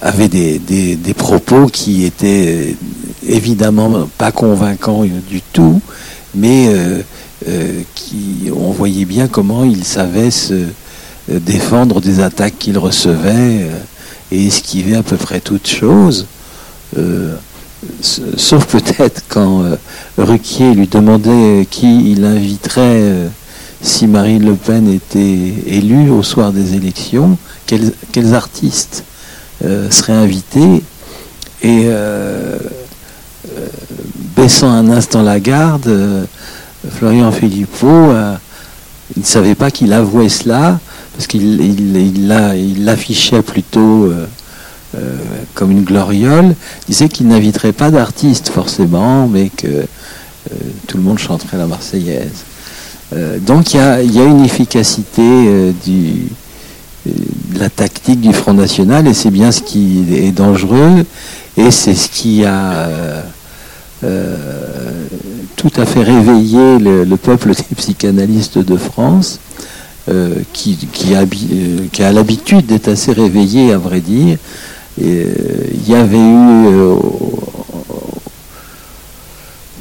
Avait 0.00 0.28
des, 0.28 0.58
des, 0.58 1.14
propos 1.14 1.66
qui 1.66 2.04
étaient 2.04 2.74
évidemment 3.26 4.08
pas 4.16 4.32
convaincants 4.32 5.04
du 5.04 5.42
tout, 5.52 5.80
mais 6.34 6.68
euh, 6.68 7.02
euh, 7.48 7.82
qui 7.94 8.50
on 8.54 8.70
voyait 8.70 9.04
bien 9.04 9.28
comment 9.28 9.64
il 9.64 9.84
savait 9.84 10.30
se 10.30 10.54
euh, 10.54 10.66
défendre 11.28 12.00
des 12.00 12.20
attaques 12.20 12.58
qu'il 12.58 12.78
recevait 12.78 13.68
et 14.32 14.46
esquiver 14.46 14.96
à 14.96 15.02
peu 15.02 15.16
près 15.16 15.40
toutes 15.40 15.68
choses. 15.68 16.26
sauf 18.00 18.66
peut-être 18.66 19.22
quand 19.28 19.64
Ruquier 20.16 20.74
lui 20.74 20.86
demandait 20.86 21.66
qui 21.70 22.12
il 22.12 22.24
inviterait 22.24 23.30
si 23.82 24.06
Marine 24.06 24.44
Le 24.44 24.54
Pen 24.54 24.92
était 24.92 25.54
élue 25.66 26.10
au 26.10 26.22
soir 26.22 26.52
des 26.52 26.74
élections, 26.74 27.38
quels, 27.66 27.92
quels 28.12 28.34
artistes 28.34 29.04
euh, 29.04 29.09
serait 29.62 30.12
invité 30.12 30.82
et 31.62 31.84
euh, 31.86 32.58
euh, 33.48 33.66
baissant 34.36 34.70
un 34.70 34.90
instant 34.90 35.22
la 35.22 35.40
garde, 35.40 35.90
Florian 36.90 37.30
Philippot 37.32 38.12
il 39.16 39.20
ne 39.22 39.26
savait 39.26 39.56
pas 39.56 39.70
qu'il 39.70 39.92
avouait 39.92 40.28
cela, 40.28 40.78
parce 41.12 41.26
qu'il 41.26 41.60
il, 41.60 42.84
l'affichait 42.84 43.42
plutôt 43.42 44.10
comme 45.54 45.72
une 45.72 45.82
gloriole, 45.82 46.54
disait 46.88 47.08
qu'il 47.08 47.26
n'inviterait 47.26 47.72
pas 47.72 47.90
d'artistes 47.90 48.48
forcément, 48.50 49.26
mais 49.26 49.50
que 49.50 49.84
tout 50.86 50.96
le 50.96 51.02
monde 51.02 51.18
chanterait 51.18 51.58
la 51.58 51.66
Marseillaise. 51.66 52.44
donc 53.40 53.74
il 53.74 53.80
y 54.12 54.20
a, 54.20 54.24
une 54.24 54.44
efficacité 54.44 55.74
du, 55.84 56.28
la 57.58 57.68
tactique 57.68 58.20
du 58.20 58.32
Front 58.32 58.54
National 58.54 59.06
et 59.06 59.14
c'est 59.14 59.30
bien 59.30 59.52
ce 59.52 59.62
qui 59.62 60.04
est 60.12 60.32
dangereux 60.32 61.04
et 61.56 61.70
c'est 61.70 61.94
ce 61.94 62.08
qui 62.08 62.44
a 62.44 62.72
euh, 62.72 63.22
euh, 64.04 64.36
tout 65.56 65.72
à 65.76 65.84
fait 65.84 66.02
réveillé 66.02 66.78
le, 66.78 67.16
peuple 67.16 67.54
des 67.54 67.76
psychanalystes 67.76 68.58
de 68.58 68.76
France 68.76 69.40
euh, 70.08 70.36
qui, 70.52 70.76
qui, 70.92 71.14
a, 71.14 72.12
l'habitude 72.12 72.66
d'être 72.66 72.88
assez 72.88 73.12
réveillé 73.12 73.72
à 73.72 73.78
vrai 73.78 74.00
dire. 74.00 74.38
Il 74.98 75.88
y 75.88 75.94
avait 75.94 76.18
eu 76.18 76.66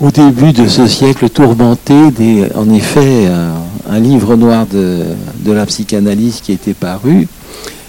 au 0.01 0.11
début 0.11 0.53
de 0.53 0.67
ce 0.67 0.87
siècle 0.87 1.29
tourmenté, 1.29 2.11
des, 2.11 2.47
en 2.55 2.69
effet, 2.73 3.27
un, 3.89 3.99
livre 3.99 4.35
noir 4.35 4.65
de, 4.65 5.03
la 5.51 5.65
psychanalyse 5.65 6.41
qui 6.41 6.51
était 6.53 6.73
paru 6.73 7.27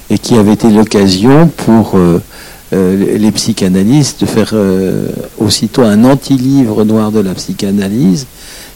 et 0.08 0.18
qui 0.18 0.34
avait 0.34 0.54
été 0.54 0.70
l'occasion 0.70 1.48
pour 1.48 1.92
euh, 1.94 2.20
euh, 2.72 3.16
les 3.18 3.30
psychanalystes 3.30 4.22
de 4.22 4.26
faire 4.26 4.50
euh, 4.54 5.08
aussitôt 5.38 5.82
un 5.82 6.04
anti-livre 6.04 6.84
noir 6.84 7.12
de 7.12 7.20
la 7.20 7.34
psychanalyse 7.34 8.26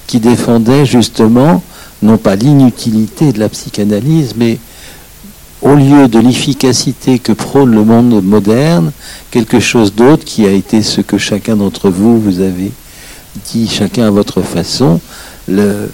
qui 0.07 0.21
défendait 0.21 0.87
justement 0.87 1.63
non 2.03 2.19
pas 2.19 2.37
l'inutilité 2.37 3.33
de 3.33 3.41
la 3.41 3.49
psychanalyse, 3.49 4.35
mais 4.37 4.59
au 5.63 5.75
lieu 5.75 6.07
de 6.09 6.19
l'efficacité 6.19 7.19
que 7.19 7.33
prône 7.33 7.73
le 7.73 7.83
monde 7.83 8.23
moderne, 8.23 8.93
quelque 9.31 9.59
chose 9.59 9.95
d'autre 9.95 10.25
qui 10.25 10.47
a 10.47 10.53
été 10.53 10.83
ce 10.83 11.01
que 11.01 11.17
chacun 11.17 11.57
d'entre 11.57 11.89
vous, 11.89 12.21
vous 12.21 12.41
avez 12.41 12.71
dit 13.53 13.69
chacun 13.69 14.07
à 14.07 14.11
votre 14.11 14.43
façon, 14.43 15.01
le, 15.49 15.91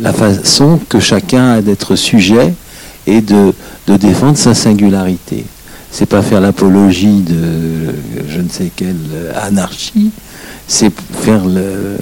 la 0.00 0.12
façon 0.12 0.80
que 0.88 1.00
chacun 1.00 1.52
a 1.52 1.62
d'être 1.62 1.96
sujet 1.96 2.54
et 3.06 3.20
de, 3.20 3.52
de 3.86 3.96
défendre 3.96 4.36
sa 4.36 4.54
singularité. 4.54 5.44
C'est 5.90 6.06
pas 6.06 6.22
faire 6.22 6.40
l'apologie 6.40 7.20
de 7.20 7.94
je 8.28 8.40
ne 8.40 8.48
sais 8.48 8.70
quelle 8.74 8.96
anarchie, 9.36 10.10
c'est 10.66 10.92
faire 11.22 11.44
le, 11.44 11.98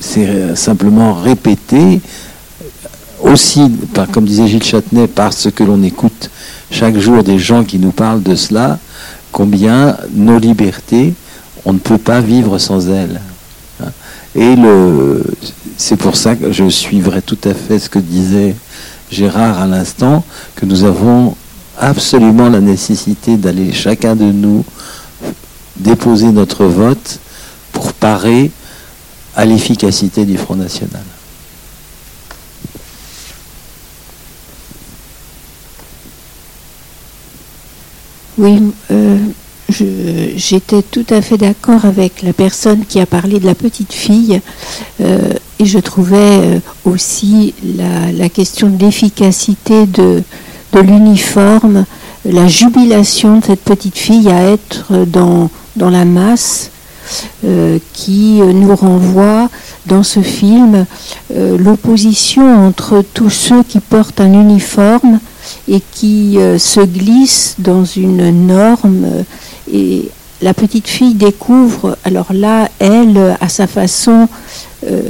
c'est 0.00 0.56
simplement 0.56 1.14
répéter 1.14 2.00
aussi, 3.22 3.70
comme 4.10 4.24
disait 4.24 4.48
Gilles 4.48 4.64
Châtenay, 4.64 5.06
parce 5.06 5.48
que 5.50 5.62
l'on 5.62 5.82
écoute 5.82 6.30
chaque 6.70 6.98
jour 6.98 7.22
des 7.22 7.38
gens 7.38 7.62
qui 7.64 7.78
nous 7.78 7.92
parlent 7.92 8.22
de 8.22 8.34
cela, 8.34 8.78
combien 9.30 9.96
nos 10.12 10.38
libertés, 10.38 11.14
on 11.64 11.72
ne 11.72 11.78
peut 11.78 11.98
pas 11.98 12.20
vivre 12.20 12.58
sans 12.58 12.88
elles. 12.88 13.20
Et 14.34 14.54
c'est 15.76 15.96
pour 15.96 16.16
ça 16.16 16.36
que 16.36 16.52
je 16.52 16.68
suivrai 16.68 17.22
tout 17.22 17.38
à 17.44 17.54
fait 17.54 17.78
ce 17.78 17.88
que 17.88 17.98
disait 17.98 18.54
Gérard 19.10 19.60
à 19.60 19.66
l'instant, 19.66 20.24
que 20.56 20.64
nous 20.64 20.84
avons 20.84 21.36
absolument 21.78 22.48
la 22.48 22.60
nécessité 22.60 23.36
d'aller 23.36 23.72
chacun 23.72 24.16
de 24.16 24.24
nous 24.24 24.64
déposer 25.76 26.30
notre 26.32 26.64
vote 26.64 27.18
pour 27.72 27.92
parer 27.92 28.50
à 29.34 29.44
l'efficacité 29.44 30.24
du 30.24 30.38
Front 30.38 30.56
National. 30.56 31.02
Oui, 38.38 38.72
euh, 38.90 39.18
j'étais 40.36 40.82
tout 40.82 41.06
à 41.10 41.22
fait 41.22 41.38
d'accord 41.38 41.84
avec 41.84 42.22
la 42.22 42.32
personne 42.32 42.84
qui 42.86 43.00
a 43.00 43.06
parlé 43.06 43.40
de 43.40 43.46
la 43.46 43.54
petite 43.54 43.92
fille 43.92 44.40
euh, 45.00 45.18
et 45.58 45.66
je 45.66 45.78
trouvais 45.78 46.16
euh, 46.16 46.58
aussi 46.84 47.54
la, 47.76 48.28
question 48.28 48.68
de 48.68 48.78
l'efficacité 48.84 49.86
de, 49.86 50.22
l'uniforme, 50.74 51.84
la 52.24 52.46
jubilation 52.48 53.38
de 53.38 53.44
cette 53.44 53.62
petite 53.62 53.98
fille 53.98 54.28
à 54.30 54.42
être 54.50 54.92
dans, 55.06 55.50
la 55.76 56.04
masse 56.04 56.70
euh, 57.44 57.78
qui 57.92 58.40
nous 58.40 58.74
renvoie 58.74 59.50
dans 59.86 60.02
ce 60.02 60.20
film 60.20 60.86
l'opposition 61.34 62.66
entre 62.66 63.04
tous 63.14 63.30
ceux 63.30 63.62
qui 63.64 63.80
portent 63.80 64.20
un 64.20 64.32
uniforme 64.32 65.18
et 65.68 65.82
qui 65.92 66.38
se 66.58 66.80
glissent 66.80 67.56
dans 67.58 67.84
une 67.84 68.46
norme 68.46 69.24
et 69.72 70.08
la 70.42 70.54
petite 70.54 70.88
fille 70.88 71.14
découvre, 71.14 71.96
alors 72.04 72.32
là, 72.32 72.68
elle, 72.78 73.36
à 73.40 73.48
sa 73.48 73.66
façon, 73.66 74.28
euh, 74.86 75.02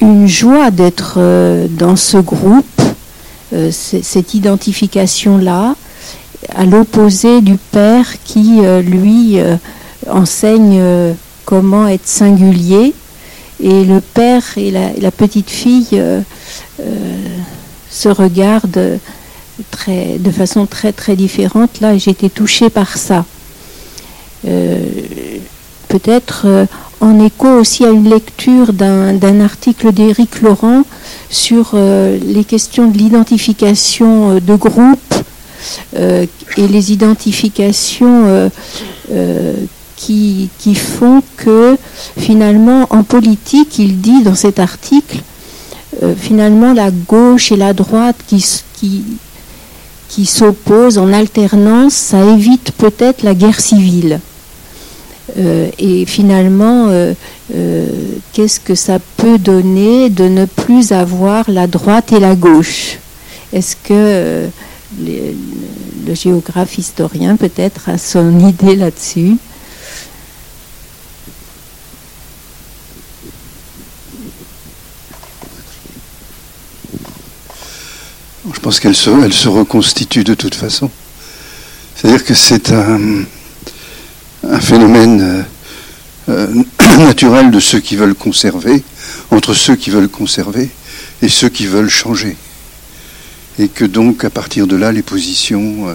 une 0.00 0.26
joie 0.26 0.70
d'être 0.70 1.14
euh, 1.18 1.68
dans 1.68 1.96
ce 1.96 2.16
groupe, 2.16 2.82
euh, 3.52 3.70
cette 3.70 4.34
identification-là, 4.34 5.76
à 6.56 6.64
l'opposé 6.64 7.40
du 7.40 7.56
père 7.56 8.06
qui, 8.24 8.62
lui, 8.84 9.38
enseigne 10.10 10.82
comment 11.44 11.86
être 11.86 12.08
singulier. 12.08 12.94
Et 13.62 13.84
le 13.84 14.00
père 14.00 14.42
et 14.56 14.72
la, 14.72 15.10
petite 15.12 15.50
fille 15.50 16.02
se 17.90 18.08
regardent 18.08 18.98
très, 19.70 20.18
de 20.18 20.30
façon 20.32 20.66
très 20.66 20.92
très 20.92 21.14
différente. 21.14 21.80
Là, 21.80 21.94
été 21.94 22.28
touchée 22.28 22.70
par 22.70 22.96
ça. 22.96 23.24
Euh, 24.46 24.78
peut-être 25.88 26.42
euh, 26.46 26.66
en 27.00 27.20
écho 27.20 27.48
aussi 27.48 27.84
à 27.84 27.90
une 27.90 28.08
lecture 28.08 28.72
d'un 28.72 29.40
article 29.40 29.92
d'Éric 29.92 30.40
Laurent 30.40 30.82
sur 31.30 31.72
euh, 31.74 32.18
les 32.24 32.44
questions 32.44 32.88
de 32.88 32.96
l'identification 32.98 34.36
de 34.40 34.54
groupe 34.56 35.14
et 35.94 36.68
les 36.68 36.92
identifications 36.92 38.50
qui, 39.94 40.48
qui, 40.58 40.74
font 40.74 41.22
que 41.36 41.76
finalement 42.18 42.88
en 42.90 43.04
politique, 43.04 43.78
il 43.78 44.00
dit 44.00 44.24
dans 44.24 44.34
cet 44.34 44.58
article, 44.58 45.18
finalement 46.16 46.72
la 46.72 46.90
gauche 46.90 47.52
et 47.52 47.56
la 47.56 47.74
droite 47.74 48.16
qui, 48.26 48.44
qui, 48.74 49.04
qui 50.08 50.26
s'opposent 50.26 50.98
en 50.98 51.12
alternance, 51.12 51.94
ça 51.94 52.24
évite 52.24 52.72
peut-être 52.72 53.22
la 53.22 53.34
guerre 53.34 53.60
civile. 53.60 54.18
Euh, 55.38 55.70
et 55.78 56.04
finalement, 56.04 56.88
euh, 56.88 57.14
euh, 57.54 57.86
qu'est-ce 58.32 58.60
que 58.60 58.74
ça 58.74 58.98
peut 59.16 59.38
donner 59.38 60.10
de 60.10 60.24
ne 60.24 60.46
plus 60.46 60.92
avoir 60.92 61.50
la 61.50 61.66
droite 61.66 62.12
et 62.12 62.20
la 62.20 62.34
gauche? 62.34 62.98
Est-ce 63.52 63.76
que 63.76 64.48
le 64.98 66.14
géographe 66.14 66.78
historien 66.78 67.36
peut-être 67.36 67.88
a 67.88 67.98
son 67.98 68.48
idée 68.48 68.76
là-dessus? 68.76 69.36
Je 78.52 78.60
pense 78.60 78.80
qu'elle 78.80 78.94
se, 78.96 79.30
se 79.30 79.48
reconstitue 79.48 80.24
de 80.24 80.34
toute 80.34 80.54
façon. 80.54 80.90
C'est-à-dire 81.94 82.24
que 82.24 82.34
c'est 82.34 82.72
un, 82.72 83.24
un 84.48 84.60
phénomène 84.60 85.46
euh, 86.28 86.46
euh, 86.48 86.62
naturel 86.98 87.50
de 87.50 87.60
ceux 87.60 87.80
qui 87.80 87.96
veulent 87.96 88.14
conserver, 88.14 88.82
entre 89.30 89.54
ceux 89.54 89.76
qui 89.76 89.90
veulent 89.90 90.08
conserver 90.08 90.70
et 91.20 91.28
ceux 91.28 91.48
qui 91.48 91.66
veulent 91.66 91.88
changer. 91.90 92.36
Et 93.58 93.68
que 93.68 93.84
donc, 93.84 94.24
à 94.24 94.30
partir 94.30 94.66
de 94.66 94.76
là, 94.76 94.92
les 94.92 95.02
positions. 95.02 95.88
Euh, 95.88 95.94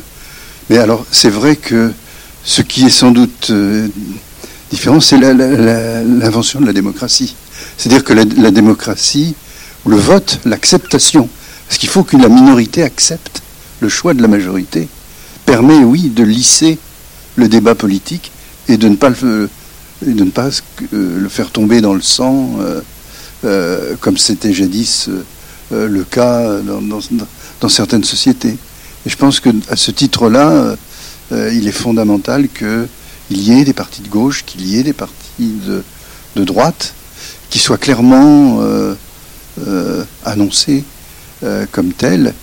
mais 0.69 0.77
alors, 0.77 1.05
c'est 1.11 1.29
vrai 1.29 1.55
que 1.55 1.91
ce 2.43 2.61
qui 2.61 2.85
est 2.85 2.89
sans 2.89 3.11
doute 3.11 3.51
différent, 4.71 5.01
c'est 5.01 5.17
l'invention 5.17 6.61
de 6.61 6.65
la 6.65 6.73
démocratie. 6.73 7.35
C'est-à-dire 7.77 8.03
que 8.03 8.13
la, 8.13 8.23
la 8.23 8.51
démocratie, 8.51 9.35
le 9.85 9.97
vote, 9.97 10.39
l'acceptation, 10.45 11.27
parce 11.67 11.77
qu'il 11.77 11.89
faut 11.89 12.03
que 12.03 12.15
la 12.15 12.29
minorité 12.29 12.83
accepte 12.83 13.41
le 13.81 13.89
choix 13.89 14.13
de 14.13 14.21
la 14.21 14.27
majorité, 14.27 14.87
permet, 15.45 15.79
oui, 15.79 16.09
de 16.09 16.23
lisser 16.23 16.77
le 17.35 17.47
débat 17.49 17.75
politique 17.75 18.31
et 18.69 18.77
de 18.77 18.87
ne 18.89 18.95
pas 18.95 19.09
le, 19.09 19.49
de 20.01 20.23
ne 20.23 20.29
pas 20.29 20.49
euh, 20.93 21.19
le 21.19 21.29
faire 21.29 21.51
tomber 21.51 21.81
dans 21.81 21.93
le 21.93 22.01
sang, 22.01 22.57
euh, 22.59 22.81
euh, 23.45 23.95
comme 23.99 24.17
c'était 24.17 24.53
jadis 24.53 25.09
le 25.69 26.03
cas 26.05 26.59
dans, 27.59 27.69
certaines 27.69 28.05
sociétés. 28.05 28.57
Et 29.05 29.09
je 29.09 29.17
pense 29.17 29.41
que 29.41 29.49
à 29.69 29.75
ce 29.75 29.91
titre-là, 29.91 30.77
il 31.31 31.67
est 31.67 31.73
fondamental 31.73 32.47
qu'il 32.47 32.87
y 33.29 33.51
ait 33.51 33.65
des 33.65 33.73
partis 33.73 34.01
de 34.01 34.07
gauche, 34.07 34.45
qu'il 34.45 34.65
y 34.65 34.79
ait 34.79 34.83
des 34.83 34.93
partis 34.93 35.13
de, 35.67 35.83
de 36.37 36.43
droite, 36.45 36.93
qui 37.49 37.59
soient 37.59 37.77
clairement 37.77 38.61
annoncés 40.23 40.85
comme 41.73 41.91
tels, 41.91 42.33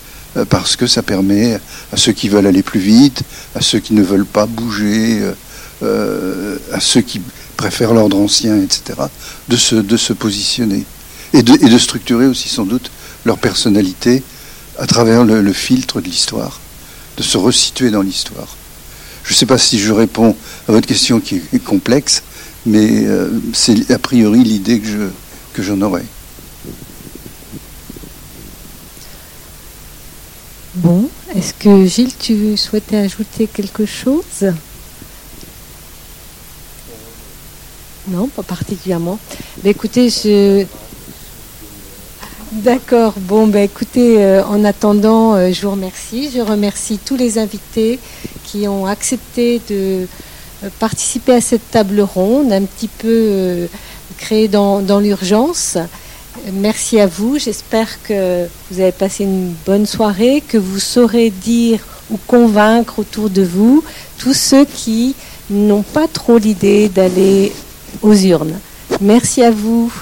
parce 0.51 0.77
que 0.77 0.87
ça 0.87 1.03
permet 1.03 1.59
à 1.93 1.97
ceux 1.97 2.13
qui 2.13 2.29
veulent 2.29 2.47
aller 2.47 2.63
plus 2.63 2.81
vite, 2.81 3.23
à 3.55 3.63
ceux 3.63 3.79
qui 3.79 3.95
ne 3.95 4.03
veulent 4.03 4.27
pas 4.27 4.45
bouger, 4.45 5.23
euh, 5.85 6.57
à 6.73 6.81
ceux 6.81 7.01
qui 7.01 7.21
préfèrent 7.57 7.95
l'ordre 7.95 8.19
ancien, 8.19 8.61
etc., 8.61 8.99
de 9.49 9.57
se, 9.57 9.77
de 9.77 9.97
se 9.97 10.13
positionner 10.13 10.85
et 11.33 11.43
de, 11.43 11.53
et 11.55 11.69
de 11.69 11.79
structurer 11.79 12.27
aussi 12.27 12.49
sans 12.49 12.65
doute 12.65 12.91
leur 13.25 13.39
personnalité 13.39 14.23
à 14.79 14.87
travers 14.87 15.25
le, 15.25 15.53
filtre 15.53 16.01
de 16.01 16.07
l'histoire, 16.07 16.61
de 17.17 17.23
se 17.23 17.39
resituer 17.39 17.91
dans 17.91 18.03
l'histoire. 18.03 18.57
Je 19.25 19.33
ne 19.33 19.37
sais 19.37 19.47
pas 19.47 19.59
si 19.59 19.79
je 19.79 19.93
réponds 19.93 20.37
à 20.69 20.73
votre 20.73 20.87
question 20.87 21.21
qui 21.21 21.41
est 21.53 21.65
complexe, 21.65 22.23
mais 22.67 23.07
euh, 23.07 23.31
c'est 23.53 23.91
a 23.91 23.99
priori 23.99 24.43
l'idée 24.43 24.81
que, 24.81 24.87
je, 24.87 25.09
que 25.55 25.63
j'en 25.63 25.81
aurais. 25.81 26.05
Bon, 30.77 31.09
est-ce 31.37 31.55
que 31.55 31.87
Gilles, 31.87 32.17
tu 32.19 32.57
souhaitais 32.57 32.97
ajouter 32.97 33.47
quelque 33.47 33.87
chose? 33.87 34.53
Non, 38.09 38.29
pas 38.29 38.43
particulièrement. 38.43 39.19
Mais 39.63 39.71
écoutez, 39.71 40.11
je... 40.11 40.65
D'accord. 42.53 43.15
Bon, 43.17 43.49
ben 43.49 43.65
écoutez, 43.65 44.23
euh, 44.23 44.45
en 44.45 44.65
attendant, 44.65 45.35
euh, 45.35 45.51
je 45.53 45.63
vous 45.63 45.73
remercie. 45.73 46.31
Je 46.33 46.41
remercie 46.41 46.99
tous 47.05 47.17
les 47.17 47.39
invités 47.39 47.99
qui 48.45 48.69
ont 48.69 48.87
accepté 48.87 49.61
de 49.69 50.07
euh, 50.63 50.69
participer 50.79 51.33
à 51.33 51.41
cette 51.41 51.69
table 51.71 52.01
ronde, 52.01 52.53
un 52.53 52.63
petit 52.63 52.89
peu 52.89 53.67
créée 54.19 54.47
dans 54.47 55.01
l'urgence. 55.01 55.79
Merci 56.53 57.01
à 57.01 57.07
vous. 57.07 57.39
J'espère 57.39 58.03
que 58.03 58.47
vous 58.71 58.81
avez 58.81 58.93
passé 58.93 59.25
une 59.25 59.55
bonne 59.67 59.87
soirée, 59.87 60.43
que 60.47 60.59
vous 60.59 60.79
saurez 60.79 61.31
dire 61.31 61.81
ou 62.11 62.19
convaincre 62.27 62.99
autour 62.99 63.31
de 63.31 63.43
vous 63.43 63.83
tous 64.19 64.35
ceux 64.35 64.65
qui 64.65 65.15
n'ont 65.51 65.83
pas 65.83 66.07
trop 66.07 66.39
l'idée 66.39 66.89
d'aller 66.89 67.53
aux 68.03 68.15
urnes. 68.15 68.59
Merci 69.01 69.43
à 69.43 69.51
vous. 69.51 69.93